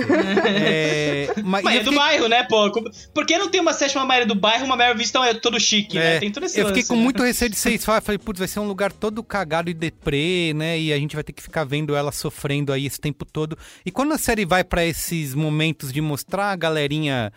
é... 0.47 1.29
Mas, 1.45 1.63
Mas 1.63 1.81
é 1.81 1.83
do 1.85 1.93
bairro, 1.93 2.29
né, 2.29 2.43
pô? 2.43 2.73
Por 3.15 3.25
que 3.25 3.39
não 3.39 3.49
tem 3.49 3.61
uma 3.61 3.73
sétima 3.73 4.05
Mary 4.05 4.25
do 4.25 4.35
bairro 4.35 4.65
uma 4.65 4.77
Mary 4.77 4.99
Vista 4.99 5.25
é 5.25 5.35
todo 5.35 5.61
chique, 5.61 5.97
né? 5.97 6.05
é. 6.05 6.15
né? 6.15 6.21
Tem 6.21 6.33
todo 6.33 6.45
esse 6.45 6.59
Eu 6.59 6.67
fiquei 6.67 6.83
lance, 6.83 6.89
com 6.89 6.97
né? 6.97 7.03
muito 7.03 7.23
receio 7.23 7.51
de 7.51 7.57
ser 7.57 7.71
isso. 7.71 7.85
Falei, 7.85 8.19
putz, 8.19 8.41
vai 8.41 8.49
ser 8.49 8.59
um 8.59 8.67
lugar 8.67 8.91
todo 8.91 9.23
cagado 9.23 9.71
e 9.71 9.75
deprê, 9.75 10.53
né? 10.55 10.77
E 10.77 10.93
a 10.93 10.97
gente 10.97 11.15
vai 11.15 11.23
ter 11.23 11.33
que 11.33 11.43
ficar 11.43 11.63
vendo 11.63 11.95
ela 11.95 12.11
sofrendo 12.11 12.73
aí 12.73 12.87
esse 12.87 13.01
tempo 13.01 13.25
todo. 13.25 13.57
E 13.87 13.93
quando 13.93 14.13
a 14.13 14.19
série 14.19 14.45
vai 14.45 14.65
para 14.65 14.85
esses 14.85 15.35
momentos 15.35 15.93
de 15.93 16.01
mostrar 16.01 16.51
a 16.51 16.57
galerinha 16.57 17.33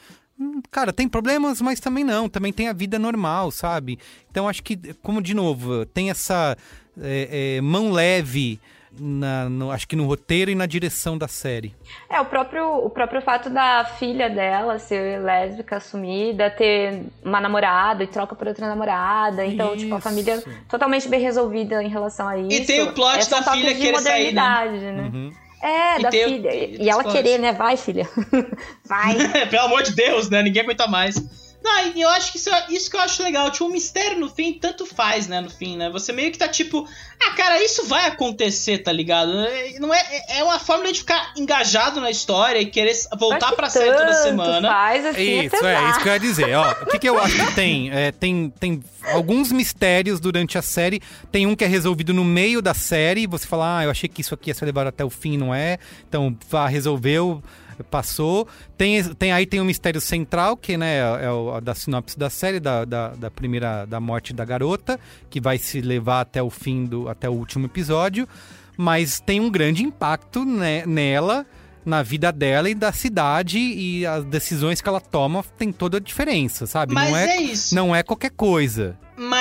cara, 0.72 0.94
tem 0.94 1.08
problemas, 1.08 1.62
mas 1.62 1.80
também 1.80 2.04
não. 2.04 2.30
Também 2.30 2.54
tem 2.54 2.68
a 2.68 2.74
vida 2.74 3.00
normal, 3.00 3.52
sabe? 3.52 4.00
Então 4.30 4.48
acho 4.48 4.64
que, 4.64 4.78
como 5.02 5.22
de 5.22 5.34
novo, 5.34 5.86
tem 5.86 6.10
essa 6.10 6.58
é, 7.02 7.56
é, 7.58 7.62
mão 7.62 7.92
leve. 7.92 8.60
Na, 9.00 9.48
no, 9.48 9.70
acho 9.70 9.88
que 9.88 9.96
no 9.96 10.08
roteiro 10.08 10.50
e 10.50 10.56
na 10.56 10.66
direção 10.66 11.20
da 11.20 11.28
série. 11.28 11.76
É, 12.10 12.20
o 12.20 12.26
próprio, 12.26 12.78
o 12.78 12.90
próprio 12.90 13.22
fato 13.22 13.48
da 13.48 13.86
filha 13.86 14.28
dela 14.28 14.80
ser 14.80 15.22
lésbica, 15.22 15.78
assumida, 15.78 16.50
ter 16.50 17.04
uma 17.24 17.40
namorada 17.40 18.04
e 18.04 18.08
troca 18.08 18.34
por 18.34 18.48
outra 18.48 18.68
namorada. 18.68 19.46
Então, 19.46 19.76
isso. 19.76 19.84
tipo, 19.84 19.94
a 19.94 20.02
família 20.02 20.44
totalmente 20.68 21.08
bem 21.08 21.22
resolvida 21.22 21.84
em 21.84 21.90
relação 21.90 22.28
a 22.28 22.40
isso. 22.40 22.60
E 22.60 22.66
tem 22.66 22.82
o 22.82 22.92
plot 22.92 23.28
é 23.28 23.30
da 23.30 23.44
filha 23.44 23.76
querer 23.76 24.00
sair, 24.00 24.34
né? 24.34 24.92
né? 24.94 25.12
Uhum. 25.14 25.32
É, 25.62 26.00
e 26.00 26.04
da 26.04 26.12
filha. 26.12 26.54
E 26.54 26.90
ela 26.90 27.04
querer, 27.04 27.40
né? 27.40 27.52
Vai, 27.52 27.78
filha. 27.78 28.08
Vai. 28.86 29.16
Pelo 29.50 29.66
amor 29.66 29.84
de 29.84 29.96
Deus, 29.96 30.30
né? 30.30 30.44
Ninguém 30.44 30.64
aguenta 30.64 30.88
mais. 30.88 31.16
Não, 31.64 31.88
e 31.96 32.02
eu 32.02 32.10
acho 32.10 32.32
que 32.32 32.38
isso, 32.38 32.50
isso 32.70 32.90
que 32.90 32.96
eu 32.96 33.02
acho 33.02 33.24
legal. 33.24 33.52
Tipo, 33.52 33.66
o 33.66 33.70
mistério 33.70 34.20
no 34.20 34.30
fim, 34.30 34.54
tanto 34.54 34.86
faz, 34.86 35.28
né? 35.28 35.42
No 35.42 35.50
fim, 35.50 35.76
né? 35.76 35.90
Você 35.90 36.14
meio 36.14 36.32
que 36.32 36.38
tá 36.38 36.48
tipo, 36.48 36.88
ah, 37.20 37.32
cara, 37.32 37.62
isso 37.64 37.86
vai 37.86 38.06
acontecer, 38.06 38.80
tá 38.80 38.92
ligado? 38.92 39.32
Não 39.80 39.94
é, 39.94 40.04
é 40.30 40.44
uma 40.44 40.60
forma 40.60 40.92
de 40.92 41.00
ficar 41.00 41.34
engajado 41.36 42.00
na 42.00 42.12
história 42.12 42.60
e 42.60 42.66
querer 42.68 42.96
voltar 43.18 43.52
pra 43.54 43.70
série 43.70 43.92
toda 43.92 44.14
semana. 44.14 44.70
Faz, 44.70 45.06
assim, 45.06 45.42
isso, 45.46 45.66
é, 45.66 45.76
é, 45.76 45.90
isso 45.90 46.00
que 46.00 46.08
eu 46.08 46.14
ia 46.14 46.20
dizer. 46.20 46.56
Ó, 46.56 46.72
o 46.84 46.86
que, 46.86 47.00
que 47.00 47.10
eu 47.10 47.20
acho 47.20 47.36
que 47.36 47.54
tem? 47.54 47.92
É, 47.92 48.12
tem? 48.12 48.54
Tem 48.60 48.84
alguns 49.12 49.52
mistérios 49.52 50.20
durante 50.20 50.58
a 50.58 50.62
série. 50.62 51.02
Tem 51.32 51.48
um 51.48 51.56
que 51.56 51.64
é 51.64 51.68
resolvido 51.68 52.14
no 52.14 52.24
meio 52.24 52.62
da 52.62 52.74
série. 52.74 53.26
Você 53.28 53.48
fala, 53.48 53.80
ah, 53.80 53.84
eu 53.84 53.92
achei 53.92 54.08
que 54.08 54.22
isso 54.22 54.34
aqui 54.34 54.52
ia 54.52 54.54
ser 54.54 54.66
levado 54.66 54.88
até 54.88 55.04
o 55.04 55.10
fim, 55.10 55.38
não 55.38 55.54
é? 55.54 55.80
Então, 56.08 56.38
vá, 56.50 56.68
resolveu 56.68 57.42
passou. 57.84 58.48
Tem, 58.78 59.04
tem 59.16 59.32
aí 59.32 59.46
tem 59.46 59.60
o 59.60 59.64
um 59.64 59.66
mistério 59.66 60.02
central, 60.02 60.58
que 60.58 60.78
né, 60.78 60.98
é 61.22 61.30
o 61.30 61.60
da 61.62 61.76
sinopse 61.76 62.18
da 62.18 62.30
série, 62.30 62.60
da, 62.60 62.86
da, 62.86 63.10
da, 63.10 63.32
primeira 63.32 63.86
da 63.86 64.00
morte 64.00 64.34
da 64.34 64.46
garota, 64.46 65.00
que 65.30 65.40
vai 65.40 65.58
se 65.58 65.82
levar 65.82 66.22
até 66.22 66.42
o 66.42 66.50
fim 66.50 66.86
do. 66.86 67.10
até 67.10 67.30
o 67.30 67.34
último 67.34 67.66
episódio. 67.66 68.28
Mas 68.76 69.20
tem 69.20 69.40
um 69.40 69.50
grande 69.50 69.84
impacto 69.84 70.46
né, 70.46 70.86
nela 70.86 71.46
na 71.88 72.04
vida 72.04 72.32
dela 72.34 72.70
e 72.70 72.76
da 72.76 72.92
cidade 72.92 73.58
e 73.58 74.06
as 74.06 74.26
decisões 74.26 74.82
que 74.82 74.90
ela 74.90 75.00
toma 75.00 75.44
tem 75.58 75.72
toda 75.72 75.98
a 75.98 76.00
diferença, 76.02 76.68
sabe? 76.68 76.94
Mas 76.94 77.10
não 77.10 77.18
é, 77.18 77.26
é 77.26 77.42
isso. 77.42 77.74
Não 77.74 77.96
é 77.96 78.04
qualquer 78.04 78.32
coisa. 78.32 78.98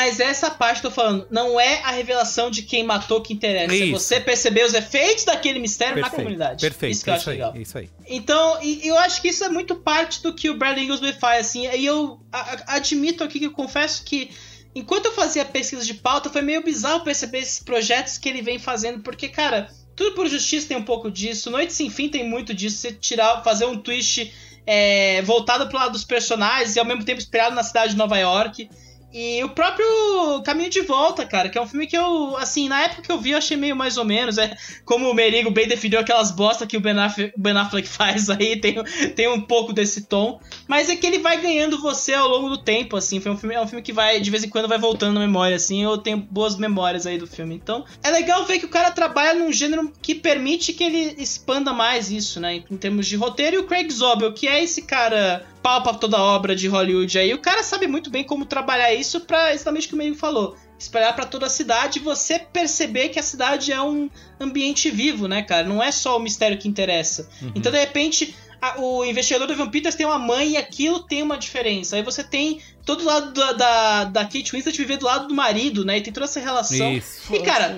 Mas 0.06 0.20
essa 0.20 0.48
parte 0.48 0.80
que 0.80 0.86
eu 0.86 0.90
tô 0.90 0.94
falando, 0.94 1.26
não 1.30 1.58
é 1.58 1.82
a 1.82 1.90
revelação 1.90 2.48
de 2.48 2.62
quem 2.62 2.84
matou 2.84 3.20
que 3.20 3.34
interessa. 3.34 3.74
É 3.74 3.90
você 3.90 4.20
perceber 4.20 4.64
os 4.64 4.72
efeitos 4.72 5.24
daquele 5.24 5.58
mistério 5.58 5.94
perfeito, 5.94 6.12
na 6.12 6.22
comunidade. 6.22 6.60
Perfeito. 6.60 6.92
Isso 6.92 7.04
que 7.04 7.10
eu 7.10 7.14
isso 7.14 7.22
acho 7.22 7.30
aí, 7.30 7.36
legal. 7.36 7.56
Isso 7.56 7.78
aí. 7.78 7.90
Então, 8.06 8.62
e, 8.62 8.86
eu 8.86 8.96
acho 8.98 9.20
que 9.20 9.28
isso 9.28 9.42
é 9.42 9.48
muito 9.48 9.74
parte 9.74 10.22
do 10.22 10.32
que 10.32 10.48
o 10.48 10.56
Brad 10.56 10.78
Inglesby 10.78 11.12
faz, 11.14 11.48
assim. 11.48 11.68
E 11.68 11.84
eu 11.84 12.20
a, 12.30 12.38
a, 12.38 12.76
admito 12.76 13.24
aqui 13.24 13.40
que 13.40 13.46
eu 13.46 13.50
confesso 13.50 14.04
que 14.04 14.30
enquanto 14.76 15.06
eu 15.06 15.12
fazia 15.12 15.44
pesquisa 15.44 15.84
de 15.84 15.94
pauta, 15.94 16.30
foi 16.30 16.42
meio 16.42 16.62
bizarro 16.62 17.00
perceber 17.00 17.38
esses 17.38 17.58
projetos 17.58 18.16
que 18.16 18.28
ele 18.28 18.42
vem 18.42 18.60
fazendo, 18.60 19.00
porque, 19.00 19.26
cara, 19.26 19.68
tudo 19.96 20.14
por 20.14 20.28
justiça 20.28 20.68
tem 20.68 20.76
um 20.76 20.84
pouco 20.84 21.10
disso. 21.10 21.50
Noite 21.50 21.72
Sem 21.72 21.90
Fim 21.90 22.08
tem 22.08 22.28
muito 22.28 22.54
disso. 22.54 22.76
Você 22.76 22.92
tirar, 22.92 23.42
fazer 23.42 23.64
um 23.64 23.76
twist 23.76 24.32
é, 24.64 25.20
voltado 25.22 25.66
pro 25.66 25.78
lado 25.78 25.92
dos 25.92 26.04
personagens 26.04 26.76
e 26.76 26.78
ao 26.78 26.84
mesmo 26.84 27.04
tempo 27.04 27.18
inspirado 27.18 27.56
na 27.56 27.64
cidade 27.64 27.92
de 27.92 27.98
Nova 27.98 28.16
York. 28.16 28.70
E 29.18 29.42
o 29.42 29.48
próprio 29.48 30.42
Caminho 30.44 30.68
de 30.68 30.82
Volta, 30.82 31.24
cara, 31.24 31.48
que 31.48 31.56
é 31.56 31.62
um 31.62 31.66
filme 31.66 31.86
que 31.86 31.96
eu, 31.96 32.36
assim, 32.36 32.68
na 32.68 32.82
época 32.82 33.00
que 33.00 33.10
eu 33.10 33.18
vi, 33.18 33.30
eu 33.30 33.38
achei 33.38 33.56
meio 33.56 33.74
mais 33.74 33.96
ou 33.96 34.04
menos. 34.04 34.36
É 34.36 34.54
como 34.84 35.08
o 35.08 35.14
Merigo 35.14 35.50
bem 35.50 35.66
definiu 35.66 35.98
aquelas 35.98 36.30
bosta 36.30 36.66
que 36.66 36.76
o 36.76 36.80
Ben 36.82 36.98
Affleck, 36.98 37.32
ben 37.34 37.56
Affleck 37.56 37.88
faz 37.88 38.28
aí, 38.28 38.60
tem, 38.60 38.76
tem 39.14 39.26
um 39.26 39.40
pouco 39.40 39.72
desse 39.72 40.02
tom. 40.02 40.38
Mas 40.68 40.90
é 40.90 40.96
que 40.96 41.06
ele 41.06 41.20
vai 41.20 41.40
ganhando 41.40 41.80
você 41.80 42.12
ao 42.12 42.28
longo 42.28 42.50
do 42.50 42.58
tempo, 42.58 42.94
assim. 42.94 43.18
Foi 43.18 43.32
um 43.32 43.38
filme, 43.38 43.54
é 43.54 43.60
um 43.62 43.66
filme 43.66 43.80
que 43.80 43.90
vai, 43.90 44.20
de 44.20 44.30
vez 44.30 44.44
em 44.44 44.50
quando, 44.50 44.68
vai 44.68 44.76
voltando 44.76 45.14
na 45.14 45.20
memória, 45.20 45.56
assim. 45.56 45.82
Eu 45.82 45.96
tenho 45.96 46.18
boas 46.18 46.58
memórias 46.58 47.06
aí 47.06 47.16
do 47.16 47.26
filme. 47.26 47.54
Então, 47.54 47.86
é 48.02 48.10
legal 48.10 48.44
ver 48.44 48.58
que 48.58 48.66
o 48.66 48.68
cara 48.68 48.90
trabalha 48.90 49.32
num 49.32 49.50
gênero 49.50 49.90
que 50.02 50.14
permite 50.14 50.74
que 50.74 50.84
ele 50.84 51.14
expanda 51.16 51.72
mais 51.72 52.10
isso, 52.10 52.38
né? 52.38 52.62
Em 52.70 52.76
termos 52.76 53.06
de 53.06 53.16
roteiro. 53.16 53.56
E 53.56 53.58
o 53.60 53.66
Craig 53.66 53.90
Zobel, 53.90 54.34
que 54.34 54.46
é 54.46 54.62
esse 54.62 54.82
cara 54.82 55.42
pau 55.66 55.82
pra 55.82 55.94
toda 55.94 56.22
obra 56.22 56.54
de 56.54 56.68
Hollywood 56.68 57.18
aí. 57.18 57.34
O 57.34 57.40
cara 57.40 57.60
sabe 57.64 57.88
muito 57.88 58.08
bem 58.08 58.22
como 58.22 58.46
trabalhar 58.46 58.94
isso 58.94 59.18
pra 59.22 59.52
exatamente 59.52 59.86
o 59.86 59.88
que 59.88 59.94
o 59.96 59.98
meio 59.98 60.14
falou. 60.14 60.56
Espalhar 60.78 61.12
para 61.16 61.26
toda 61.26 61.46
a 61.46 61.50
cidade 61.50 61.98
e 61.98 62.02
você 62.02 62.38
perceber 62.38 63.08
que 63.08 63.18
a 63.18 63.22
cidade 63.22 63.72
é 63.72 63.82
um 63.82 64.08
ambiente 64.38 64.88
vivo, 64.92 65.26
né, 65.26 65.42
cara? 65.42 65.66
Não 65.66 65.82
é 65.82 65.90
só 65.90 66.18
o 66.18 66.20
mistério 66.20 66.56
que 66.56 66.68
interessa. 66.68 67.28
Uhum. 67.42 67.50
Então, 67.56 67.72
de 67.72 67.80
repente, 67.80 68.36
a, 68.62 68.80
o 68.80 69.04
investigador 69.04 69.48
do 69.48 69.54
Evan 69.54 69.68
Peters 69.68 69.96
tem 69.96 70.06
uma 70.06 70.20
mãe 70.20 70.50
e 70.50 70.56
aquilo 70.56 71.00
tem 71.00 71.20
uma 71.20 71.36
diferença. 71.36 71.96
Aí 71.96 72.02
você 72.02 72.22
tem 72.22 72.60
todo 72.84 73.00
o 73.00 73.04
lado 73.04 73.32
da, 73.32 73.52
da, 73.52 74.04
da 74.04 74.22
Kate 74.22 74.52
Winslet 74.52 74.78
viver 74.78 74.98
do 74.98 75.06
lado 75.06 75.26
do 75.26 75.34
marido, 75.34 75.84
né? 75.84 75.98
E 75.98 76.00
tem 76.00 76.12
toda 76.12 76.26
essa 76.26 76.38
relação. 76.38 76.92
Isso. 76.92 77.34
E, 77.34 77.40
cara, 77.40 77.76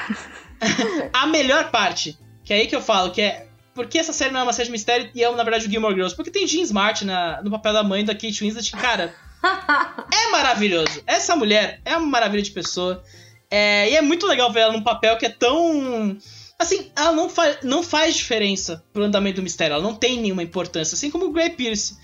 a 1.12 1.26
melhor 1.26 1.70
parte, 1.70 2.18
que 2.42 2.54
é 2.54 2.56
aí 2.56 2.66
que 2.66 2.74
eu 2.74 2.80
falo, 2.80 3.10
que 3.10 3.20
é 3.20 3.47
por 3.78 3.86
que 3.86 3.96
essa 3.96 4.12
série 4.12 4.32
não 4.32 4.40
é 4.40 4.42
uma 4.42 4.52
série 4.52 4.66
de 4.66 4.72
mistério 4.72 5.08
e 5.14 5.22
é, 5.22 5.30
na 5.30 5.44
verdade, 5.44 5.68
o 5.68 5.70
Gilmore 5.70 5.94
Girls? 5.94 6.16
Porque 6.16 6.32
tem 6.32 6.48
Jean 6.48 6.62
Smart 6.62 7.04
na, 7.04 7.40
no 7.44 7.50
papel 7.52 7.72
da 7.72 7.84
mãe 7.84 8.04
da 8.04 8.12
Kate 8.12 8.40
Winslet, 8.40 8.72
cara. 8.72 9.14
é 10.12 10.30
maravilhoso. 10.32 11.00
Essa 11.06 11.36
mulher 11.36 11.80
é 11.84 11.96
uma 11.96 12.08
maravilha 12.08 12.42
de 12.42 12.50
pessoa. 12.50 13.04
É, 13.48 13.88
e 13.88 13.94
é 13.94 14.02
muito 14.02 14.26
legal 14.26 14.52
ver 14.52 14.62
ela 14.62 14.72
num 14.72 14.82
papel 14.82 15.16
que 15.16 15.26
é 15.26 15.28
tão. 15.28 16.18
Assim, 16.58 16.90
ela 16.96 17.12
não, 17.12 17.30
fa 17.30 17.56
não 17.62 17.84
faz 17.84 18.16
diferença 18.16 18.82
pro 18.92 19.04
andamento 19.04 19.36
do 19.36 19.44
mistério. 19.44 19.74
Ela 19.74 19.82
não 19.82 19.94
tem 19.94 20.20
nenhuma 20.20 20.42
importância. 20.42 20.96
Assim 20.96 21.08
como 21.08 21.26
o 21.26 21.32
Grey 21.32 21.50
Pierce. 21.50 21.96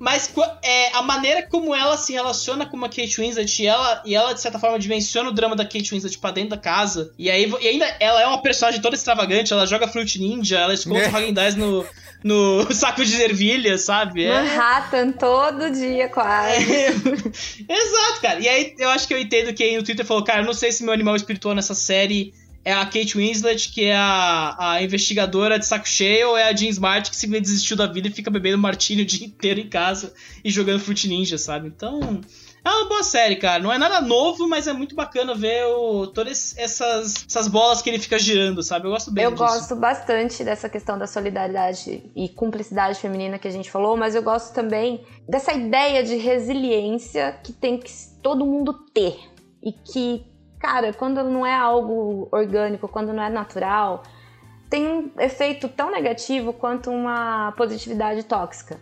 Mas 0.00 0.32
é, 0.62 0.96
a 0.96 1.02
maneira 1.02 1.42
como 1.42 1.74
ela 1.74 1.98
se 1.98 2.14
relaciona 2.14 2.64
com 2.64 2.82
a 2.82 2.88
Kate 2.88 3.20
Winslet 3.20 3.62
e 3.62 3.66
ela, 3.66 4.02
e 4.06 4.14
ela, 4.14 4.32
de 4.32 4.40
certa 4.40 4.58
forma, 4.58 4.78
dimensiona 4.78 5.28
o 5.28 5.32
drama 5.32 5.54
da 5.54 5.62
Kate 5.62 5.90
Winslet 5.90 6.18
pra 6.18 6.30
dentro 6.30 6.50
da 6.50 6.56
casa. 6.56 7.12
E 7.18 7.30
aí 7.30 7.52
e 7.60 7.68
ainda 7.68 7.84
ela 8.00 8.22
é 8.22 8.26
uma 8.26 8.40
personagem 8.40 8.80
toda 8.80 8.96
extravagante, 8.96 9.52
ela 9.52 9.66
joga 9.66 9.86
Fruit 9.86 10.18
Ninja, 10.18 10.58
ela 10.58 10.72
esconde 10.72 11.02
é. 11.02 11.08
o 11.10 11.14
Hagen 11.14 11.34
no, 11.58 11.86
no 12.24 12.66
saco 12.72 13.04
de 13.04 13.20
ervilha, 13.20 13.76
sabe? 13.76 14.24
É. 14.24 14.32
Manhattan 14.32 15.12
todo 15.12 15.70
dia, 15.70 16.08
quase. 16.08 16.72
É. 16.72 16.88
Exato, 17.68 18.20
cara. 18.22 18.40
E 18.40 18.48
aí 18.48 18.74
eu 18.78 18.88
acho 18.88 19.06
que 19.06 19.12
eu 19.12 19.18
entendo 19.18 19.52
quem 19.52 19.76
no 19.76 19.82
Twitter 19.82 20.06
falou, 20.06 20.24
cara, 20.24 20.40
eu 20.40 20.46
não 20.46 20.54
sei 20.54 20.72
se 20.72 20.82
meu 20.82 20.94
animal 20.94 21.14
espiritual 21.14 21.54
nessa 21.54 21.74
série 21.74 22.32
é 22.64 22.72
a 22.72 22.84
Kate 22.84 23.16
Winslet, 23.16 23.70
que 23.72 23.84
é 23.84 23.96
a, 23.96 24.56
a 24.58 24.82
investigadora 24.82 25.58
de 25.58 25.66
saco 25.66 25.88
cheio, 25.88 26.30
ou 26.30 26.36
é 26.36 26.44
a 26.48 26.54
Jean 26.54 26.68
Smart, 26.68 27.08
que 27.10 27.16
simplesmente 27.16 27.46
desistiu 27.48 27.76
da 27.76 27.86
vida 27.86 28.08
e 28.08 28.12
fica 28.12 28.30
bebendo 28.30 28.58
martini 28.58 29.02
o 29.02 29.06
dia 29.06 29.26
inteiro 29.26 29.60
em 29.60 29.68
casa 29.68 30.12
e 30.44 30.50
jogando 30.50 30.80
Fruit 30.80 31.08
Ninja, 31.08 31.38
sabe? 31.38 31.68
Então, 31.68 32.20
É 32.62 32.68
uma 32.68 32.86
boa 32.90 33.02
série, 33.02 33.36
cara. 33.36 33.62
Não 33.62 33.72
é 33.72 33.78
nada 33.78 34.02
novo, 34.02 34.46
mas 34.46 34.66
é 34.66 34.74
muito 34.74 34.94
bacana 34.94 35.34
ver 35.34 35.64
o, 35.64 36.06
todas 36.08 36.54
essas, 36.58 37.24
essas 37.26 37.48
bolas 37.48 37.80
que 37.80 37.88
ele 37.88 37.98
fica 37.98 38.18
girando, 38.18 38.62
sabe? 38.62 38.86
Eu 38.86 38.90
gosto 38.90 39.10
bem 39.10 39.24
Eu 39.24 39.30
disso. 39.30 39.42
gosto 39.42 39.76
bastante 39.76 40.44
dessa 40.44 40.68
questão 40.68 40.98
da 40.98 41.06
solidariedade 41.06 42.02
e 42.14 42.28
cumplicidade 42.28 42.98
feminina 43.00 43.38
que 43.38 43.48
a 43.48 43.50
gente 43.50 43.70
falou, 43.70 43.96
mas 43.96 44.14
eu 44.14 44.22
gosto 44.22 44.52
também 44.52 45.00
dessa 45.26 45.54
ideia 45.54 46.02
de 46.04 46.16
resiliência 46.16 47.32
que 47.42 47.52
tem 47.52 47.78
que 47.78 47.90
todo 48.22 48.44
mundo 48.44 48.74
ter. 48.92 49.16
E 49.62 49.72
que, 49.72 50.22
cara, 50.60 50.92
quando 50.92 51.24
não 51.24 51.44
é 51.44 51.54
algo 51.54 52.28
orgânico, 52.30 52.86
quando 52.86 53.12
não 53.12 53.22
é 53.22 53.30
natural, 53.30 54.02
tem 54.68 54.86
um 54.86 55.10
efeito 55.18 55.68
tão 55.68 55.90
negativo 55.90 56.52
quanto 56.52 56.90
uma 56.90 57.52
positividade 57.56 58.22
tóxica. 58.22 58.78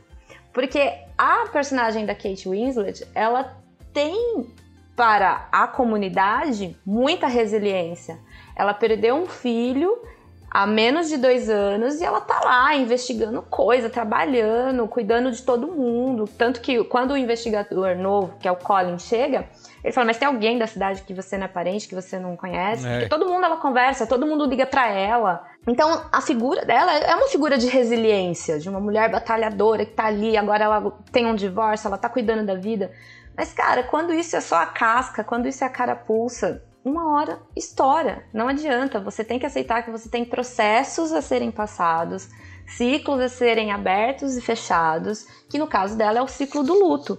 Porque 0.53 0.93
a 1.17 1.47
personagem 1.53 2.05
da 2.05 2.15
Kate 2.15 2.49
Winslet, 2.49 3.07
ela 3.15 3.57
tem 3.93 4.53
para 4.95 5.49
a 5.53 5.69
comunidade 5.69 6.77
muita 6.85 7.29
resiliência. 7.29 8.19
Ela 8.57 8.75
perdeu 8.75 9.15
um 9.15 9.27
filho 9.27 10.03
há 10.51 10.67
menos 10.67 11.09
de 11.09 11.17
dois 11.17 11.49
anos 11.49 12.01
e 12.01 12.05
ela 12.05 12.21
tá 12.21 12.41
lá 12.45 12.75
investigando 12.75 13.41
coisa, 13.43 13.89
trabalhando, 13.89 14.89
cuidando 14.89 15.31
de 15.31 15.43
todo 15.43 15.69
mundo. 15.69 16.25
Tanto 16.37 16.61
que 16.61 16.83
quando 16.85 17.13
o 17.13 17.17
investigador 17.17 17.97
novo, 17.97 18.35
que 18.41 18.49
é 18.49 18.53
o 18.53 18.57
Colin, 18.57 18.99
chega, 18.99 19.49
ele 19.83 19.93
fala: 19.93 20.07
Mas 20.07 20.19
tem 20.19 20.27
alguém 20.27 20.59
da 20.59 20.67
cidade 20.67 21.03
que 21.03 21.15
você 21.15 21.37
não 21.37 21.45
é 21.45 21.49
parente, 21.49 21.89
que 21.89 21.95
você 21.95 22.19
não 22.19 22.37
conhece? 22.37 22.87
É. 22.87 22.93
Porque 22.93 23.09
todo 23.09 23.29
mundo 23.29 23.45
ela 23.45 23.57
conversa, 23.57 24.07
todo 24.07 24.27
mundo 24.27 24.47
liga 24.47 24.67
pra 24.67 24.89
ela. 24.89 25.45
Então 25.67 26.05
a 26.11 26.21
figura 26.21 26.65
dela 26.65 26.93
é 26.95 27.15
uma 27.15 27.29
figura 27.29 27.59
de 27.59 27.67
resiliência, 27.67 28.59
de 28.59 28.69
uma 28.69 28.81
mulher 28.81 29.11
batalhadora 29.11 29.85
que 29.85 29.93
tá 29.93 30.07
ali, 30.07 30.37
agora 30.37 30.65
ela 30.65 30.99
tem 31.13 31.27
um 31.27 31.35
divórcio, 31.35 31.89
ela 31.89 31.99
tá 31.99 32.09
cuidando 32.09 32.47
da 32.47 32.55
vida. 32.55 32.93
Mas, 33.37 33.53
cara, 33.53 33.85
quando 33.85 34.13
isso 34.13 34.35
é 34.35 34.41
só 34.41 34.57
a 34.57 34.67
casca, 34.67 35.23
quando 35.23 35.47
isso 35.47 35.63
é 35.63 35.67
a 35.69 35.71
carapuça, 35.71 36.61
uma 36.85 37.13
hora 37.13 37.39
estoura. 37.55 38.25
Não 38.33 38.49
adianta. 38.49 38.99
Você 38.99 39.23
tem 39.23 39.39
que 39.39 39.47
aceitar 39.47 39.83
que 39.85 39.91
você 39.91 40.09
tem 40.09 40.25
processos 40.25 41.13
a 41.13 41.23
serem 41.23 41.51
passados, 41.51 42.29
ciclos 42.67 43.21
a 43.21 43.29
serem 43.29 43.71
abertos 43.71 44.37
e 44.37 44.41
fechados, 44.41 45.25
que 45.49 45.59
no 45.59 45.67
caso 45.67 45.97
dela 45.97 46.19
é 46.19 46.23
o 46.23 46.27
ciclo 46.27 46.65
do 46.65 46.75
luto. 46.75 47.19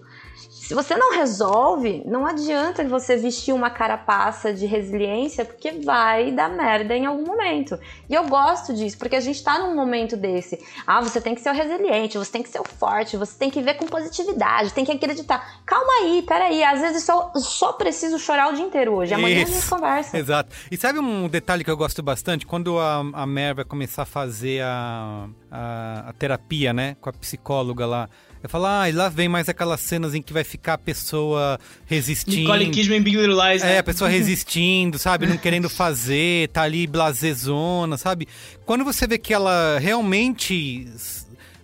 Se 0.70 0.76
você 0.76 0.96
não 0.96 1.16
resolve, 1.16 2.04
não 2.06 2.28
adianta 2.28 2.88
você 2.88 3.18
vestir 3.18 3.56
uma 3.56 3.72
carapaça 3.72 4.54
de 4.54 4.68
resiliência, 4.68 5.44
porque 5.44 5.72
vai 5.72 6.32
dar 6.32 6.48
merda 6.48 6.96
em 6.96 7.08
algum 7.08 7.26
momento. 7.26 7.80
E 8.08 8.14
eu 8.14 8.28
gosto 8.28 8.72
disso, 8.72 8.96
porque 9.00 9.16
a 9.16 9.20
gente 9.20 9.44
tá 9.44 9.58
num 9.58 9.74
momento 9.74 10.16
desse. 10.16 10.64
Ah, 10.86 11.02
você 11.02 11.20
tem 11.20 11.34
que 11.34 11.42
ser 11.42 11.50
o 11.50 11.54
resiliente, 11.56 12.20
você 12.20 12.32
tem 12.32 12.44
que 12.44 12.50
ser 12.50 12.60
o 12.60 12.64
forte, 12.64 13.18
você 13.18 13.36
tem 13.36 13.50
que 13.50 13.64
ver 13.64 13.78
com 13.78 13.88
positividade, 13.88 14.72
tem 14.72 14.86
que 14.86 14.92
acreditar. 14.92 15.60
Calma 15.66 15.92
aí, 16.04 16.22
peraí, 16.22 16.64
às 16.64 16.82
vezes 16.82 17.02
só, 17.02 17.32
só 17.38 17.74
preciso 17.74 18.20
chorar 18.20 18.54
o 18.54 18.56
dia 18.56 18.66
inteiro 18.66 18.94
hoje. 18.94 19.12
Amanhã 19.12 19.38
a 19.38 19.46
gente 19.48 19.58
Isso. 19.58 19.76
conversa. 19.76 20.16
Exato. 20.22 20.56
E 20.70 20.78
sabe 20.78 21.00
um 21.00 21.28
detalhe 21.28 21.64
que 21.64 21.72
eu 21.72 21.78
gosto 21.78 22.04
bastante? 22.04 22.46
Quando 22.46 22.78
a, 22.78 23.00
a 23.14 23.26
Mer 23.26 23.56
vai 23.56 23.66
começar 23.66 24.04
a 24.04 24.06
fazer 24.06 24.62
a, 24.62 25.30
a, 25.50 26.10
a 26.10 26.14
terapia, 26.14 26.72
né? 26.72 26.96
Com 27.02 27.10
a 27.10 27.14
psicóloga 27.14 27.88
lá. 27.88 28.08
Eu 28.42 28.50
falo, 28.50 28.66
ah, 28.68 28.90
e 28.90 28.94
lá 28.94 29.10
vem 29.10 29.28
mais 29.28 29.50
aquelas 29.50 29.82
cenas 29.82 30.16
em 30.16 30.22
que 30.22 30.32
vai 30.32 30.44
ficar 30.44 30.76
a 30.76 30.78
pessoa 30.78 31.60
resistindo. 31.86 32.38
Nicole 32.38 32.70
Kidman 32.70 33.02
Big 33.02 33.18
Little 33.18 33.36
Lies, 33.36 33.62
né? 33.62 33.76
É, 33.76 33.78
a 33.80 33.84
pessoa 33.84 34.08
resistindo, 34.10 34.98
sabe? 34.98 35.28
Não 35.28 35.38
querendo 35.38 35.68
fazer, 35.70 36.48
tá 36.50 36.62
ali 36.62 36.88
blasezona, 36.88 37.98
sabe? 37.98 38.28
Quando 38.66 38.86
você 38.86 39.06
vê 39.06 39.18
que 39.18 39.34
ela 39.34 39.78
realmente 39.80 40.88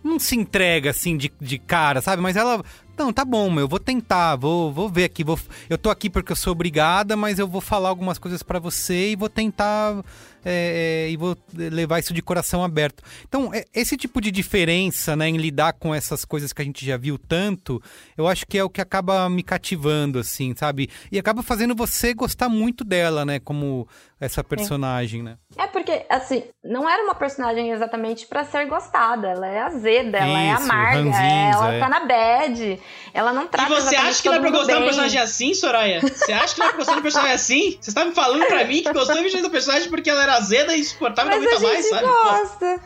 não 0.06 0.20
se 0.20 0.36
entrega 0.36 0.92
assim 0.92 1.18
de, 1.18 1.32
de 1.42 1.58
cara, 1.58 2.02
sabe? 2.02 2.22
Mas 2.22 2.36
ela. 2.36 2.64
Não, 2.98 3.12
tá 3.12 3.26
bom, 3.26 3.60
eu 3.60 3.68
vou 3.68 3.80
tentar, 3.80 4.38
vou, 4.38 4.72
vou 4.72 4.88
ver 4.88 5.06
aqui. 5.06 5.24
Vou, 5.24 5.38
eu 5.70 5.78
tô 5.78 5.90
aqui 5.90 6.10
porque 6.10 6.32
eu 6.32 6.36
sou 6.36 6.54
obrigada, 6.54 7.18
mas 7.18 7.40
eu 7.40 7.48
vou 7.48 7.60
falar 7.60 7.90
algumas 7.90 8.18
coisas 8.18 8.42
pra 8.42 8.60
você 8.60 9.12
e 9.12 9.16
vou 9.16 9.28
tentar. 9.28 10.02
É, 10.46 11.08
é, 11.08 11.12
e 11.12 11.18
vou 11.18 11.36
levar 11.54 12.00
isso 12.00 12.14
de 12.14 12.22
coração 12.22 12.64
aberto. 12.64 13.04
Então, 13.28 13.52
é- 13.54 13.66
esse 13.74 13.98
tipo 13.98 14.22
de 14.22 14.30
diferença, 14.32 15.16
né, 15.16 15.28
em 15.28 15.38
lidar 15.38 15.74
com 15.74 15.94
essas 15.94 16.24
coisas 16.24 16.54
que 16.54 16.62
a 16.62 16.66
gente 16.66 16.86
já 16.86 16.96
viu 16.98 17.18
tanto, 17.18 17.82
eu 18.16 18.28
acho 18.28 18.46
que 18.46 18.58
é 18.58 18.64
o 18.64 18.70
que 18.70 18.80
acaba 18.80 19.28
me 19.30 19.42
cativando, 19.44 20.20
assim, 20.20 20.54
sabe? 20.56 20.90
E 21.12 21.18
acaba 21.18 21.42
fazendo 21.42 21.74
você 21.76 22.14
gostar 22.14 22.48
muito 22.48 22.84
dela, 22.84 23.26
né, 23.26 23.40
como 23.40 23.88
essa 24.20 24.44
personagem, 24.44 25.22
né? 25.22 25.38
É 25.58 25.68
porque, 25.68 26.06
assim, 26.10 26.44
não 26.64 26.90
era 26.90 27.04
uma 27.04 27.16
personagem 27.16 27.72
exatamente 27.72 28.26
pra 28.28 28.44
ser 28.46 28.66
gostada. 28.66 29.28
Ela 29.30 29.48
é 29.48 29.60
azeda, 29.62 30.18
ela 30.18 30.40
é 30.40 30.54
Isso, 30.54 30.64
amarga, 30.64 30.98
ranzinza, 30.98 31.58
ela 31.58 31.74
é. 31.74 31.80
tá 31.80 31.90
na 31.90 32.00
bad. 32.06 32.82
Ela 33.14 33.34
não 33.34 33.44
E 33.44 33.48
trata 33.48 33.70
você 33.70 33.76
exatamente 33.96 34.10
acha 34.10 34.22
que 34.22 34.28
é 34.30 34.40
pra 34.40 34.50
gostar 34.52 34.74
de 34.76 34.80
um 34.82 34.86
personagem 34.86 35.22
assim, 35.22 35.54
Soraya? 35.54 36.02
Você 36.02 36.32
acha 36.34 36.56
que 36.56 36.62
é 36.62 36.68
pra 36.68 36.78
gostar 36.78 36.94
de 36.94 37.00
um 37.00 37.02
personagem 37.04 37.34
assim? 37.36 37.78
Você 37.82 37.94
tá 37.94 38.06
me 38.06 38.14
falando 38.14 38.46
pra 38.48 38.64
mim 38.66 38.82
que 38.82 38.92
gostou 38.94 39.16
de 39.24 39.42
da 39.42 39.50
personagem 39.50 39.90
porque 39.90 40.10
ela 40.10 40.24
era 40.24 40.34
azeda 40.36 40.76
e 40.76 40.80
insuportável 40.82 41.32
não 41.40 41.44
Mas 41.44 41.54
a 41.54 41.58
aguenta 41.58 41.74
mais, 41.74 41.90
sabe? 41.90 42.06
gosta. 42.08 42.82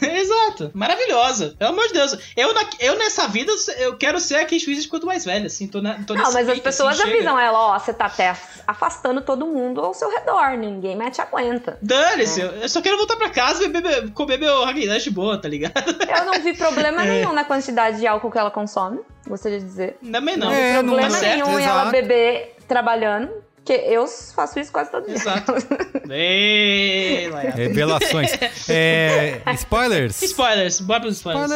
Exato. 0.02 0.70
Maravilhosa. 0.74 1.54
Pelo 1.58 1.70
amor 1.70 1.86
de 1.88 1.92
Deus. 1.94 2.16
Eu, 2.36 2.54
na- 2.54 2.68
eu 2.80 2.96
nessa 2.98 3.26
vida, 3.28 3.52
eu 3.78 3.96
quero 3.96 4.18
ser 4.20 4.36
a 4.36 4.40
Kate 4.42 4.66
Winslet 4.66 4.88
quanto 4.88 5.06
mais 5.06 5.24
velha, 5.24 5.46
assim. 5.46 5.66
Tô, 5.66 5.80
na, 5.80 5.94
tô 6.04 6.14
Não, 6.14 6.32
mas 6.32 6.48
as 6.48 6.54
pique, 6.54 6.60
pessoas 6.60 6.94
assim, 6.94 7.02
chega. 7.02 7.14
avisam 7.16 7.38
ela, 7.38 7.58
ó, 7.74 7.78
você 7.78 7.92
tá 7.92 8.06
até 8.06 8.34
afastando 8.66 9.20
todo 9.22 9.46
mundo 9.46 9.80
ao 9.80 9.94
seu 9.94 10.10
redor, 10.10 10.27
ninguém 10.58 10.96
mais 10.96 11.14
te 11.14 11.20
aguenta. 11.20 11.78
Dane-se, 11.82 12.40
eu- 12.40 12.50
eu 12.52 12.68
só 12.68 12.80
quero 12.82 12.96
voltar 12.96 13.16
pra 13.16 13.30
casa 13.30 13.64
e 13.64 13.68
beber, 13.68 14.10
comer 14.12 14.38
meu 14.38 14.62
Häagen-Dazs 14.66 15.04
de 15.04 15.10
boa, 15.10 15.38
tá 15.40 15.48
ligado? 15.48 15.72
Eu 16.18 16.24
não 16.24 16.40
vi 16.42 16.54
problema 16.54 17.02
É. 17.06 17.06
nenhum 17.06 17.32
na 17.32 17.44
quantidade 17.44 17.98
de 17.98 18.06
álcool 18.06 18.30
que 18.30 18.38
ela 18.38 18.50
consome, 18.50 19.00
gostaria 19.26 19.58
de 19.58 19.64
dizer. 19.64 19.96
Também 20.12 20.36
não. 20.36 20.48
Não 20.48 20.54
vi 20.54 20.60
É, 20.60 20.72
não 20.74 20.84
problema 20.84 21.10
tá 21.10 21.16
certo, 21.18 21.32
nenhum 21.46 21.58
em 21.58 21.64
ela 21.64 21.74
exato. 21.82 21.90
beber 21.92 22.56
trabalhando, 22.66 23.30
que 23.64 23.72
eu 23.72 24.06
faço 24.34 24.58
isso 24.60 24.72
quase 24.72 24.90
todo 24.90 25.04
dia. 25.06 25.14
Exato. 25.14 25.52
Ei. 26.10 27.28
Revelações. 27.54 28.32
é, 28.68 29.40
spoilers? 29.54 30.22
Spoilers, 30.22 30.80
bora 30.80 31.00
pros 31.00 31.16
spoilers. 31.16 31.50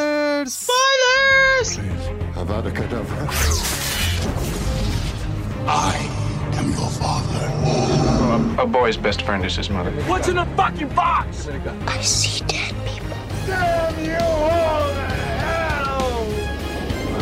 Spoilers! 0.46 1.70
Spoilers! 1.70 2.36
Avada 2.36 2.70
Kedavra. 2.70 3.28
I 5.64 6.58
am 6.58 6.70
your 6.72 6.90
father. 6.90 8.11
A 8.58 8.66
boy's 8.66 8.96
best 8.96 9.22
friend 9.22 9.44
is 9.44 9.56
his 9.56 9.70
mother. 9.70 9.90
What's 10.06 10.28
in 10.28 10.36
the 10.36 10.44
fucking 10.56 10.88
box? 10.88 11.48
I 11.86 12.00
see 12.02 12.44
dead 12.46 12.74
people. 12.86 13.16
Damn 13.46 14.04
you 14.04 14.16
all 14.16 14.88
to 14.94 15.06
hell! 15.42 16.26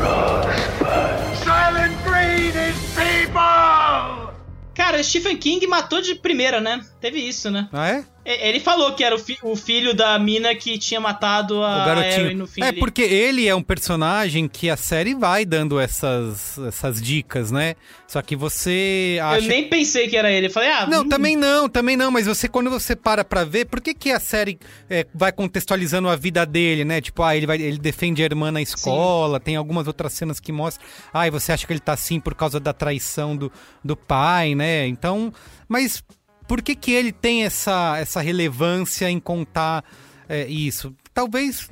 Rosebud. 0.00 1.36
Silent 1.44 1.96
Green 2.04 2.52
is 2.56 2.76
people! 2.96 4.30
Cara, 4.74 5.02
Stephen 5.02 5.36
King 5.38 5.66
matou 5.66 6.00
de 6.00 6.14
primeira, 6.14 6.60
né? 6.60 6.80
Teve 7.00 7.18
isso, 7.20 7.50
né? 7.50 7.68
Ah, 7.72 7.88
é? 7.88 8.04
E- 8.30 8.48
Ele 8.48 8.60
falou 8.60 8.92
que 8.94 9.02
era 9.04 9.14
o, 9.14 9.18
fi- 9.18 9.38
o 9.42 9.56
filho 9.56 9.94
da 9.94 10.18
mina 10.18 10.54
que 10.54 10.78
tinha 10.78 11.00
matado 11.00 11.62
a 11.62 11.82
o 11.82 11.86
garotinho. 11.86 12.36
No 12.36 12.46
fim. 12.46 12.62
é 12.62 12.68
ali. 12.68 12.78
porque 12.78 13.02
ele 13.02 13.46
é 13.48 13.54
um 13.54 13.62
personagem 13.62 14.48
que 14.48 14.68
a 14.70 14.76
série 14.76 15.14
vai 15.14 15.44
dando 15.44 15.78
essas, 15.80 16.58
essas 16.58 17.00
dicas, 17.00 17.50
né? 17.50 17.74
Só 18.06 18.20
que 18.22 18.34
você 18.34 19.18
acha 19.22 19.44
Eu 19.44 19.48
nem 19.48 19.68
pensei 19.68 20.08
que 20.08 20.16
era 20.16 20.30
ele. 20.30 20.46
Eu 20.46 20.50
falei, 20.50 20.70
ah... 20.70 20.86
Não, 20.86 21.02
hum, 21.02 21.08
também 21.08 21.36
não, 21.36 21.68
também 21.68 21.96
não, 21.96 22.10
mas 22.10 22.26
você, 22.26 22.48
quando 22.48 22.68
você 22.70 22.96
para 22.96 23.24
pra 23.24 23.44
ver, 23.44 23.66
por 23.66 23.80
que, 23.80 23.94
que 23.94 24.10
a 24.10 24.18
série 24.20 24.58
é, 24.88 25.06
vai 25.14 25.30
contextualizando 25.32 26.08
a 26.08 26.16
vida 26.16 26.44
dele, 26.44 26.84
né? 26.84 27.00
Tipo, 27.00 27.22
ah, 27.22 27.36
ele, 27.36 27.46
vai, 27.46 27.60
ele 27.60 27.78
defende 27.78 28.22
a 28.22 28.24
irmã 28.24 28.50
na 28.50 28.60
escola, 28.60 29.38
tem 29.38 29.56
algumas 29.56 29.86
outras 29.86 30.12
cenas 30.12 30.40
que 30.40 30.50
mostram, 30.52 30.84
ah, 31.12 31.26
e 31.26 31.30
você 31.30 31.52
acha 31.52 31.66
que 31.66 31.72
ele 31.72 31.80
tá 31.80 31.92
assim 31.92 32.18
por 32.18 32.34
causa 32.34 32.58
da 32.58 32.72
traição 32.72 33.36
do, 33.36 33.50
do 33.84 33.96
pai, 33.96 34.54
né? 34.54 34.86
Então, 34.86 35.32
mas 35.68 36.02
por 36.50 36.62
que 36.62 36.74
que 36.74 36.90
ele 36.90 37.12
tem 37.12 37.44
essa, 37.44 37.96
essa 37.96 38.20
relevância 38.20 39.08
em 39.08 39.20
contar 39.20 39.84
é, 40.28 40.48
isso? 40.48 40.92
Talvez, 41.14 41.68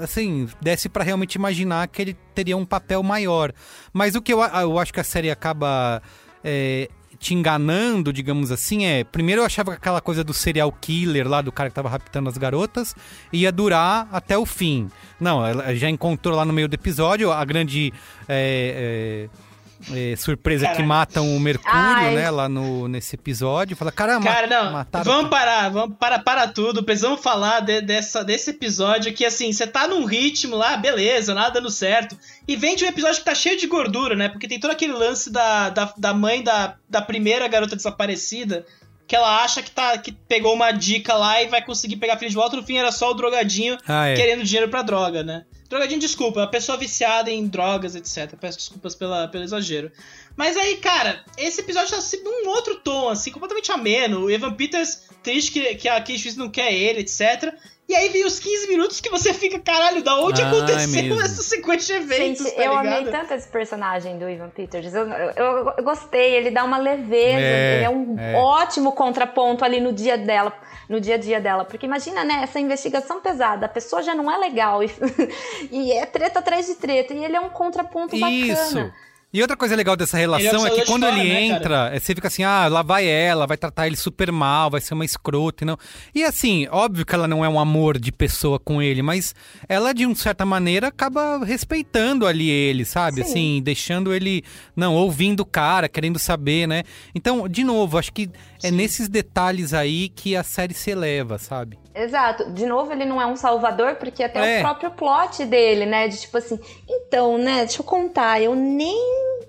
assim, 0.00 0.48
desse 0.60 0.88
pra 0.88 1.02
realmente 1.02 1.34
imaginar 1.34 1.88
que 1.88 2.00
ele 2.00 2.16
teria 2.32 2.56
um 2.56 2.64
papel 2.64 3.02
maior. 3.02 3.52
Mas 3.92 4.14
o 4.14 4.22
que 4.22 4.32
eu, 4.32 4.40
eu 4.40 4.78
acho 4.78 4.94
que 4.94 5.00
a 5.00 5.04
série 5.04 5.28
acaba 5.28 6.00
é, 6.44 6.88
te 7.18 7.34
enganando, 7.34 8.12
digamos 8.12 8.52
assim, 8.52 8.84
é. 8.84 9.02
Primeiro 9.02 9.40
eu 9.40 9.44
achava 9.44 9.72
que 9.72 9.78
aquela 9.78 10.00
coisa 10.00 10.22
do 10.22 10.32
serial 10.32 10.70
killer 10.70 11.26
lá, 11.26 11.42
do 11.42 11.50
cara 11.50 11.68
que 11.68 11.74
tava 11.74 11.88
raptando 11.88 12.28
as 12.28 12.38
garotas, 12.38 12.94
ia 13.32 13.50
durar 13.50 14.06
até 14.12 14.38
o 14.38 14.46
fim. 14.46 14.88
Não, 15.18 15.44
ela 15.44 15.74
já 15.74 15.90
encontrou 15.90 16.36
lá 16.36 16.44
no 16.44 16.52
meio 16.52 16.68
do 16.68 16.74
episódio 16.74 17.32
a 17.32 17.44
grande. 17.44 17.92
é, 18.28 19.28
é, 19.28 19.51
é, 19.90 20.14
surpresa 20.16 20.68
que 20.68 20.82
matam 20.82 21.34
o 21.36 21.40
Mercúrio, 21.40 21.72
Ai. 21.74 22.14
né, 22.14 22.30
lá 22.30 22.48
no, 22.48 22.86
nesse 22.88 23.16
episódio. 23.16 23.76
Fala, 23.76 23.90
caramba, 23.90 24.26
Cara, 24.32 24.46
não, 24.46 24.72
mataram 24.72 25.04
vamos 25.04 25.30
parar, 25.30 25.68
vamos 25.70 25.96
parar, 25.98 26.18
para 26.20 26.46
tudo. 26.48 26.82
Precisamos 26.82 27.20
falar 27.20 27.60
de- 27.60 27.80
dessa, 27.80 28.22
desse 28.24 28.50
episódio 28.50 29.12
que, 29.12 29.24
assim, 29.24 29.52
você 29.52 29.66
tá 29.66 29.88
num 29.88 30.04
ritmo 30.04 30.56
lá, 30.56 30.76
beleza, 30.76 31.34
nada 31.34 31.50
dando 31.50 31.70
certo. 31.70 32.16
E 32.46 32.54
vem 32.56 32.76
de 32.76 32.84
um 32.84 32.88
episódio 32.88 33.18
que 33.18 33.24
tá 33.24 33.34
cheio 33.34 33.58
de 33.58 33.66
gordura, 33.66 34.14
né? 34.14 34.28
Porque 34.28 34.46
tem 34.48 34.60
todo 34.60 34.70
aquele 34.70 34.92
lance 34.92 35.30
da, 35.30 35.70
da, 35.70 35.92
da 35.96 36.14
mãe 36.14 36.42
da, 36.42 36.76
da 36.88 37.02
primeira 37.02 37.48
garota 37.48 37.74
desaparecida. 37.76 38.64
que 39.06 39.16
ela 39.16 39.42
acha 39.44 39.62
que, 39.62 39.70
tá, 39.70 39.98
que 39.98 40.10
pegou 40.12 40.54
uma 40.54 40.70
dica 40.72 41.14
lá 41.14 41.42
e 41.42 41.48
vai 41.48 41.62
conseguir 41.62 41.96
pegar 41.96 42.14
a 42.14 42.16
filha 42.16 42.30
de 42.30 42.34
volta. 42.36 42.56
No 42.56 42.62
fim, 42.62 42.78
era 42.78 42.90
só 42.90 43.10
o 43.10 43.14
drogadinho 43.14 43.76
Ah, 43.86 44.06
é. 44.08 44.14
querendo 44.14 44.42
dinheiro 44.44 44.70
pra 44.70 44.80
droga, 44.82 45.22
né? 45.22 45.44
Drogadinho, 45.72 46.00
desculpa, 46.00 46.42
a 46.42 46.46
pessoa 46.46 46.76
viciada 46.76 47.30
em 47.30 47.48
drogas, 47.48 47.94
etc. 47.94 48.36
Peço 48.38 48.58
desculpas 48.58 48.94
pela, 48.94 49.26
pelo 49.26 49.42
exagero. 49.42 49.90
Mas 50.36 50.54
aí, 50.54 50.76
cara, 50.76 51.24
esse 51.38 51.62
episódio 51.62 51.92
tá 51.92 52.00
sendo 52.02 52.28
um 52.28 52.48
outro 52.50 52.76
tom, 52.80 53.08
assim, 53.08 53.30
completamente 53.30 53.72
ameno. 53.72 54.24
O 54.24 54.30
Evan 54.30 54.52
Peters 54.52 55.04
triste 55.22 55.50
que, 55.50 55.74
que 55.76 55.88
a 55.88 55.98
Kate 55.98 56.36
não 56.36 56.50
quer 56.50 56.74
ele, 56.74 57.00
etc. 57.00 57.54
E 57.92 57.94
aí 57.94 58.08
vem 58.08 58.24
os 58.24 58.38
15 58.40 58.68
minutos 58.68 59.00
que 59.02 59.10
você 59.10 59.34
fica, 59.34 59.58
caralho, 59.58 60.02
da 60.02 60.16
onde 60.18 60.40
Ah, 60.40 60.46
é 60.46 60.48
aconteceu 60.48 61.02
mesmo. 61.02 61.20
essa 61.20 61.42
sequência 61.42 61.98
de 62.00 62.04
eventos, 62.04 62.38
Gente, 62.46 62.56
tá 62.56 62.62
eu 62.62 62.70
ligado? 62.80 62.86
amei 63.00 63.12
tanto 63.12 63.34
esse 63.34 63.46
personagem 63.48 64.18
do 64.18 64.26
Ivan 64.30 64.48
Peters. 64.48 64.94
Eu, 64.94 65.06
eu- 65.06 65.74
eu 65.76 65.84
gostei, 65.84 66.34
ele 66.36 66.50
dá 66.50 66.64
uma 66.64 66.78
leveza, 66.78 67.38
É, 67.38 67.74
ele 67.76 67.84
é 67.84 67.90
um 67.90 68.18
é. 68.18 68.34
ótimo 68.36 68.92
contraponto 68.92 69.62
ali 69.62 69.78
no 69.78 69.92
dia 69.92 70.16
dela, 70.16 70.54
no 70.88 70.98
dia 71.02 71.16
a 71.16 71.18
dia 71.18 71.38
dela. 71.38 71.66
Porque 71.66 71.84
imagina, 71.84 72.24
né, 72.24 72.40
essa 72.42 72.58
investigação 72.58 73.20
pesada, 73.20 73.66
a 73.66 73.68
pessoa 73.68 74.02
já 74.02 74.14
não 74.14 74.30
é 74.32 74.38
legal 74.38 74.82
e, 74.82 74.90
e 75.70 75.92
é 75.92 76.06
treta 76.06 76.38
atrás 76.38 76.64
de 76.66 76.76
treta, 76.76 77.12
e 77.12 77.22
ele 77.22 77.36
é 77.36 77.40
um 77.40 77.50
contraponto 77.50 78.16
Isso. 78.16 78.56
bacana. 78.74 78.94
E 79.32 79.40
outra 79.40 79.56
coisa 79.56 79.74
legal 79.74 79.96
dessa 79.96 80.18
relação 80.18 80.66
é 80.66 80.68
é 80.68 80.72
o 80.72 80.74
que 80.76 80.84
quando 80.84 81.06
ele 81.06 81.24
né, 81.24 81.42
entra, 81.44 81.90
é, 81.90 81.98
você 81.98 82.14
fica 82.14 82.28
assim, 82.28 82.42
ah, 82.42 82.68
lá 82.68 82.82
vai 82.82 83.06
ela, 83.06 83.46
vai 83.46 83.56
tratar 83.56 83.86
ele 83.86 83.96
super 83.96 84.30
mal, 84.30 84.70
vai 84.70 84.80
ser 84.80 84.92
uma 84.92 85.06
escrota 85.06 85.64
e 85.64 85.66
não. 85.66 85.78
E 86.14 86.22
assim, 86.22 86.68
óbvio 86.70 87.06
que 87.06 87.14
ela 87.14 87.26
não 87.26 87.42
é 87.42 87.48
um 87.48 87.58
amor 87.58 87.98
de 87.98 88.12
pessoa 88.12 88.58
com 88.58 88.82
ele, 88.82 89.00
mas 89.00 89.34
ela, 89.66 89.94
de 89.94 90.04
uma 90.04 90.14
certa 90.14 90.44
maneira, 90.44 90.88
acaba 90.88 91.42
respeitando 91.46 92.26
ali 92.26 92.50
ele, 92.50 92.84
sabe? 92.84 93.22
Sim. 93.24 93.30
Assim, 93.30 93.62
deixando 93.62 94.12
ele, 94.12 94.44
não, 94.76 94.94
ouvindo 94.94 95.40
o 95.40 95.46
cara, 95.46 95.88
querendo 95.88 96.18
saber, 96.18 96.68
né? 96.68 96.82
Então, 97.14 97.48
de 97.48 97.64
novo, 97.64 97.96
acho 97.96 98.12
que 98.12 98.28
é 98.62 98.70
nesses 98.70 99.08
detalhes 99.08 99.72
aí 99.72 100.10
que 100.10 100.36
a 100.36 100.42
série 100.42 100.74
se 100.74 100.90
eleva, 100.90 101.38
sabe? 101.38 101.78
Exato. 101.94 102.50
De 102.52 102.64
novo, 102.66 102.92
ele 102.92 103.04
não 103.04 103.20
é 103.20 103.26
um 103.26 103.36
salvador, 103.36 103.96
porque 103.96 104.22
até 104.22 104.56
É. 104.56 104.58
o 104.58 104.62
próprio 104.62 104.90
plot 104.92 105.44
dele, 105.44 105.84
né? 105.86 106.08
De 106.08 106.18
tipo 106.18 106.38
assim, 106.38 106.58
então, 106.88 107.36
né, 107.38 107.60
deixa 107.60 107.80
eu 107.80 107.84
contar, 107.84 108.40
eu 108.40 108.54
nem 108.54 108.96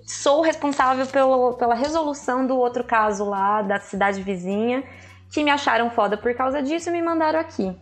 sou 0.06 0.42
responsável 0.42 1.06
pelo, 1.06 1.54
pela 1.54 1.74
resolução 1.74 2.46
do 2.46 2.56
outro 2.58 2.84
caso 2.84 3.24
lá 3.24 3.62
da 3.62 3.80
cidade 3.80 4.20
vizinha, 4.20 4.84
que 5.32 5.42
me 5.42 5.50
acharam 5.50 5.90
foda 5.90 6.16
por 6.16 6.34
causa 6.34 6.62
disso 6.62 6.90
e 6.90 6.92
me 6.92 7.00
mandaram 7.00 7.40
aqui. 7.40 7.74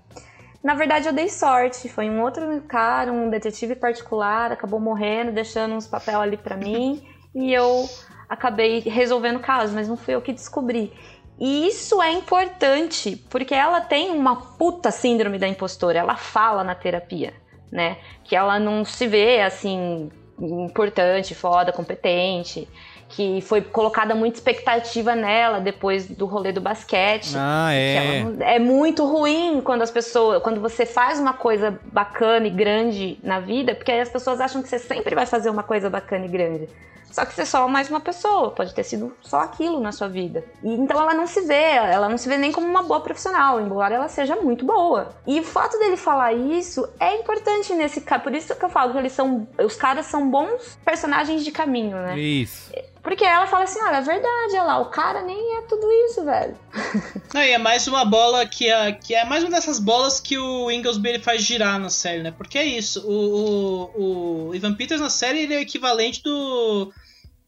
Na 0.63 0.75
verdade, 0.75 1.09
eu 1.09 1.13
dei 1.13 1.29
sorte. 1.29 1.89
Foi 1.89 2.09
um 2.09 2.23
outro 2.23 2.63
cara, 2.69 3.13
um 3.13 3.29
detetive 3.29 3.75
particular, 3.75 4.53
acabou 4.53 4.79
morrendo, 4.79 5.33
deixando 5.33 5.75
uns 5.75 5.89
papel 5.89 6.21
ali 6.21 6.37
pra 6.37 6.57
mim, 6.57 7.05
e 7.35 7.53
eu 7.53 7.85
acabei 8.29 8.79
resolvendo 8.79 9.37
o 9.37 9.41
caso, 9.41 9.75
mas 9.75 9.89
não 9.89 9.97
fui 9.97 10.15
eu 10.15 10.23
que 10.23 10.33
descobri. 10.33 10.93
E 11.39 11.67
isso 11.69 12.01
é 12.03 12.13
importante, 12.13 13.17
porque 13.29 13.55
ela 13.55 13.81
tem 13.81 14.11
uma 14.11 14.37
puta 14.37 14.91
síndrome 14.91 15.39
da 15.39 15.49
impostora. 15.49 15.99
Ela 15.99 16.17
fala 16.17 16.63
na 16.63 16.75
terapia, 16.75 17.33
né? 17.71 17.97
Que 18.25 18.37
ela 18.37 18.59
não 18.59 18.85
se 18.85 19.07
vê 19.07 19.41
assim 19.43 20.11
importante, 20.39 21.35
foda, 21.35 21.73
competente, 21.73 22.69
que 23.09 23.41
foi 23.43 23.61
colocada 23.61 24.15
muita 24.15 24.39
expectativa 24.39 25.15
nela 25.15 25.61
depois 25.61 26.07
do 26.09 26.25
rolê 26.27 26.51
do 26.53 26.61
basquete. 26.61 27.35
Ah, 27.37 27.73
é. 27.73 28.23
não- 28.25 28.47
é 28.47 28.59
muito 28.59 29.05
ruim 29.07 29.61
quando 29.63 29.83
as 29.83 29.91
pessoas, 29.91 30.43
quando 30.43 30.61
você 30.61 30.87
faz 30.87 31.19
uma 31.21 31.33
coisa 31.35 31.79
bacana 31.93 32.47
e 32.47 32.51
grande 32.51 33.19
na 33.23 33.39
vida, 33.41 33.75
porque 33.75 33.93
aí 33.93 34.01
as 34.01 34.09
pessoas 34.09 34.41
acham 34.41 34.63
que 34.63 34.69
você 34.69 34.79
sempre 34.79 35.15
vai 35.15 35.27
fazer 35.27 35.51
uma 35.51 35.63
coisa 35.63 35.91
bacana 35.91 36.25
e 36.25 36.29
grande. 36.29 36.69
Só 37.13 37.27
que 37.27 37.35
você 37.35 37.43
é 37.43 37.45
só 37.45 37.69
mais 37.69 37.91
uma 37.91 38.01
pessoa, 38.01 38.51
pode 38.51 38.75
ter 38.75 38.83
sido 38.83 39.15
só 39.21 39.41
aquilo 39.41 39.79
na 39.81 39.93
sua 39.93 40.09
vida. 40.09 40.45
E 40.63 40.73
então 40.75 41.01
ela 41.01 41.13
não 41.13 41.27
se 41.27 41.43
vê, 41.43 41.75
ela 41.75 42.09
não 42.09 42.17
se 42.17 42.29
vê 42.29 42.39
nem 42.39 42.51
como 42.51 42.67
uma 42.67 42.83
boa 42.83 43.01
profissional, 43.01 43.61
embora 43.61 43.95
ela 43.95 44.09
seja 44.09 44.35
muito 44.37 44.65
boa. 44.65 45.15
E 45.27 45.39
o 45.39 45.45
fato 45.45 45.79
dele 45.79 45.97
falar 45.97 46.33
isso 46.33 46.89
é 46.99 47.17
importante 47.17 47.75
nesse 47.75 48.01
caso, 48.01 48.23
por 48.23 48.35
isso 48.35 48.55
que 48.57 48.65
eu 48.65 48.71
falo 48.71 48.93
que 48.93 48.99
eles 48.99 49.13
são, 49.13 49.47
os 49.63 49.77
caras 49.77 50.07
são 50.07 50.31
bons 50.31 50.79
personagens 50.85 51.45
de 51.45 51.53
caminho, 51.53 51.97
né? 51.99 52.19
Isso. 52.19 52.73
Porque 53.03 53.25
ela 53.25 53.49
fala 53.49 53.65
assim, 53.65 53.83
olha, 53.83 53.97
é 53.97 54.01
verdade, 54.01 54.53
olha 54.53 54.63
lá, 54.63 54.79
o 54.79 54.87
cara 54.87 55.23
nem 55.23 55.57
é 55.57 55.63
tudo 55.63 55.91
isso, 56.07 56.25
velho. 56.25 56.57
Não, 57.35 57.43
e 57.43 57.51
é 57.51 57.59
mais 57.59 57.89
uma 57.89 58.05
bola 58.05 58.47
que 58.47 58.69
é, 58.69 58.93
que 58.93 59.13
é 59.13 59.25
mais 59.25 59.43
uma 59.43 59.51
dessas 59.51 59.81
bolas 59.81 60.21
que 60.21 60.39
o 60.39 60.71
Inglesby 60.71 61.19
faz 61.19 61.43
girar 61.43 61.81
na 61.81 61.91
série, 61.91 62.23
né? 62.23 62.31
Porque 62.31 62.57
é 62.57 62.65
isso, 62.65 63.05
o, 63.05 63.91
o, 63.97 64.49
o 64.49 64.55
Ivan 64.55 64.75
Peters 64.75 65.01
na 65.01 65.11
série 65.11 65.41
ele 65.41 65.55
é 65.55 65.59
o 65.59 65.63
equivalente 65.63 66.23
do, 66.23 66.93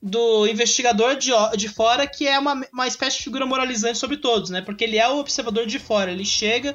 do 0.03 0.47
investigador 0.49 1.15
de, 1.17 1.31
de 1.57 1.69
fora, 1.69 2.05
que 2.05 2.27
é 2.27 2.37
uma, 2.37 2.61
uma 2.73 2.89
espécie 2.89 3.19
de 3.19 3.25
figura 3.25 3.47
moralizante 3.47 3.97
sobre 3.97 4.17
todos, 4.17 4.51
né? 4.51 4.61
Porque 4.61 4.83
ele 4.83 4.99
é 4.99 5.09
o 5.09 5.19
observador 5.19 5.67
de 5.67 5.79
fora, 5.79 6.11
ele 6.11 6.25
chega 6.25 6.75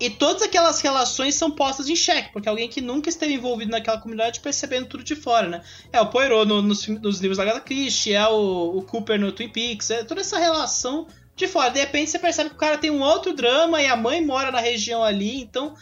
e 0.00 0.08
todas 0.10 0.42
aquelas 0.42 0.80
relações 0.80 1.34
são 1.34 1.50
postas 1.50 1.88
em 1.88 1.96
xeque, 1.96 2.32
porque 2.32 2.48
alguém 2.48 2.68
que 2.68 2.80
nunca 2.80 3.08
esteve 3.08 3.34
envolvido 3.34 3.70
naquela 3.72 3.98
comunidade 3.98 4.40
percebendo 4.40 4.86
tudo 4.86 5.02
de 5.04 5.16
fora, 5.16 5.48
né? 5.48 5.62
É 5.92 6.00
o 6.00 6.06
Poirot 6.06 6.46
no- 6.46 6.62
nos, 6.62 6.86
nos 6.86 7.18
livros 7.20 7.36
da 7.38 7.42
Agatha 7.44 7.60
Christie, 7.60 8.12
é 8.14 8.26
o, 8.28 8.76
o 8.78 8.82
Cooper 8.82 9.18
no 9.18 9.32
Twin 9.32 9.48
Peaks, 9.48 9.90
é 9.90 10.04
toda 10.04 10.20
essa 10.20 10.38
relação 10.38 11.06
de 11.34 11.46
fora. 11.48 11.70
De 11.70 11.80
repente 11.80 12.10
você 12.10 12.18
percebe 12.18 12.50
que 12.50 12.56
o 12.56 12.58
cara 12.58 12.78
tem 12.78 12.90
um 12.90 13.00
outro 13.00 13.32
drama 13.32 13.80
e 13.82 13.86
a 13.86 13.96
mãe 13.96 14.24
mora 14.24 14.50
na 14.52 14.60
região 14.60 15.02
ali, 15.02 15.40
então 15.40 15.74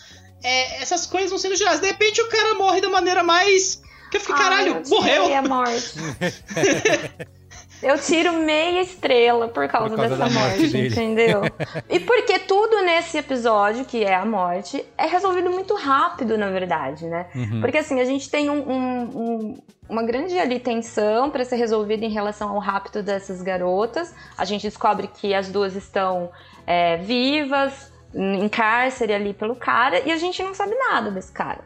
é, 0.43 0.81
essas 0.83 1.07
coisas 1.07 1.31
vão 1.31 1.39
sendo 1.39 1.57
geradas. 1.57 1.81
De 1.81 1.87
repente 1.87 2.21
o 2.21 2.29
cara 2.29 2.55
morre 2.55 2.81
da 2.81 2.89
maneira 2.89 3.23
mais. 3.23 3.83
Que 4.11 4.19
eu 4.19 4.21
fiquei, 4.21 4.37
caralho, 4.37 4.75
Ai, 4.77 4.83
eu 4.85 4.89
morreu! 4.89 5.35
a 5.37 5.43
morte. 5.43 5.93
Eu 7.83 7.99
tiro 7.99 8.33
meia 8.33 8.81
estrela 8.81 9.49
por 9.49 9.69
causa, 9.69 9.91
Por 9.91 9.97
causa 9.97 10.17
dessa 10.17 10.31
morte 10.33 10.61
morte, 10.63 10.79
entendeu? 10.79 11.43
E 11.89 12.01
porque 12.01 12.39
tudo 12.39 12.83
nesse 12.83 13.19
episódio, 13.19 13.85
que 13.85 14.03
é 14.03 14.15
a 14.15 14.25
morte, 14.25 14.85
é 14.97 15.07
resolvido 15.07 15.51
muito 15.51 15.75
rápido, 15.75 16.39
na 16.39 16.49
verdade, 16.51 17.07
né? 17.07 17.27
Uhum. 17.35 17.61
Porque 17.61 17.79
assim, 17.79 18.01
a 18.01 18.05
gente 18.05 18.31
tem 18.31 18.49
um- 18.51 18.69
um- 18.69 19.03
um- 19.15 19.59
uma 19.89 20.03
grande 20.03 20.39
ali 20.39 20.59
tensão 20.59 21.31
para 21.31 21.45
ser 21.45 21.57
resolvida 21.57 22.05
em 22.05 22.11
relação 22.11 22.51
ao 22.51 22.59
rapto 22.59 23.03
dessas 23.03 23.43
garotas. 23.43 24.15
A 24.37 24.45
gente 24.45 24.63
descobre 24.63 25.07
que 25.09 25.35
as 25.35 25.49
duas 25.49 25.77
estão 25.77 26.31
é, 26.67 26.97
vivas, 26.97 27.93
em 28.13 28.49
cárcere 28.49 29.13
ali 29.13 29.33
pelo 29.35 29.55
cara, 29.55 30.01
e 30.01 30.11
a 30.11 30.17
gente 30.17 30.43
não 30.43 30.53
sabe 30.55 30.75
nada 30.75 31.11
desse 31.13 31.31
cara. 31.31 31.61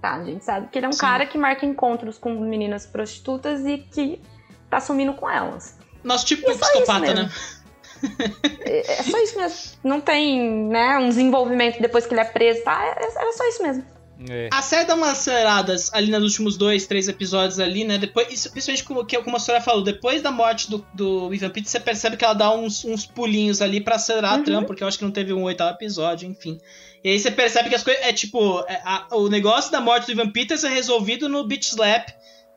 Tá? 0.00 0.14
A 0.14 0.24
gente 0.24 0.42
sabe 0.44 0.68
que 0.68 0.78
ele 0.78 0.86
é 0.86 0.88
um 0.88 0.92
Sim. 0.92 1.00
cara 1.00 1.26
que 1.26 1.36
marca 1.38 1.64
encontros 1.66 2.16
com 2.18 2.30
meninas 2.30 2.86
prostitutas 2.86 3.64
e 3.66 3.78
que 3.78 4.20
tá 4.70 4.80
sumindo 4.80 5.12
com 5.14 5.28
elas. 5.28 5.76
Nosso 6.02 6.24
tipo 6.26 6.46
de 6.46 6.52
é 6.52 6.58
psicopata, 6.58 7.12
né? 7.14 7.30
É 8.64 9.00
é 9.00 9.02
só 9.02 9.18
isso 9.22 9.36
mesmo. 9.38 9.58
Não 9.84 10.00
tem, 10.00 10.40
né, 10.68 10.96
um 10.98 11.08
desenvolvimento 11.08 11.80
depois 11.80 12.06
que 12.06 12.14
ele 12.14 12.20
é 12.20 12.24
preso, 12.24 12.62
tá? 12.64 12.82
É- 12.84 13.18
Era 13.20 13.32
só 13.32 13.46
isso 13.48 13.62
mesmo. 13.62 13.84
É. 14.28 14.50
A 14.52 14.60
série 14.60 14.84
dá 14.86 14.94
umas 14.94 15.10
aceleradas 15.12 15.90
ali 15.94 16.10
nos 16.10 16.22
últimos 16.22 16.56
dois, 16.58 16.86
três 16.86 17.08
episódios 17.08 17.58
ali, 17.58 17.84
né? 17.84 17.96
Depois, 17.96 18.30
isso, 18.30 18.50
principalmente 18.50 18.84
como, 18.84 19.04
que, 19.04 19.18
como 19.22 19.34
a 19.36 19.40
senhora 19.40 19.64
falou, 19.64 19.82
depois 19.82 20.20
da 20.20 20.30
morte 20.30 20.70
do, 20.70 20.84
do 20.92 21.32
Ivan 21.32 21.48
Peters, 21.48 21.70
você 21.70 21.80
percebe 21.80 22.18
que 22.18 22.24
ela 22.24 22.34
dá 22.34 22.50
uns, 22.52 22.84
uns 22.84 23.06
pulinhos 23.06 23.62
ali 23.62 23.80
pra 23.80 23.94
acelerar 23.96 24.34
Uhum. 24.34 24.40
a 24.40 24.44
trama, 24.44 24.66
porque 24.66 24.82
eu 24.82 24.88
acho 24.88 24.98
que 24.98 25.04
não 25.04 25.10
teve 25.10 25.32
um 25.32 25.42
oitavo 25.44 25.72
episódio, 25.74 26.28
enfim. 26.28 26.58
E 27.02 27.08
aí 27.10 27.18
você 27.18 27.30
percebe 27.30 27.70
que 27.70 27.74
as 27.74 27.82
coisas. 27.82 28.02
É 28.04 28.12
tipo, 28.12 28.60
é, 28.68 28.82
a- 28.84 29.06
o 29.12 29.28
negócio 29.30 29.72
da 29.72 29.80
morte 29.80 30.04
do 30.06 30.12
Ivan 30.12 30.30
Peters 30.30 30.64
é 30.64 30.68
resolvido 30.68 31.26
no 31.26 31.42
Beach 31.46 31.68
Slap 31.70 32.08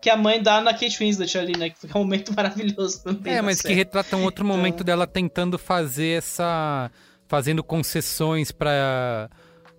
que 0.04 0.10
a 0.10 0.18
mãe 0.18 0.44
dá 0.44 0.60
na 0.60 0.74
Kate 0.74 1.00
Winslet 1.00 1.38
ali, 1.38 1.58
né? 1.58 1.70
Que 1.70 1.88
é 1.88 1.90
um 1.98 2.00
momento 2.02 2.34
maravilhoso 2.36 3.02
também. 3.04 3.34
É, 3.34 3.42
mas 3.42 3.58
que 3.62 3.70
série. 3.70 3.76
retrata 3.76 4.18
um 4.18 4.24
outro 4.24 4.44
momento 4.46 4.84
dela 4.84 5.08
tentando 5.08 5.58
fazer 5.58 6.18
essa. 6.18 6.92
fazendo 7.28 7.64
concessões 7.64 8.52
pra. 8.52 9.30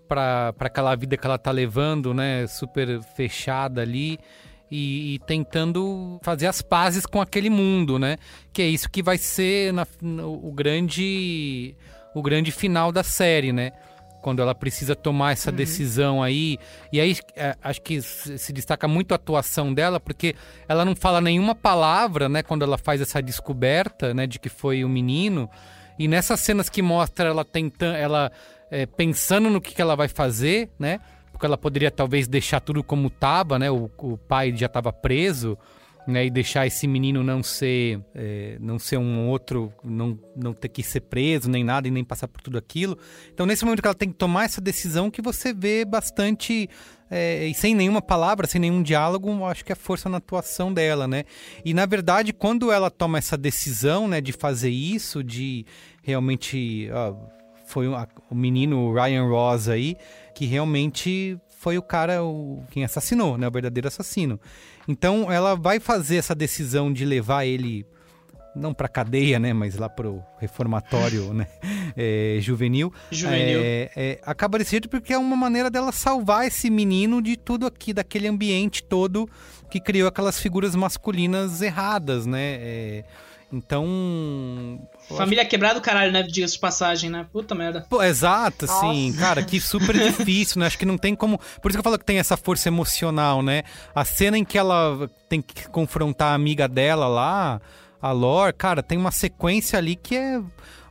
pra, 0.08 0.52
pra 0.54 0.66
aquela 0.68 0.94
vida 0.96 1.16
que 1.16 1.26
ela 1.26 1.36
tá 1.38 1.50
levando, 1.50 2.14
né? 2.14 2.46
Super 2.46 3.00
fechada 3.14 3.82
ali. 3.82 4.18
E, 4.70 5.14
e 5.14 5.18
tentando 5.20 6.18
fazer 6.22 6.46
as 6.46 6.62
pazes 6.62 7.04
com 7.06 7.20
aquele 7.20 7.50
mundo, 7.50 7.98
né? 7.98 8.16
Que 8.52 8.62
é 8.62 8.66
isso 8.66 8.88
que 8.90 9.02
vai 9.02 9.18
ser 9.18 9.72
na- 9.72 9.86
no- 10.00 10.32
o 10.48 10.50
grande. 10.52 11.76
o 12.14 12.22
grande 12.22 12.50
final 12.50 12.90
da 12.90 13.02
série, 13.02 13.52
né? 13.52 13.72
Quando 14.24 14.40
ela 14.40 14.54
precisa 14.54 14.96
tomar 14.96 15.32
essa 15.32 15.52
decisão 15.52 16.22
aí. 16.22 16.56
E 16.90 16.98
aí 16.98 17.14
é, 17.36 17.54
acho 17.62 17.82
que 17.82 18.00
se 18.00 18.54
destaca 18.54 18.88
muito 18.88 19.12
a 19.12 19.16
atuação 19.16 19.74
dela, 19.74 20.00
porque 20.00 20.34
ela 20.66 20.82
não 20.82 20.96
fala 20.96 21.20
nenhuma 21.20 21.54
palavra, 21.54 22.26
né? 22.26 22.42
Quando 22.42 22.62
ela 22.62 22.78
faz 22.78 23.02
essa 23.02 23.20
descoberta, 23.20 24.14
né? 24.14 24.26
De 24.26 24.38
que 24.38 24.48
foi 24.48 24.82
o 24.82 24.88
menino. 24.88 25.46
E 25.98 26.08
nessas 26.08 26.40
cenas 26.40 26.70
que 26.70 26.80
mostra 26.80 27.28
ela 27.28 27.44
tentando, 27.44 27.96
ela 27.96 28.32
é, 28.70 28.86
pensando 28.86 29.50
no 29.50 29.60
que, 29.60 29.74
que 29.74 29.82
ela 29.82 29.94
vai 29.94 30.08
fazer, 30.08 30.70
né? 30.78 31.00
Porque 31.30 31.44
ela 31.44 31.58
poderia 31.58 31.90
talvez 31.90 32.26
deixar 32.26 32.60
tudo 32.60 32.82
como 32.82 33.10
tava, 33.10 33.58
né? 33.58 33.70
O, 33.70 33.90
o 33.98 34.16
pai 34.16 34.56
já 34.56 34.66
estava 34.66 34.90
preso. 34.90 35.58
Né, 36.06 36.26
e 36.26 36.30
deixar 36.30 36.66
esse 36.66 36.86
menino 36.86 37.22
não 37.22 37.42
ser 37.42 38.00
é, 38.14 38.56
não 38.60 38.78
ser 38.78 38.98
um 38.98 39.28
outro, 39.28 39.72
não, 39.82 40.18
não 40.36 40.52
ter 40.52 40.68
que 40.68 40.82
ser 40.82 41.00
preso 41.00 41.48
nem 41.48 41.64
nada 41.64 41.88
e 41.88 41.90
nem 41.90 42.04
passar 42.04 42.28
por 42.28 42.40
tudo 42.40 42.58
aquilo. 42.58 42.98
Então 43.32 43.46
nesse 43.46 43.64
momento 43.64 43.80
que 43.80 43.88
ela 43.88 43.94
tem 43.94 44.10
que 44.10 44.16
tomar 44.16 44.44
essa 44.44 44.60
decisão 44.60 45.10
que 45.10 45.22
você 45.22 45.52
vê 45.52 45.84
bastante 45.84 46.68
é, 47.10 47.46
e 47.46 47.54
sem 47.54 47.74
nenhuma 47.74 48.02
palavra, 48.02 48.46
sem 48.46 48.60
nenhum 48.60 48.82
diálogo, 48.82 49.44
acho 49.46 49.64
que 49.64 49.72
é 49.72 49.76
força 49.76 50.08
na 50.08 50.18
atuação 50.18 50.72
dela, 50.72 51.06
né? 51.06 51.24
E 51.64 51.72
na 51.72 51.86
verdade 51.86 52.32
quando 52.32 52.70
ela 52.70 52.90
toma 52.90 53.18
essa 53.18 53.36
decisão, 53.36 54.06
né, 54.06 54.20
de 54.20 54.32
fazer 54.32 54.70
isso, 54.70 55.22
de 55.24 55.64
realmente 56.02 56.88
ó, 56.92 57.14
foi 57.66 57.88
o, 57.88 57.94
o 58.30 58.34
menino 58.34 58.92
Ryan 58.92 59.24
Ross 59.24 59.68
aí 59.68 59.96
que 60.34 60.46
realmente 60.46 61.38
foi 61.64 61.78
o 61.78 61.82
cara 61.82 62.22
o, 62.22 62.62
quem 62.70 62.84
assassinou, 62.84 63.38
né, 63.38 63.48
o 63.48 63.50
verdadeiro 63.50 63.88
assassino. 63.88 64.38
Então 64.86 65.32
ela 65.32 65.54
vai 65.54 65.80
fazer 65.80 66.16
essa 66.16 66.34
decisão 66.34 66.92
de 66.92 67.06
levar 67.06 67.46
ele 67.46 67.86
não 68.54 68.74
para 68.74 68.86
cadeia, 68.86 69.38
né, 69.38 69.54
mas 69.54 69.74
lá 69.76 69.88
pro 69.88 70.22
reformatório, 70.38 71.32
né, 71.32 71.46
é, 71.96 72.36
juvenil. 72.38 72.92
Juvenil. 73.10 73.60
É, 73.62 73.90
é, 73.96 74.20
acaba 74.26 74.58
desse 74.58 74.72
jeito 74.72 74.90
porque 74.90 75.14
é 75.14 75.18
uma 75.18 75.34
maneira 75.34 75.70
dela 75.70 75.90
salvar 75.90 76.46
esse 76.46 76.68
menino 76.68 77.22
de 77.22 77.34
tudo 77.34 77.66
aqui, 77.66 77.94
daquele 77.94 78.28
ambiente 78.28 78.82
todo 78.82 79.26
que 79.70 79.80
criou 79.80 80.06
aquelas 80.06 80.38
figuras 80.38 80.76
masculinas 80.76 81.62
erradas, 81.62 82.26
né? 82.26 82.58
É, 82.60 83.04
então. 83.54 84.80
Família 85.08 85.42
acho... 85.42 85.50
quebrada 85.50 85.76
do 85.76 85.80
caralho, 85.80 86.10
né? 86.12 86.22
Diga-se 86.22 86.54
de 86.54 86.58
passagem, 86.58 87.08
né? 87.08 87.26
Puta 87.32 87.54
merda. 87.54 87.86
Pô, 87.88 88.02
exato, 88.02 88.66
sim. 88.66 89.14
Cara, 89.18 89.42
que 89.42 89.60
super 89.60 89.94
difícil, 89.96 90.58
né? 90.58 90.66
Acho 90.66 90.78
que 90.78 90.84
não 90.84 90.98
tem 90.98 91.14
como. 91.14 91.38
Por 91.62 91.70
isso 91.70 91.76
que 91.76 91.80
eu 91.80 91.84
falo 91.84 91.98
que 91.98 92.04
tem 92.04 92.18
essa 92.18 92.36
força 92.36 92.68
emocional, 92.68 93.42
né? 93.42 93.62
A 93.94 94.04
cena 94.04 94.36
em 94.36 94.44
que 94.44 94.58
ela 94.58 95.08
tem 95.28 95.40
que 95.40 95.68
confrontar 95.68 96.32
a 96.32 96.34
amiga 96.34 96.66
dela 96.66 97.06
lá, 97.06 97.60
a 98.02 98.12
Lore, 98.12 98.52
cara, 98.52 98.82
tem 98.82 98.98
uma 98.98 99.10
sequência 99.10 99.78
ali 99.78 99.96
que 99.96 100.16
é 100.16 100.42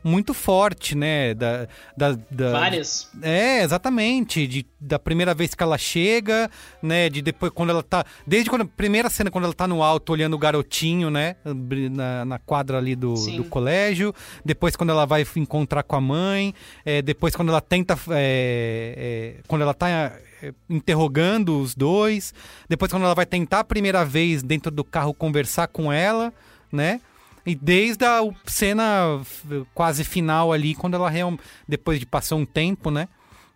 muito 0.04 0.34
forte, 0.34 0.94
né? 0.94 1.32
Da, 1.32 1.66
da, 1.96 2.18
da, 2.30 2.52
Várias. 2.52 3.10
É, 3.22 3.62
exatamente. 3.62 4.46
De, 4.46 4.66
da 4.78 4.98
primeira 4.98 5.32
vez 5.32 5.54
que 5.54 5.62
ela 5.62 5.78
chega, 5.78 6.50
né? 6.82 7.08
De 7.08 7.22
depois 7.22 7.50
quando 7.52 7.70
ela 7.70 7.82
tá. 7.82 8.04
Desde 8.26 8.50
quando, 8.50 8.62
a 8.62 8.66
primeira 8.66 9.08
cena, 9.08 9.30
quando 9.30 9.44
ela 9.44 9.54
tá 9.54 9.66
no 9.66 9.82
alto 9.82 10.12
olhando 10.12 10.34
o 10.34 10.38
garotinho, 10.38 11.08
né? 11.08 11.36
Na, 11.44 12.24
na 12.26 12.38
quadra 12.38 12.76
ali 12.76 12.94
do, 12.94 13.14
do 13.14 13.44
colégio. 13.44 14.14
Depois 14.44 14.76
quando 14.76 14.90
ela 14.90 15.06
vai 15.06 15.26
encontrar 15.36 15.82
com 15.82 15.96
a 15.96 16.00
mãe. 16.00 16.54
É, 16.84 17.00
depois 17.00 17.34
quando 17.34 17.48
ela 17.48 17.62
tenta. 17.62 17.98
É, 18.10 19.36
é, 19.38 19.42
quando 19.48 19.62
ela 19.62 19.72
tá 19.72 19.88
é, 19.88 20.52
interrogando 20.68 21.58
os 21.58 21.74
dois. 21.74 22.34
Depois 22.68 22.90
quando 22.90 23.04
ela 23.04 23.14
vai 23.14 23.24
tentar 23.24 23.60
a 23.60 23.64
primeira 23.64 24.04
vez 24.04 24.42
dentro 24.42 24.70
do 24.70 24.84
carro 24.84 25.14
conversar 25.14 25.68
com 25.68 25.90
ela, 25.90 26.30
né? 26.70 27.00
E 27.46 27.54
desde 27.54 28.04
a 28.04 28.20
cena 28.46 29.20
quase 29.74 30.02
final 30.02 30.52
ali, 30.52 30.74
quando 30.74 30.94
ela 30.94 31.10
realmente. 31.10 31.42
Depois 31.68 32.00
de 32.00 32.06
passar 32.06 32.36
um 32.36 32.46
tempo, 32.46 32.90
né? 32.90 33.08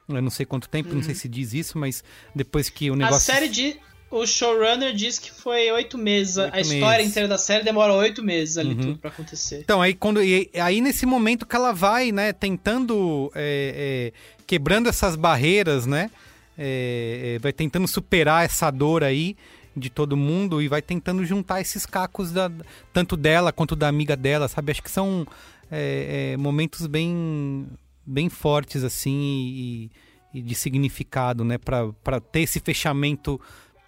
Eu 0.09 0.23
não 0.23 0.31
sei 0.31 0.47
quanto 0.47 0.69
tempo, 0.69 0.91
uhum. 0.91 0.97
não 0.97 1.03
sei 1.03 1.15
se 1.15 1.29
diz 1.29 1.53
isso, 1.53 1.79
mas 1.79 2.03
depois 2.35 2.69
que 2.69 2.91
o 2.91 2.97
negócio. 2.97 3.17
A 3.17 3.35
série 3.35 3.49
de. 3.49 3.77
O 4.11 4.27
showrunner 4.27 4.95
diz 4.95 5.19
que 5.19 5.31
foi 5.31 5.71
oito 5.71 5.99
meses. 5.99 6.39
Oito 6.39 6.55
a 6.55 6.61
história 6.61 6.99
meses. 6.99 7.11
inteira 7.11 7.29
da 7.29 7.37
série 7.37 7.63
demora 7.63 7.93
oito 7.93 8.23
meses 8.23 8.57
ali 8.57 8.71
uhum. 8.71 8.81
tudo 8.81 8.99
pra 8.99 9.11
acontecer. 9.11 9.61
Então, 9.61 9.83
aí 9.83 9.95
quando. 9.95 10.21
Aí 10.21 10.81
nesse 10.81 11.05
momento 11.05 11.45
que 11.47 11.55
ela 11.55 11.73
vai, 11.73 12.11
né, 12.13 12.33
tentando. 12.33 13.31
É, 13.35 14.13
é, 14.15 14.39
quebrando 14.47 14.89
essas 14.89 15.15
barreiras, 15.15 15.87
né? 15.87 16.11
É, 16.57 17.35
é 17.37 17.39
vai 17.39 17.53
tentando 17.53 17.87
superar 17.87 18.45
essa 18.45 18.71
dor 18.71 19.05
aí 19.05 19.37
de 19.77 19.91
todo 19.91 20.17
mundo 20.17 20.61
e 20.61 20.69
vai 20.69 20.83
tentando 20.83 21.25
juntar 21.25 21.61
esses 21.61 21.87
cacos 21.87 22.33
da, 22.33 22.51
tanto 22.93 23.17
dela 23.17 23.53
quanto 23.53 23.77
da 23.77 23.89
amiga 23.89 24.17
dela, 24.17 24.49
sabe? 24.49 24.73
Acho 24.73 24.83
que 24.83 24.91
são 24.91 25.27
é, 25.71 26.33
é, 26.33 26.37
momentos 26.37 26.87
bem, 26.87 27.69
bem 28.05 28.29
fortes 28.29 28.83
assim 28.83 29.21
e, 29.21 29.91
e 30.35 30.43
de 30.43 30.55
significado, 30.55 31.45
né? 31.45 31.59
Para 31.59 32.21
ter 32.21 32.41
esse 32.41 32.61
fechamento 32.61 33.41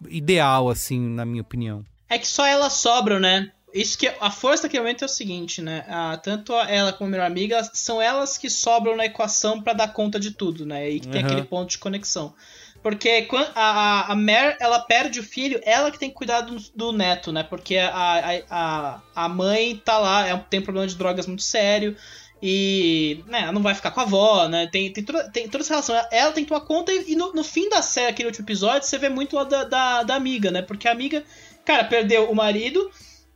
ideal, 0.09 0.69
assim, 0.69 1.01
na 1.01 1.25
minha 1.25 1.43
opinião. 1.43 1.85
É 2.09 2.19
que 2.19 2.27
só 2.27 2.47
elas 2.47 2.75
sobram, 2.75 3.21
né? 3.21 3.53
Isso 3.73 3.97
que 3.97 4.09
a 4.21 4.31
força 4.31 4.65
daquele 4.65 4.83
momento 4.83 5.03
é 5.03 5.07
o 5.07 5.09
seguinte, 5.09 5.63
né? 5.63 5.85
A, 5.89 6.17
tanto 6.17 6.53
ela 6.53 6.93
como 6.93 7.09
a 7.09 7.13
minha 7.13 7.27
amiga 7.27 7.63
são 7.73 8.03
elas 8.03 8.37
que 8.37 8.51
sobram 8.51 8.97
na 8.97 9.07
equação 9.07 9.63
para 9.63 9.73
dar 9.73 9.93
conta 9.93 10.19
de 10.19 10.33
tudo, 10.33 10.67
né? 10.67 10.91
E 10.91 11.01
que 11.01 11.09
tem 11.09 11.23
uhum. 11.23 11.27
aquele 11.27 11.47
ponto 11.47 11.71
de 11.71 11.79
conexão. 11.79 12.35
Porque 12.83 13.29
a, 13.55 14.13
a 14.13 14.17
Mare, 14.17 14.57
ela 14.59 14.79
perde 14.79 15.21
o 15.21 15.23
filho, 15.23 15.61
ela 15.65 15.91
que 15.91 15.99
tem 15.99 16.09
que 16.09 16.15
cuidar 16.15 16.41
do, 16.41 16.57
do 16.75 16.93
neto, 16.93 17.31
né? 17.31 17.43
Porque 17.43 17.77
a, 17.77 18.41
a, 18.49 19.01
a 19.15 19.29
mãe 19.29 19.77
tá 19.85 19.99
lá, 19.99 20.27
é, 20.27 20.37
tem 20.49 20.61
um 20.61 20.65
problema 20.65 20.87
de 20.87 20.97
drogas 20.97 21.27
muito 21.27 21.43
sério. 21.43 21.95
E 22.43 23.23
né, 23.27 23.43
ela 23.43 23.53
não 23.53 23.63
vai 23.63 23.75
ficar 23.75 23.91
com 23.91 24.01
a 24.01 24.05
avó, 24.05 24.49
né? 24.49 24.67
Tem, 24.67 24.91
tem, 24.91 25.05
toda, 25.05 25.31
tem 25.31 25.47
toda 25.47 25.63
essa 25.63 25.75
relação. 25.75 25.95
Ela 26.11 26.33
tem 26.33 26.43
que 26.43 26.49
tomar 26.49 26.63
conta 26.63 26.91
e, 26.91 27.15
no, 27.15 27.35
no, 27.35 27.45
fim 27.45 27.69
da 27.69 27.83
série, 27.83 28.09
aquele 28.09 28.29
último 28.29 28.47
episódio, 28.47 28.89
você 28.89 28.97
vê 28.97 29.11
muito 29.11 29.37
lá 29.37 29.45
da, 29.45 29.65
da, 29.65 30.03
da, 30.03 30.15
amiga, 30.15 30.51
né? 30.51 30.63
Porque 30.63 30.89
a 30.89 30.93
amiga, 30.93 31.23
cara, 31.67 31.85
perdeu 31.85 32.31
o 32.31 32.35
marido, 32.35 32.91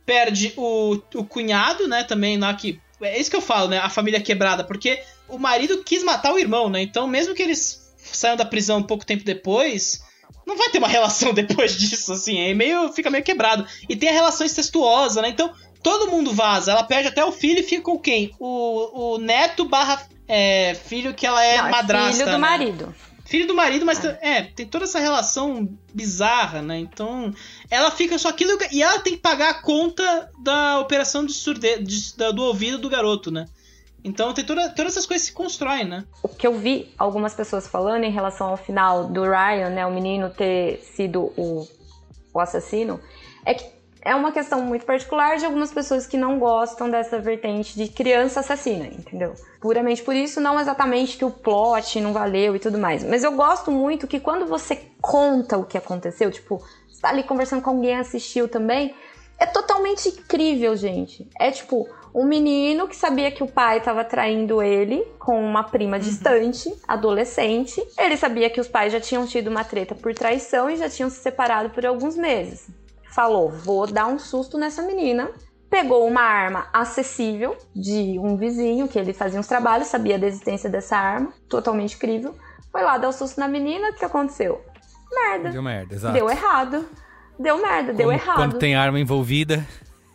perde 0.07 0.53
o, 0.57 0.99
o 1.13 1.23
cunhado, 1.23 1.87
né? 1.87 2.03
Também 2.03 2.39
lá 2.39 2.51
que. 2.55 2.79
É 2.99 3.19
isso 3.19 3.29
que 3.29 3.35
eu 3.35 3.41
falo, 3.41 3.67
né? 3.67 3.77
A 3.77 3.89
família 3.89 4.19
quebrada, 4.19 4.63
porque 4.63 5.03
o 5.27 5.37
marido 5.37 5.83
quis 5.83 6.03
matar 6.03 6.33
o 6.33 6.39
irmão, 6.39 6.67
né? 6.67 6.81
Então, 6.81 7.07
mesmo 7.07 7.35
que 7.35 7.43
eles 7.43 7.84
saiam 8.11 8.35
da 8.35 8.45
prisão 8.45 8.79
um 8.79 8.83
pouco 8.83 9.05
tempo 9.05 9.23
depois, 9.23 10.01
não 10.45 10.57
vai 10.57 10.69
ter 10.69 10.77
uma 10.77 10.87
relação 10.89 11.33
depois 11.33 11.77
disso, 11.77 12.13
assim, 12.13 12.39
é 12.39 12.53
meio, 12.53 12.91
fica 12.93 13.09
meio 13.09 13.23
quebrado. 13.23 13.65
E 13.87 13.95
tem 13.95 14.09
a 14.09 14.13
relação 14.13 14.45
incestuosa, 14.45 15.21
né? 15.21 15.29
Então, 15.29 15.53
todo 15.81 16.09
mundo 16.09 16.33
vaza, 16.33 16.71
ela 16.71 16.83
perde 16.83 17.09
até 17.09 17.23
o 17.23 17.31
filho 17.31 17.59
e 17.59 17.63
fica 17.63 17.83
com 17.83 17.99
quem? 17.99 18.31
O, 18.39 19.13
o 19.13 19.17
neto 19.17 19.65
barra 19.65 20.07
é, 20.27 20.73
filho 20.73 21.13
que 21.13 21.25
ela 21.25 21.43
é 21.43 21.61
não, 21.61 21.69
madrasta. 21.69 22.13
Filho 22.13 22.25
do 22.25 22.31
né? 22.31 22.37
marido. 22.37 22.95
Filho 23.25 23.47
do 23.47 23.55
marido, 23.55 23.85
mas 23.85 24.03
é. 24.05 24.19
é. 24.21 24.41
tem 24.43 24.67
toda 24.67 24.85
essa 24.85 24.99
relação 24.99 25.67
bizarra, 25.93 26.61
né? 26.61 26.77
Então, 26.77 27.33
ela 27.71 27.89
fica 27.89 28.17
só 28.19 28.29
aquilo 28.29 28.57
e 28.71 28.83
ela 28.83 28.99
tem 28.99 29.13
que 29.13 29.19
pagar 29.19 29.49
a 29.49 29.61
conta 29.61 30.29
da 30.43 30.79
operação 30.79 31.25
de 31.25 31.33
surdez, 31.33 32.13
do 32.13 32.43
ouvido 32.43 32.77
do 32.77 32.89
garoto, 32.89 33.31
né? 33.31 33.47
Então 34.05 34.31
tem 34.35 34.45
toda, 34.45 34.69
todas 34.69 34.93
essas 34.93 35.07
coisas 35.07 35.25
se 35.25 35.33
constroem, 35.33 35.83
né? 35.83 36.05
O 36.21 36.29
que 36.29 36.45
eu 36.45 36.53
vi 36.53 36.93
algumas 36.95 37.33
pessoas 37.33 37.67
falando 37.67 38.03
em 38.03 38.11
relação 38.11 38.49
ao 38.49 38.55
final 38.55 39.05
do 39.05 39.23
Ryan, 39.23 39.71
né, 39.71 39.83
o 39.83 39.91
menino 39.91 40.29
ter 40.29 40.77
sido 40.95 41.33
o, 41.35 41.67
o 42.31 42.39
assassino, 42.39 42.99
é 43.43 43.55
que 43.55 43.65
é 44.03 44.13
uma 44.13 44.31
questão 44.31 44.61
muito 44.61 44.85
particular 44.85 45.37
de 45.37 45.45
algumas 45.45 45.73
pessoas 45.73 46.05
que 46.05 46.17
não 46.17 46.37
gostam 46.37 46.87
dessa 46.87 47.17
vertente 47.17 47.75
de 47.75 47.87
criança 47.87 48.41
assassina, 48.41 48.85
entendeu? 48.85 49.33
Puramente 49.59 50.03
por 50.03 50.15
isso, 50.15 50.39
não 50.39 50.59
exatamente 50.59 51.17
que 51.17 51.25
o 51.25 51.31
plot 51.31 51.99
não 51.99 52.13
valeu 52.13 52.55
e 52.55 52.59
tudo 52.59 52.77
mais. 52.77 53.03
Mas 53.03 53.23
eu 53.23 53.31
gosto 53.31 53.71
muito 53.71 54.05
que 54.05 54.19
quando 54.19 54.45
você 54.45 54.83
conta 55.01 55.57
o 55.57 55.65
que 55.65 55.79
aconteceu, 55.79 56.31
tipo, 56.31 56.63
você 56.87 57.01
tá 57.01 57.09
ali 57.09 57.23
conversando 57.23 57.63
com 57.63 57.71
alguém 57.71 57.97
assistiu 57.97 58.47
também, 58.47 58.93
é 59.39 59.47
totalmente 59.47 60.09
incrível, 60.09 60.75
gente. 60.75 61.27
É 61.39 61.49
tipo, 61.49 61.89
um 62.15 62.25
menino 62.25 62.87
que 62.87 62.95
sabia 62.95 63.29
que 63.29 63.43
o 63.43 63.47
pai 63.47 63.79
estava 63.79 64.01
traindo 64.05 64.63
ele 64.63 65.05
com 65.19 65.37
uma 65.43 65.63
prima 65.63 65.97
uhum. 65.97 66.01
distante, 66.01 66.73
adolescente. 66.87 67.85
Ele 67.99 68.15
sabia 68.15 68.49
que 68.49 68.61
os 68.61 68.69
pais 68.69 68.93
já 68.93 69.01
tinham 69.01 69.27
tido 69.27 69.49
uma 69.49 69.65
treta 69.65 69.93
por 69.93 70.13
traição 70.13 70.69
e 70.69 70.77
já 70.77 70.89
tinham 70.89 71.09
se 71.09 71.17
separado 71.17 71.71
por 71.71 71.85
alguns 71.85 72.15
meses. 72.15 72.69
Falou: 73.13 73.49
vou 73.49 73.85
dar 73.85 74.07
um 74.07 74.17
susto 74.17 74.57
nessa 74.57 74.81
menina. 74.81 75.29
Pegou 75.69 76.07
uma 76.07 76.21
arma 76.21 76.67
acessível 76.71 77.57
de 77.75 78.17
um 78.17 78.37
vizinho 78.37 78.87
que 78.87 78.97
ele 78.97 79.11
fazia 79.11 79.37
uns 79.37 79.47
trabalhos, 79.47 79.87
sabia 79.87 80.17
da 80.17 80.25
existência 80.25 80.69
dessa 80.69 80.95
arma, 80.95 81.33
totalmente 81.49 81.97
crível. 81.97 82.33
Foi 82.71 82.81
lá 82.81 82.97
dar 82.97 83.07
o 83.07 83.09
um 83.09 83.13
susto 83.13 83.41
na 83.41 83.47
menina, 83.47 83.89
o 83.89 83.93
que 83.93 84.05
aconteceu? 84.05 84.63
Merda. 85.11 85.49
Deu 85.49 85.61
merda, 85.61 85.93
exato. 85.93 86.13
Deu 86.13 86.29
errado. 86.29 86.87
Deu 87.37 87.57
merda, 87.57 87.87
Como, 87.87 87.97
deu 87.97 88.11
errado. 88.13 88.37
Quando 88.37 88.57
tem 88.57 88.73
arma 88.73 88.99
envolvida. 88.99 89.65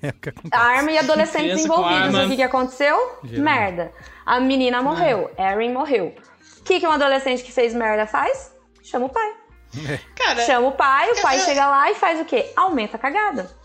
É 0.03 0.15
a 0.51 0.61
arma 0.61 0.93
e 0.93 0.99
adolescentes 0.99 1.65
envolvidos. 1.65 2.15
O 2.25 2.29
que, 2.29 2.37
que 2.37 2.43
aconteceu? 2.43 2.97
Geralmente. 3.23 3.41
Merda. 3.41 3.93
A 4.25 4.41
menina 4.41 4.83
morreu. 4.83 5.31
É. 5.37 5.53
Erin 5.53 5.73
morreu. 5.73 6.15
O 6.61 6.63
que, 6.65 6.81
que 6.81 6.87
um 6.87 6.93
adolescente 6.93 7.43
que 7.43 7.53
fez 7.53 7.75
merda 7.75 8.07
faz? 8.07 8.55
Chama 8.83 9.07
o 9.07 9.09
pai. 9.09 9.33
É. 9.89 9.99
Cara, 10.17 10.41
Chama 10.47 10.69
o 10.69 10.73
pai, 10.73 11.11
o 11.13 11.23
pai 11.23 11.37
é... 11.37 11.41
chega 11.41 11.67
lá 11.67 11.91
e 11.91 11.95
faz 11.95 12.21
o 12.21 12.25
quê? 12.25 12.51
Aumenta 12.57 12.97
a 12.97 13.01
cagada 13.01 13.60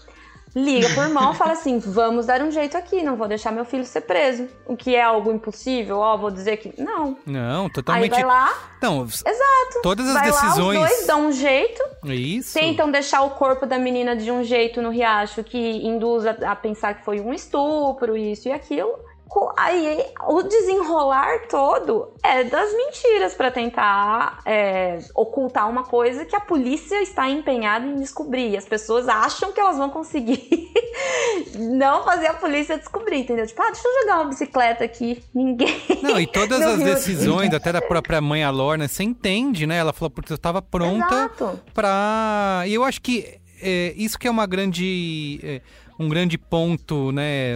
liga 0.55 0.89
pro 0.89 1.03
irmão 1.03 1.33
e 1.33 1.35
fala 1.35 1.51
assim: 1.51 1.79
vamos 1.79 2.25
dar 2.25 2.41
um 2.41 2.49
jeito 2.49 2.77
aqui, 2.77 3.03
não 3.03 3.15
vou 3.15 3.27
deixar 3.27 3.51
meu 3.51 3.65
filho 3.65 3.83
ser 3.85 4.01
preso. 4.01 4.47
O 4.65 4.77
que 4.77 4.95
é 4.95 5.01
algo 5.03 5.31
impossível, 5.31 5.97
ó, 5.97 6.15
vou 6.15 6.31
dizer 6.31 6.57
que. 6.57 6.73
Não. 6.81 7.17
Não, 7.25 7.69
totalmente. 7.69 8.13
Aí 8.13 8.21
vai 8.21 8.23
lá. 8.23 8.53
Não, 8.81 9.03
exato. 9.03 9.81
Todas 9.83 10.07
as 10.07 10.13
vai 10.13 10.31
decisões. 10.31 10.79
Lá, 10.79 10.85
os 10.85 10.89
dois 10.89 11.07
dão 11.07 11.27
um 11.27 11.31
jeito. 11.31 11.83
Isso. 12.05 12.53
Tentam 12.53 12.89
deixar 12.89 13.23
o 13.23 13.31
corpo 13.31 13.65
da 13.65 13.77
menina 13.77 14.15
de 14.15 14.31
um 14.31 14.43
jeito 14.43 14.81
no 14.81 14.89
riacho 14.89 15.43
que 15.43 15.57
induz 15.57 16.25
a, 16.25 16.31
a 16.51 16.55
pensar 16.55 16.93
que 16.95 17.03
foi 17.03 17.19
um 17.19 17.33
estupro, 17.33 18.15
isso 18.15 18.47
e 18.47 18.51
aquilo. 18.51 18.97
Aí 19.57 20.05
o 20.27 20.43
desenrolar 20.43 21.47
todo 21.49 22.13
é 22.23 22.43
das 22.43 22.71
mentiras 22.73 23.33
para 23.33 23.51
tentar 23.51 24.39
é, 24.45 24.99
ocultar 25.13 25.69
uma 25.69 25.83
coisa 25.83 26.25
que 26.25 26.35
a 26.35 26.39
polícia 26.39 27.01
está 27.01 27.29
empenhada 27.29 27.85
em 27.85 27.95
descobrir. 27.95 28.51
E 28.51 28.57
as 28.57 28.65
pessoas 28.65 29.07
acham 29.07 29.51
que 29.51 29.59
elas 29.59 29.77
vão 29.77 29.89
conseguir 29.89 30.71
não 31.59 32.03
fazer 32.03 32.27
a 32.27 32.33
polícia 32.33 32.77
descobrir, 32.77 33.19
entendeu? 33.19 33.45
Tipo, 33.45 33.61
ah, 33.61 33.71
deixa 33.71 33.87
eu 33.87 34.01
jogar 34.01 34.21
uma 34.21 34.29
bicicleta 34.29 34.83
aqui. 34.83 35.21
Ninguém. 35.33 35.81
Não, 36.01 36.19
e 36.19 36.27
todas 36.27 36.61
as 36.63 36.79
decisões, 36.79 37.51
até 37.55 37.73
da 37.73 37.81
própria 37.81 38.21
mãe, 38.21 38.43
a 38.43 38.49
Lorna, 38.49 38.87
você 38.87 39.03
entende, 39.03 39.67
né? 39.67 39.77
Ela 39.77 39.91
falou 39.91 40.09
porque 40.09 40.31
eu 40.31 40.35
estava 40.35 40.61
pronta 40.61 41.31
pra. 41.73 42.63
E 42.67 42.73
eu 42.73 42.83
acho 42.83 43.01
que 43.01 43.39
é, 43.61 43.93
isso 43.97 44.17
que 44.17 44.27
é 44.27 44.31
uma 44.31 44.45
grande. 44.45 45.39
É, 45.43 45.61
um 45.97 46.09
grande 46.09 46.37
ponto, 46.37 47.11
né? 47.11 47.53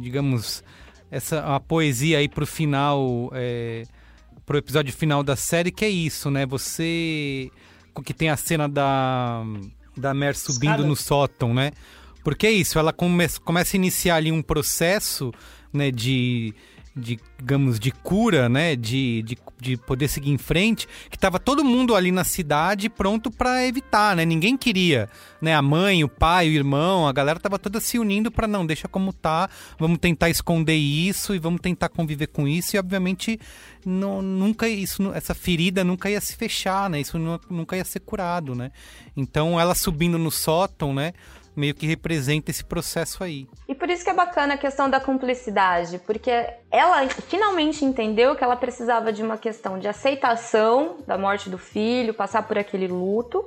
Digamos 0.00 0.64
essa 1.12 1.40
a 1.40 1.60
poesia 1.60 2.18
aí 2.18 2.28
pro 2.28 2.46
final, 2.46 3.30
é, 3.34 3.84
pro 4.46 4.56
episódio 4.56 4.90
final 4.94 5.22
da 5.22 5.36
série, 5.36 5.70
que 5.70 5.84
é 5.84 5.90
isso, 5.90 6.30
né? 6.30 6.46
Você 6.46 7.50
que 8.02 8.14
tem 8.14 8.30
a 8.30 8.36
cena 8.36 8.66
da 8.66 9.44
da 9.94 10.14
Mer 10.14 10.34
subindo 10.34 10.70
Escada. 10.70 10.88
no 10.88 10.96
sótão, 10.96 11.52
né? 11.52 11.70
Porque 12.24 12.46
é 12.46 12.50
isso, 12.50 12.78
ela 12.78 12.94
come, 12.94 13.28
começa 13.44 13.76
a 13.76 13.78
iniciar 13.78 14.16
ali 14.16 14.32
um 14.32 14.40
processo, 14.40 15.32
né, 15.70 15.90
de 15.90 16.54
de, 16.94 17.18
digamos, 17.38 17.80
de 17.80 17.90
cura, 17.90 18.48
né? 18.48 18.76
De, 18.76 19.22
de, 19.22 19.38
de 19.60 19.76
poder 19.76 20.08
seguir 20.08 20.30
em 20.30 20.38
frente, 20.38 20.86
que 21.10 21.18
tava 21.18 21.38
todo 21.38 21.64
mundo 21.64 21.94
ali 21.94 22.12
na 22.12 22.24
cidade 22.24 22.88
pronto 22.88 23.30
para 23.30 23.66
evitar, 23.66 24.14
né? 24.14 24.24
Ninguém 24.24 24.56
queria, 24.56 25.08
né? 25.40 25.54
A 25.54 25.62
mãe, 25.62 26.04
o 26.04 26.08
pai, 26.08 26.48
o 26.48 26.52
irmão, 26.52 27.08
a 27.08 27.12
galera 27.12 27.40
tava 27.40 27.58
toda 27.58 27.80
se 27.80 27.98
unindo 27.98 28.30
para 28.30 28.46
não, 28.46 28.66
deixa 28.66 28.88
como 28.88 29.12
tá, 29.12 29.48
vamos 29.78 29.98
tentar 29.98 30.28
esconder 30.28 30.76
isso 30.76 31.34
e 31.34 31.38
vamos 31.38 31.60
tentar 31.60 31.88
conviver 31.88 32.26
com 32.28 32.46
isso 32.46 32.76
e 32.76 32.78
obviamente 32.78 33.38
não, 33.84 34.20
nunca 34.22 34.68
isso, 34.68 35.12
essa 35.12 35.34
ferida 35.34 35.82
nunca 35.82 36.10
ia 36.10 36.20
se 36.20 36.36
fechar, 36.36 36.90
né? 36.90 37.00
Isso 37.00 37.18
nu- 37.18 37.40
nunca 37.48 37.76
ia 37.76 37.84
ser 37.84 38.00
curado, 38.00 38.54
né? 38.54 38.70
Então 39.16 39.58
ela 39.58 39.74
subindo 39.74 40.18
no 40.18 40.30
sótão, 40.30 40.94
né? 40.94 41.12
Meio 41.54 41.74
que 41.74 41.86
representa 41.86 42.50
esse 42.50 42.64
processo 42.64 43.22
aí. 43.22 43.46
E 43.68 43.74
por 43.74 43.90
isso 43.90 44.02
que 44.02 44.10
é 44.10 44.14
bacana 44.14 44.54
a 44.54 44.58
questão 44.58 44.88
da 44.88 44.98
cumplicidade, 44.98 45.98
porque 45.98 46.30
ela 46.70 47.06
finalmente 47.08 47.84
entendeu 47.84 48.34
que 48.34 48.42
ela 48.42 48.56
precisava 48.56 49.12
de 49.12 49.22
uma 49.22 49.36
questão 49.36 49.78
de 49.78 49.86
aceitação 49.86 50.96
da 51.06 51.18
morte 51.18 51.50
do 51.50 51.58
filho, 51.58 52.14
passar 52.14 52.42
por 52.42 52.56
aquele 52.56 52.86
luto 52.86 53.44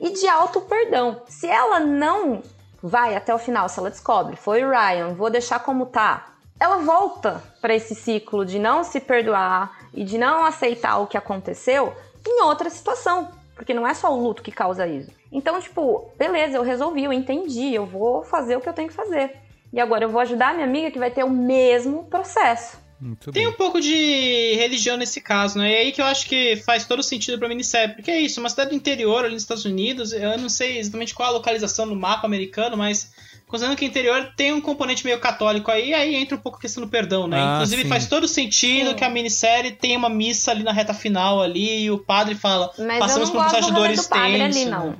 e 0.00 0.10
de 0.10 0.26
auto 0.26 0.60
perdão. 0.62 1.22
Se 1.28 1.46
ela 1.46 1.78
não 1.80 2.42
vai 2.82 3.16
até 3.16 3.34
o 3.34 3.38
final, 3.38 3.68
se 3.68 3.78
ela 3.78 3.90
descobre, 3.90 4.36
foi 4.36 4.60
Ryan, 4.60 5.14
vou 5.14 5.30
deixar 5.30 5.60
como 5.60 5.86
tá, 5.86 6.34
ela 6.58 6.78
volta 6.78 7.42
para 7.60 7.74
esse 7.74 7.94
ciclo 7.94 8.44
de 8.44 8.58
não 8.58 8.84
se 8.84 9.00
perdoar 9.00 9.78
e 9.92 10.04
de 10.04 10.18
não 10.18 10.44
aceitar 10.44 10.98
o 10.98 11.06
que 11.06 11.16
aconteceu 11.16 11.94
em 12.26 12.42
outra 12.42 12.70
situação, 12.70 13.30
porque 13.54 13.74
não 13.74 13.86
é 13.86 13.94
só 13.94 14.12
o 14.12 14.20
luto 14.20 14.42
que 14.42 14.52
causa 14.52 14.86
isso. 14.86 15.10
Então, 15.30 15.60
tipo, 15.60 16.10
beleza, 16.18 16.56
eu 16.56 16.62
resolvi, 16.62 17.04
eu 17.04 17.12
entendi, 17.12 17.74
eu 17.74 17.86
vou 17.86 18.22
fazer 18.22 18.56
o 18.56 18.60
que 18.60 18.68
eu 18.68 18.72
tenho 18.72 18.88
que 18.88 18.94
fazer. 18.94 19.36
E 19.72 19.80
agora 19.80 20.04
eu 20.04 20.08
vou 20.08 20.20
ajudar 20.20 20.50
a 20.50 20.54
minha 20.54 20.66
amiga 20.66 20.90
que 20.90 20.98
vai 20.98 21.10
ter 21.10 21.24
o 21.24 21.30
mesmo 21.30 22.04
processo. 22.04 22.78
Muito 23.00 23.32
Tem 23.32 23.46
um 23.46 23.52
pouco 23.52 23.80
de 23.80 24.54
religião 24.54 24.96
nesse 24.96 25.20
caso, 25.20 25.58
né? 25.58 25.72
E 25.72 25.76
aí 25.76 25.92
que 25.92 26.00
eu 26.00 26.06
acho 26.06 26.26
que 26.28 26.56
faz 26.56 26.86
todo 26.86 27.02
sentido 27.02 27.38
pra 27.38 27.48
minissérie. 27.48 27.94
Porque 27.94 28.10
é 28.10 28.20
isso, 28.20 28.40
uma 28.40 28.48
cidade 28.48 28.70
do 28.70 28.76
interior 28.76 29.24
ali 29.24 29.34
nos 29.34 29.42
Estados 29.42 29.64
Unidos, 29.64 30.12
eu 30.12 30.38
não 30.38 30.48
sei 30.48 30.78
exatamente 30.78 31.14
qual 31.14 31.28
a 31.28 31.32
localização 31.32 31.86
no 31.86 31.96
mapa 31.96 32.26
americano, 32.26 32.76
mas 32.76 33.12
considerando 33.54 33.78
que 33.78 33.84
o 33.84 33.88
interior 33.88 34.32
tem 34.36 34.52
um 34.52 34.60
componente 34.60 35.04
meio 35.04 35.18
católico 35.20 35.70
aí, 35.70 35.94
aí 35.94 36.16
entra 36.16 36.36
um 36.36 36.40
pouco 36.40 36.58
a 36.58 36.60
questão 36.60 36.82
do 36.82 36.90
perdão, 36.90 37.28
né? 37.28 37.40
Ah, 37.40 37.54
Inclusive 37.54 37.82
sim. 37.82 37.88
faz 37.88 38.06
todo 38.08 38.26
sentido 38.26 38.90
Sim. 38.90 38.96
que 38.96 39.04
a 39.04 39.08
minissérie 39.08 39.70
tem 39.72 39.96
uma 39.96 40.08
missa 40.08 40.50
ali 40.50 40.64
na 40.64 40.72
reta 40.72 40.92
final 40.92 41.40
ali 41.40 41.84
e 41.84 41.90
o 41.90 41.98
padre 41.98 42.34
fala, 42.34 42.70
Mas 42.78 42.98
passamos 42.98 43.30
por 43.30 43.38
um 43.38 43.42
processo 43.42 43.68
do 43.68 43.74
padre 44.08 44.42
ali, 44.42 44.48
extenso. 44.50 44.70
não. 44.70 44.86
né? 44.88 44.96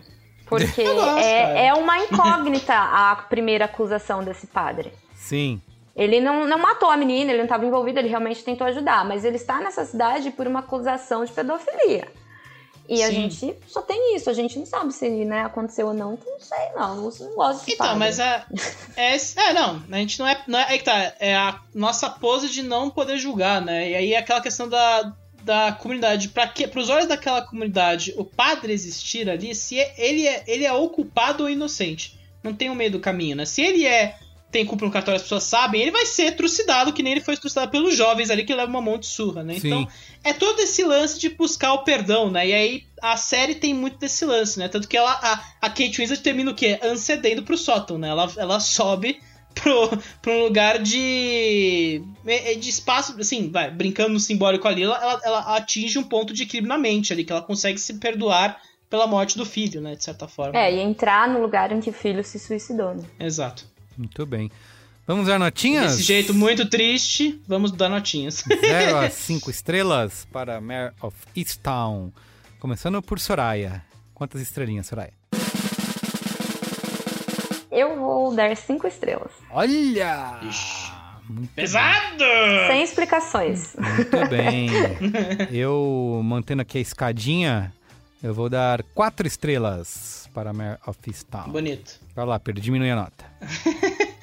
Porque 0.46 0.84
gosto, 0.84 1.18
é, 1.18 1.66
é 1.66 1.74
uma 1.74 1.98
incógnita 1.98 2.74
a 2.74 3.16
primeira 3.28 3.64
acusação 3.64 4.22
desse 4.22 4.46
padre. 4.46 4.92
Sim. 5.14 5.60
Ele 5.96 6.20
não, 6.20 6.46
não 6.46 6.58
matou 6.58 6.90
a 6.90 6.96
menina, 6.96 7.30
ele 7.30 7.38
não 7.38 7.44
estava 7.44 7.64
envolvido, 7.64 7.98
ele 7.98 8.08
realmente 8.08 8.42
tentou 8.42 8.66
ajudar, 8.66 9.04
mas 9.04 9.24
ele 9.24 9.36
está 9.36 9.60
nessa 9.60 9.84
cidade 9.84 10.30
por 10.30 10.46
uma 10.46 10.60
acusação 10.60 11.24
de 11.24 11.32
pedofilia. 11.32 12.08
E 12.88 13.02
a 13.02 13.08
Sim. 13.08 13.30
gente 13.30 13.56
só 13.66 13.80
tem 13.80 14.14
isso, 14.14 14.28
a 14.28 14.34
gente 14.34 14.58
não 14.58 14.66
sabe 14.66 14.92
se 14.92 15.08
né, 15.24 15.42
aconteceu 15.42 15.88
ou 15.88 15.94
não, 15.94 16.14
então 16.14 16.32
não 16.32 16.40
sei, 16.40 16.58
não. 16.76 17.34
Gosto 17.34 17.60
desse 17.60 17.72
Então, 17.72 17.96
mas 17.98 18.18
é, 18.18 18.44
é. 18.96 19.16
É, 19.16 19.52
não, 19.54 19.82
a 19.90 19.96
gente 19.96 20.18
não 20.18 20.26
é. 20.26 20.42
Não 20.46 20.58
é 20.58 20.66
aí 20.68 20.78
que 20.78 20.84
tá. 20.84 21.14
É 21.18 21.34
a 21.34 21.60
nossa 21.74 22.10
pose 22.10 22.48
de 22.50 22.62
não 22.62 22.90
poder 22.90 23.16
julgar, 23.18 23.62
né? 23.62 23.90
E 23.90 23.94
aí 23.94 24.12
é 24.12 24.18
aquela 24.18 24.40
questão 24.40 24.68
da, 24.68 25.12
da 25.42 25.72
comunidade. 25.72 26.28
Para 26.28 26.46
que, 26.48 26.66
pros 26.66 26.90
olhos 26.90 27.06
daquela 27.06 27.40
comunidade, 27.40 28.14
o 28.18 28.24
padre 28.24 28.72
existir 28.72 29.30
ali, 29.30 29.54
se 29.54 29.80
é- 29.80 29.94
ele 29.96 30.26
é, 30.26 30.44
ele 30.46 30.66
é 30.66 30.72
ou 30.72 30.90
culpado 30.90 31.44
ou 31.44 31.50
inocente. 31.50 32.18
Não 32.42 32.52
tem 32.52 32.68
o 32.68 32.74
meio 32.74 32.90
do 32.90 33.00
caminho, 33.00 33.36
né? 33.36 33.46
Se 33.46 33.62
ele 33.62 33.86
é. 33.86 34.18
Tem 34.54 34.64
culpa 34.64 34.84
no 34.84 34.90
cartório, 34.92 35.16
as 35.16 35.22
pessoas 35.22 35.42
sabem, 35.42 35.82
ele 35.82 35.90
vai 35.90 36.06
ser 36.06 36.36
trucidado, 36.36 36.92
que 36.92 37.02
nem 37.02 37.14
ele 37.14 37.20
foi 37.20 37.36
trucidado 37.36 37.72
pelos 37.72 37.96
jovens 37.96 38.30
ali 38.30 38.44
que 38.44 38.54
levam 38.54 38.70
uma 38.70 38.80
mão 38.80 38.96
de 38.96 39.06
surra, 39.06 39.42
né? 39.42 39.58
Sim. 39.58 39.66
Então, 39.66 39.88
é 40.22 40.32
todo 40.32 40.60
esse 40.60 40.84
lance 40.84 41.18
de 41.18 41.28
buscar 41.30 41.72
o 41.72 41.82
perdão, 41.82 42.30
né? 42.30 42.46
E 42.46 42.52
aí 42.52 42.84
a 43.02 43.16
série 43.16 43.56
tem 43.56 43.74
muito 43.74 43.98
desse 43.98 44.24
lance, 44.24 44.56
né? 44.60 44.68
Tanto 44.68 44.86
que 44.86 44.96
ela, 44.96 45.10
a, 45.10 45.44
a 45.60 45.68
Kate 45.68 45.98
Winslet 45.98 46.22
termina 46.22 46.52
o 46.52 46.54
quê? 46.54 46.78
Ancedendo 46.84 47.42
pro 47.42 47.58
sótão, 47.58 47.98
né? 47.98 48.10
Ela, 48.10 48.32
ela 48.36 48.60
sobe 48.60 49.18
pro, 49.60 49.90
pro 50.22 50.32
um 50.32 50.44
lugar 50.44 50.78
de. 50.78 52.00
é, 52.24 52.54
de 52.54 52.70
espaço, 52.70 53.16
assim, 53.18 53.50
vai, 53.50 53.72
brincando 53.72 54.10
no 54.10 54.20
simbólico 54.20 54.68
ali, 54.68 54.84
ela, 54.84 55.02
ela, 55.02 55.20
ela 55.24 55.56
atinge 55.56 55.98
um 55.98 56.04
ponto 56.04 56.32
de 56.32 56.44
equilíbrio 56.44 56.68
na 56.68 56.78
mente 56.78 57.12
ali, 57.12 57.24
que 57.24 57.32
ela 57.32 57.42
consegue 57.42 57.78
se 57.78 57.94
perdoar 57.94 58.56
pela 58.88 59.08
morte 59.08 59.36
do 59.36 59.44
filho, 59.44 59.80
né? 59.80 59.96
De 59.96 60.04
certa 60.04 60.28
forma. 60.28 60.56
É, 60.56 60.72
e 60.72 60.78
entrar 60.78 61.28
no 61.28 61.42
lugar 61.42 61.72
em 61.72 61.80
que 61.80 61.90
o 61.90 61.92
filho 61.92 62.22
se 62.22 62.38
suicidou. 62.38 62.94
Né? 62.94 63.02
Exato. 63.18 63.73
Muito 63.96 64.24
bem. 64.26 64.50
Vamos 65.06 65.26
dar 65.26 65.38
notinhas? 65.38 65.92
Desse 65.92 66.02
jeito 66.04 66.32
muito 66.32 66.66
triste, 66.68 67.40
vamos 67.46 67.70
dar 67.72 67.88
notinhas. 67.90 68.42
0 68.48 68.96
a 68.96 69.08
5 69.10 69.50
estrelas 69.50 70.26
para 70.32 70.60
Mare 70.60 70.92
of 71.02 71.14
Easttown. 71.36 72.10
Começando 72.58 73.02
por 73.02 73.20
Soraya. 73.20 73.84
Quantas 74.14 74.40
estrelinhas, 74.40 74.86
Soraya? 74.86 75.12
Eu 77.70 77.96
vou 77.98 78.34
dar 78.34 78.56
cinco 78.56 78.86
estrelas. 78.86 79.32
Olha! 79.50 80.38
Pesado! 81.56 82.24
Sem 82.68 82.82
explicações. 82.82 83.74
Muito 83.76 84.16
bem. 84.30 84.68
Eu, 85.50 86.20
mantendo 86.24 86.62
aqui 86.62 86.78
a 86.78 86.80
escadinha, 86.80 87.74
eu 88.22 88.32
vou 88.32 88.48
dar 88.48 88.82
quatro 88.94 89.26
estrelas 89.26 90.28
para 90.32 90.52
Mare 90.52 90.78
of 90.86 90.98
Easttown. 91.06 91.50
Bonito. 91.50 91.98
Vai 92.14 92.24
lá, 92.26 92.38
Pedro, 92.38 92.60
diminui 92.62 92.90
a 92.90 92.96
nota. 92.96 93.24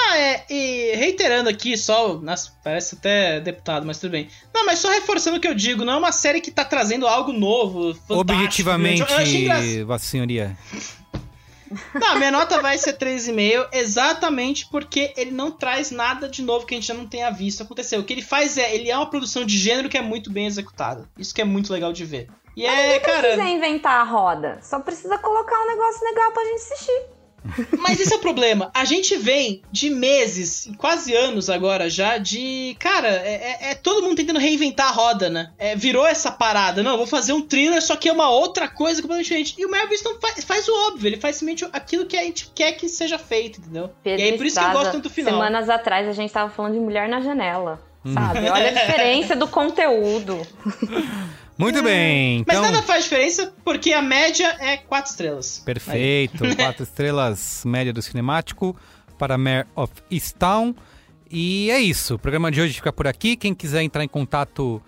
Ah, 0.00 0.16
é, 0.16 0.44
e 0.48 0.94
reiterando 0.94 1.50
aqui, 1.50 1.76
só. 1.76 2.14
Nossa, 2.14 2.52
parece 2.62 2.94
até 2.94 3.40
deputado, 3.40 3.84
mas 3.84 3.98
tudo 3.98 4.12
bem. 4.12 4.28
Não, 4.54 4.64
mas 4.64 4.78
só 4.78 4.88
reforçando 4.90 5.36
o 5.36 5.40
que 5.40 5.48
eu 5.48 5.54
digo, 5.54 5.84
não 5.84 5.94
é 5.94 5.96
uma 5.96 6.12
série 6.12 6.40
que 6.40 6.50
tá 6.52 6.64
trazendo 6.64 7.06
algo 7.06 7.32
novo, 7.32 7.92
fantástico. 7.94 8.14
Objetivamente, 8.20 9.02
Eu 9.02 9.20
engra- 9.26 9.84
Vossa 9.84 10.06
Senhoria. 10.06 10.56
Não, 11.94 12.16
minha 12.16 12.30
nota 12.30 12.62
vai 12.62 12.78
ser 12.78 12.94
3,5, 12.96 13.68
exatamente 13.72 14.66
porque 14.70 15.12
ele 15.18 15.32
não 15.32 15.50
traz 15.50 15.90
nada 15.90 16.26
de 16.26 16.40
novo 16.40 16.64
que 16.64 16.74
a 16.74 16.78
gente 16.78 16.86
já 16.86 16.94
não 16.94 17.06
tenha 17.06 17.28
visto 17.30 17.62
acontecer. 17.62 17.98
O 17.98 18.04
que 18.04 18.14
ele 18.14 18.22
faz 18.22 18.56
é, 18.56 18.74
ele 18.74 18.90
é 18.90 18.96
uma 18.96 19.10
produção 19.10 19.44
de 19.44 19.58
gênero 19.58 19.88
que 19.90 19.98
é 19.98 20.00
muito 20.00 20.30
bem 20.30 20.46
executada. 20.46 21.06
Isso 21.18 21.34
que 21.34 21.42
é 21.42 21.44
muito 21.44 21.70
legal 21.70 21.92
de 21.92 22.06
ver. 22.06 22.28
E 22.56 22.64
é, 22.64 22.94
Não 22.94 23.00
cara. 23.04 23.20
precisa 23.20 23.44
inventar 23.44 24.00
a 24.00 24.04
roda, 24.04 24.58
só 24.62 24.80
precisa 24.80 25.18
colocar 25.18 25.60
um 25.62 25.66
negócio 25.66 26.02
legal 26.04 26.32
pra 26.32 26.42
gente 26.44 26.54
assistir. 26.56 27.02
Mas 27.78 28.00
esse 28.00 28.12
é 28.12 28.16
o 28.16 28.20
problema. 28.20 28.70
A 28.74 28.84
gente 28.84 29.16
vem 29.16 29.62
de 29.70 29.88
meses, 29.90 30.70
quase 30.76 31.14
anos 31.14 31.48
agora 31.48 31.88
já, 31.88 32.18
de. 32.18 32.76
Cara, 32.78 33.08
é, 33.08 33.58
é- 33.60 33.70
é 33.70 33.74
todo 33.74 34.02
mundo 34.02 34.16
tentando 34.16 34.38
reinventar 34.38 34.88
a 34.88 34.92
roda, 34.92 35.30
né? 35.30 35.50
É, 35.58 35.74
virou 35.76 36.06
essa 36.06 36.30
parada. 36.30 36.82
Não, 36.82 36.96
vou 36.96 37.06
fazer 37.06 37.32
um 37.32 37.40
thriller, 37.42 37.80
só 37.82 37.96
que 37.96 38.08
é 38.08 38.12
uma 38.12 38.28
outra 38.30 38.68
coisa 38.68 39.00
completamente 39.00 39.24
diferente. 39.26 39.54
E 39.58 39.64
o 39.64 39.70
Mel 39.70 39.88
Gibson 39.88 40.14
faz, 40.20 40.44
faz 40.44 40.68
o 40.68 40.72
óbvio, 40.88 41.08
ele 41.08 41.20
faz 41.20 41.36
simplesmente 41.36 41.68
aquilo 41.72 42.06
que 42.06 42.16
a 42.16 42.22
gente 42.22 42.50
quer 42.54 42.72
que 42.72 42.88
seja 42.88 43.18
feito, 43.18 43.60
entendeu? 43.60 43.90
Pedro 44.02 44.20
e 44.20 44.24
aí 44.30 44.36
por 44.36 44.44
isso 44.46 44.56
que 44.58 44.64
eu 44.64 44.66
Estrada, 44.66 44.78
gosto 44.78 44.92
tanto 44.92 45.08
do 45.08 45.10
final. 45.10 45.32
Semanas 45.34 45.68
atrás 45.70 46.08
a 46.08 46.12
gente 46.12 46.32
tava 46.32 46.50
falando 46.50 46.74
de 46.74 46.80
Mulher 46.80 47.08
na 47.08 47.20
Janela, 47.20 47.80
sabe? 48.12 48.48
Olha 48.48 48.68
a 48.68 48.72
diferença 48.72 49.34
do 49.36 49.48
conteúdo. 49.48 50.46
Muito 51.58 51.82
bem, 51.82 52.44
Mas 52.46 52.56
então... 52.56 52.70
nada 52.70 52.82
faz 52.84 53.04
diferença, 53.04 53.52
porque 53.64 53.92
a 53.92 54.00
média 54.00 54.56
é 54.60 54.76
4 54.76 55.10
estrelas. 55.10 55.58
Perfeito. 55.64 56.44
Quatro 56.54 56.84
estrelas 56.88 57.64
média 57.66 57.92
do 57.92 58.00
cinemático 58.00 58.76
para 59.18 59.36
Mare 59.36 59.66
of 59.74 59.92
Easttown. 60.08 60.72
E 61.30 61.70
é 61.70 61.78
isso. 61.80 62.14
O 62.14 62.18
programa 62.18 62.50
de 62.50 62.58
hoje 62.60 62.74
fica 62.74 62.92
por 62.92 63.08
aqui. 63.08 63.36
Quem 63.36 63.54
quiser 63.54 63.82
entrar 63.82 64.04
em 64.04 64.08
contato 64.08 64.82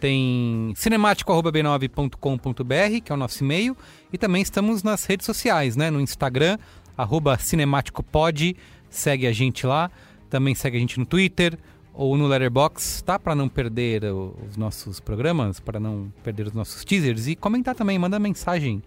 tem 0.00 0.72
cinemático.b9.com.br, 0.76 3.00
que 3.04 3.12
é 3.12 3.14
o 3.14 3.18
nosso 3.18 3.44
e-mail. 3.44 3.76
E 4.12 4.18
também 4.18 4.42
estamos 4.42 4.82
nas 4.82 5.04
redes 5.04 5.24
sociais, 5.26 5.76
né? 5.76 5.90
No 5.90 6.00
Instagram, 6.00 6.58
arroba 6.96 7.38
cinemáticopod. 7.38 8.56
Segue 8.88 9.26
a 9.26 9.32
gente 9.32 9.66
lá. 9.66 9.90
Também 10.30 10.54
segue 10.54 10.78
a 10.78 10.80
gente 10.80 10.98
no 10.98 11.06
Twitter, 11.06 11.58
ou 11.94 12.16
no 12.16 12.26
Letterbox, 12.26 13.02
tá? 13.02 13.18
Para 13.18 13.34
não 13.34 13.48
perder 13.48 14.04
os 14.04 14.56
nossos 14.56 15.00
programas, 15.00 15.60
para 15.60 15.78
não 15.78 16.12
perder 16.22 16.48
os 16.48 16.52
nossos 16.52 16.84
teasers 16.84 17.28
e 17.28 17.36
comentar 17.36 17.74
também, 17.74 17.98
manda 17.98 18.18
mensagem, 18.18 18.82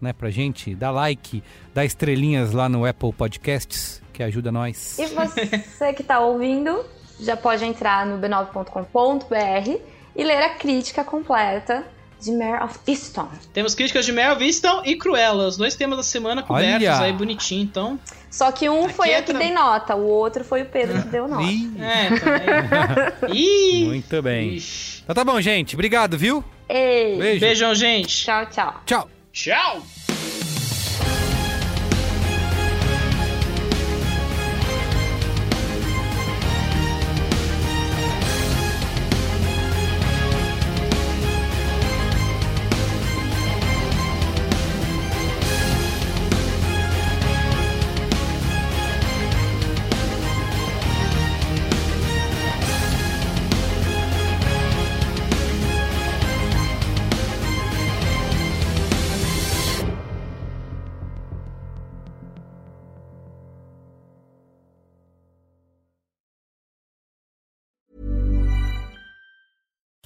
né, 0.00 0.12
pra 0.12 0.30
gente, 0.30 0.74
dá 0.74 0.90
like, 0.90 1.42
dá 1.72 1.84
estrelinhas 1.84 2.52
lá 2.52 2.68
no 2.68 2.84
Apple 2.84 3.12
Podcasts, 3.12 4.02
que 4.12 4.22
ajuda 4.22 4.50
nós. 4.50 4.98
E 4.98 5.06
você 5.06 5.92
que 5.92 6.02
tá 6.02 6.20
ouvindo, 6.20 6.84
já 7.20 7.36
pode 7.36 7.64
entrar 7.64 8.04
no 8.04 8.18
b9.com.br 8.18 9.80
e 10.16 10.24
ler 10.24 10.42
a 10.42 10.50
crítica 10.50 11.04
completa 11.04 11.84
de 12.20 12.32
Mare 12.32 12.64
of 12.64 12.78
Easton. 12.86 13.28
Temos 13.52 13.74
críticas 13.74 14.04
de 14.04 14.12
Mel 14.12 14.36
Viston 14.36 14.82
e 14.84 14.96
Cruella, 14.96 15.46
os 15.46 15.56
dois 15.56 15.74
temas 15.74 15.96
da 15.98 16.02
semana 16.02 16.42
cobertos 16.42 16.86
Olha! 16.88 17.00
aí 17.00 17.12
bonitinho, 17.12 17.62
então. 17.62 17.98
Só 18.30 18.50
que 18.52 18.68
um 18.68 18.88
foi 18.88 19.10
é 19.10 19.18
eu 19.18 19.22
que 19.22 19.30
tra- 19.30 19.38
dei 19.38 19.52
nota, 19.52 19.94
o 19.96 20.06
outro 20.06 20.44
foi 20.44 20.62
o 20.62 20.66
Pedro 20.66 21.00
que 21.02 21.08
deu 21.08 21.26
nota. 21.28 21.44
É, 21.80 22.08
também. 23.20 23.84
Muito 23.86 24.22
bem. 24.22 24.58
Então 25.02 25.14
tá 25.14 25.24
bom, 25.24 25.40
gente. 25.40 25.74
Obrigado, 25.74 26.18
viu? 26.18 26.44
Ei. 26.68 27.16
Beijo. 27.18 27.40
Beijão, 27.40 27.74
gente. 27.74 28.24
Tchau, 28.24 28.46
tchau. 28.46 28.82
Tchau. 28.84 29.10
Tchau. 29.32 29.82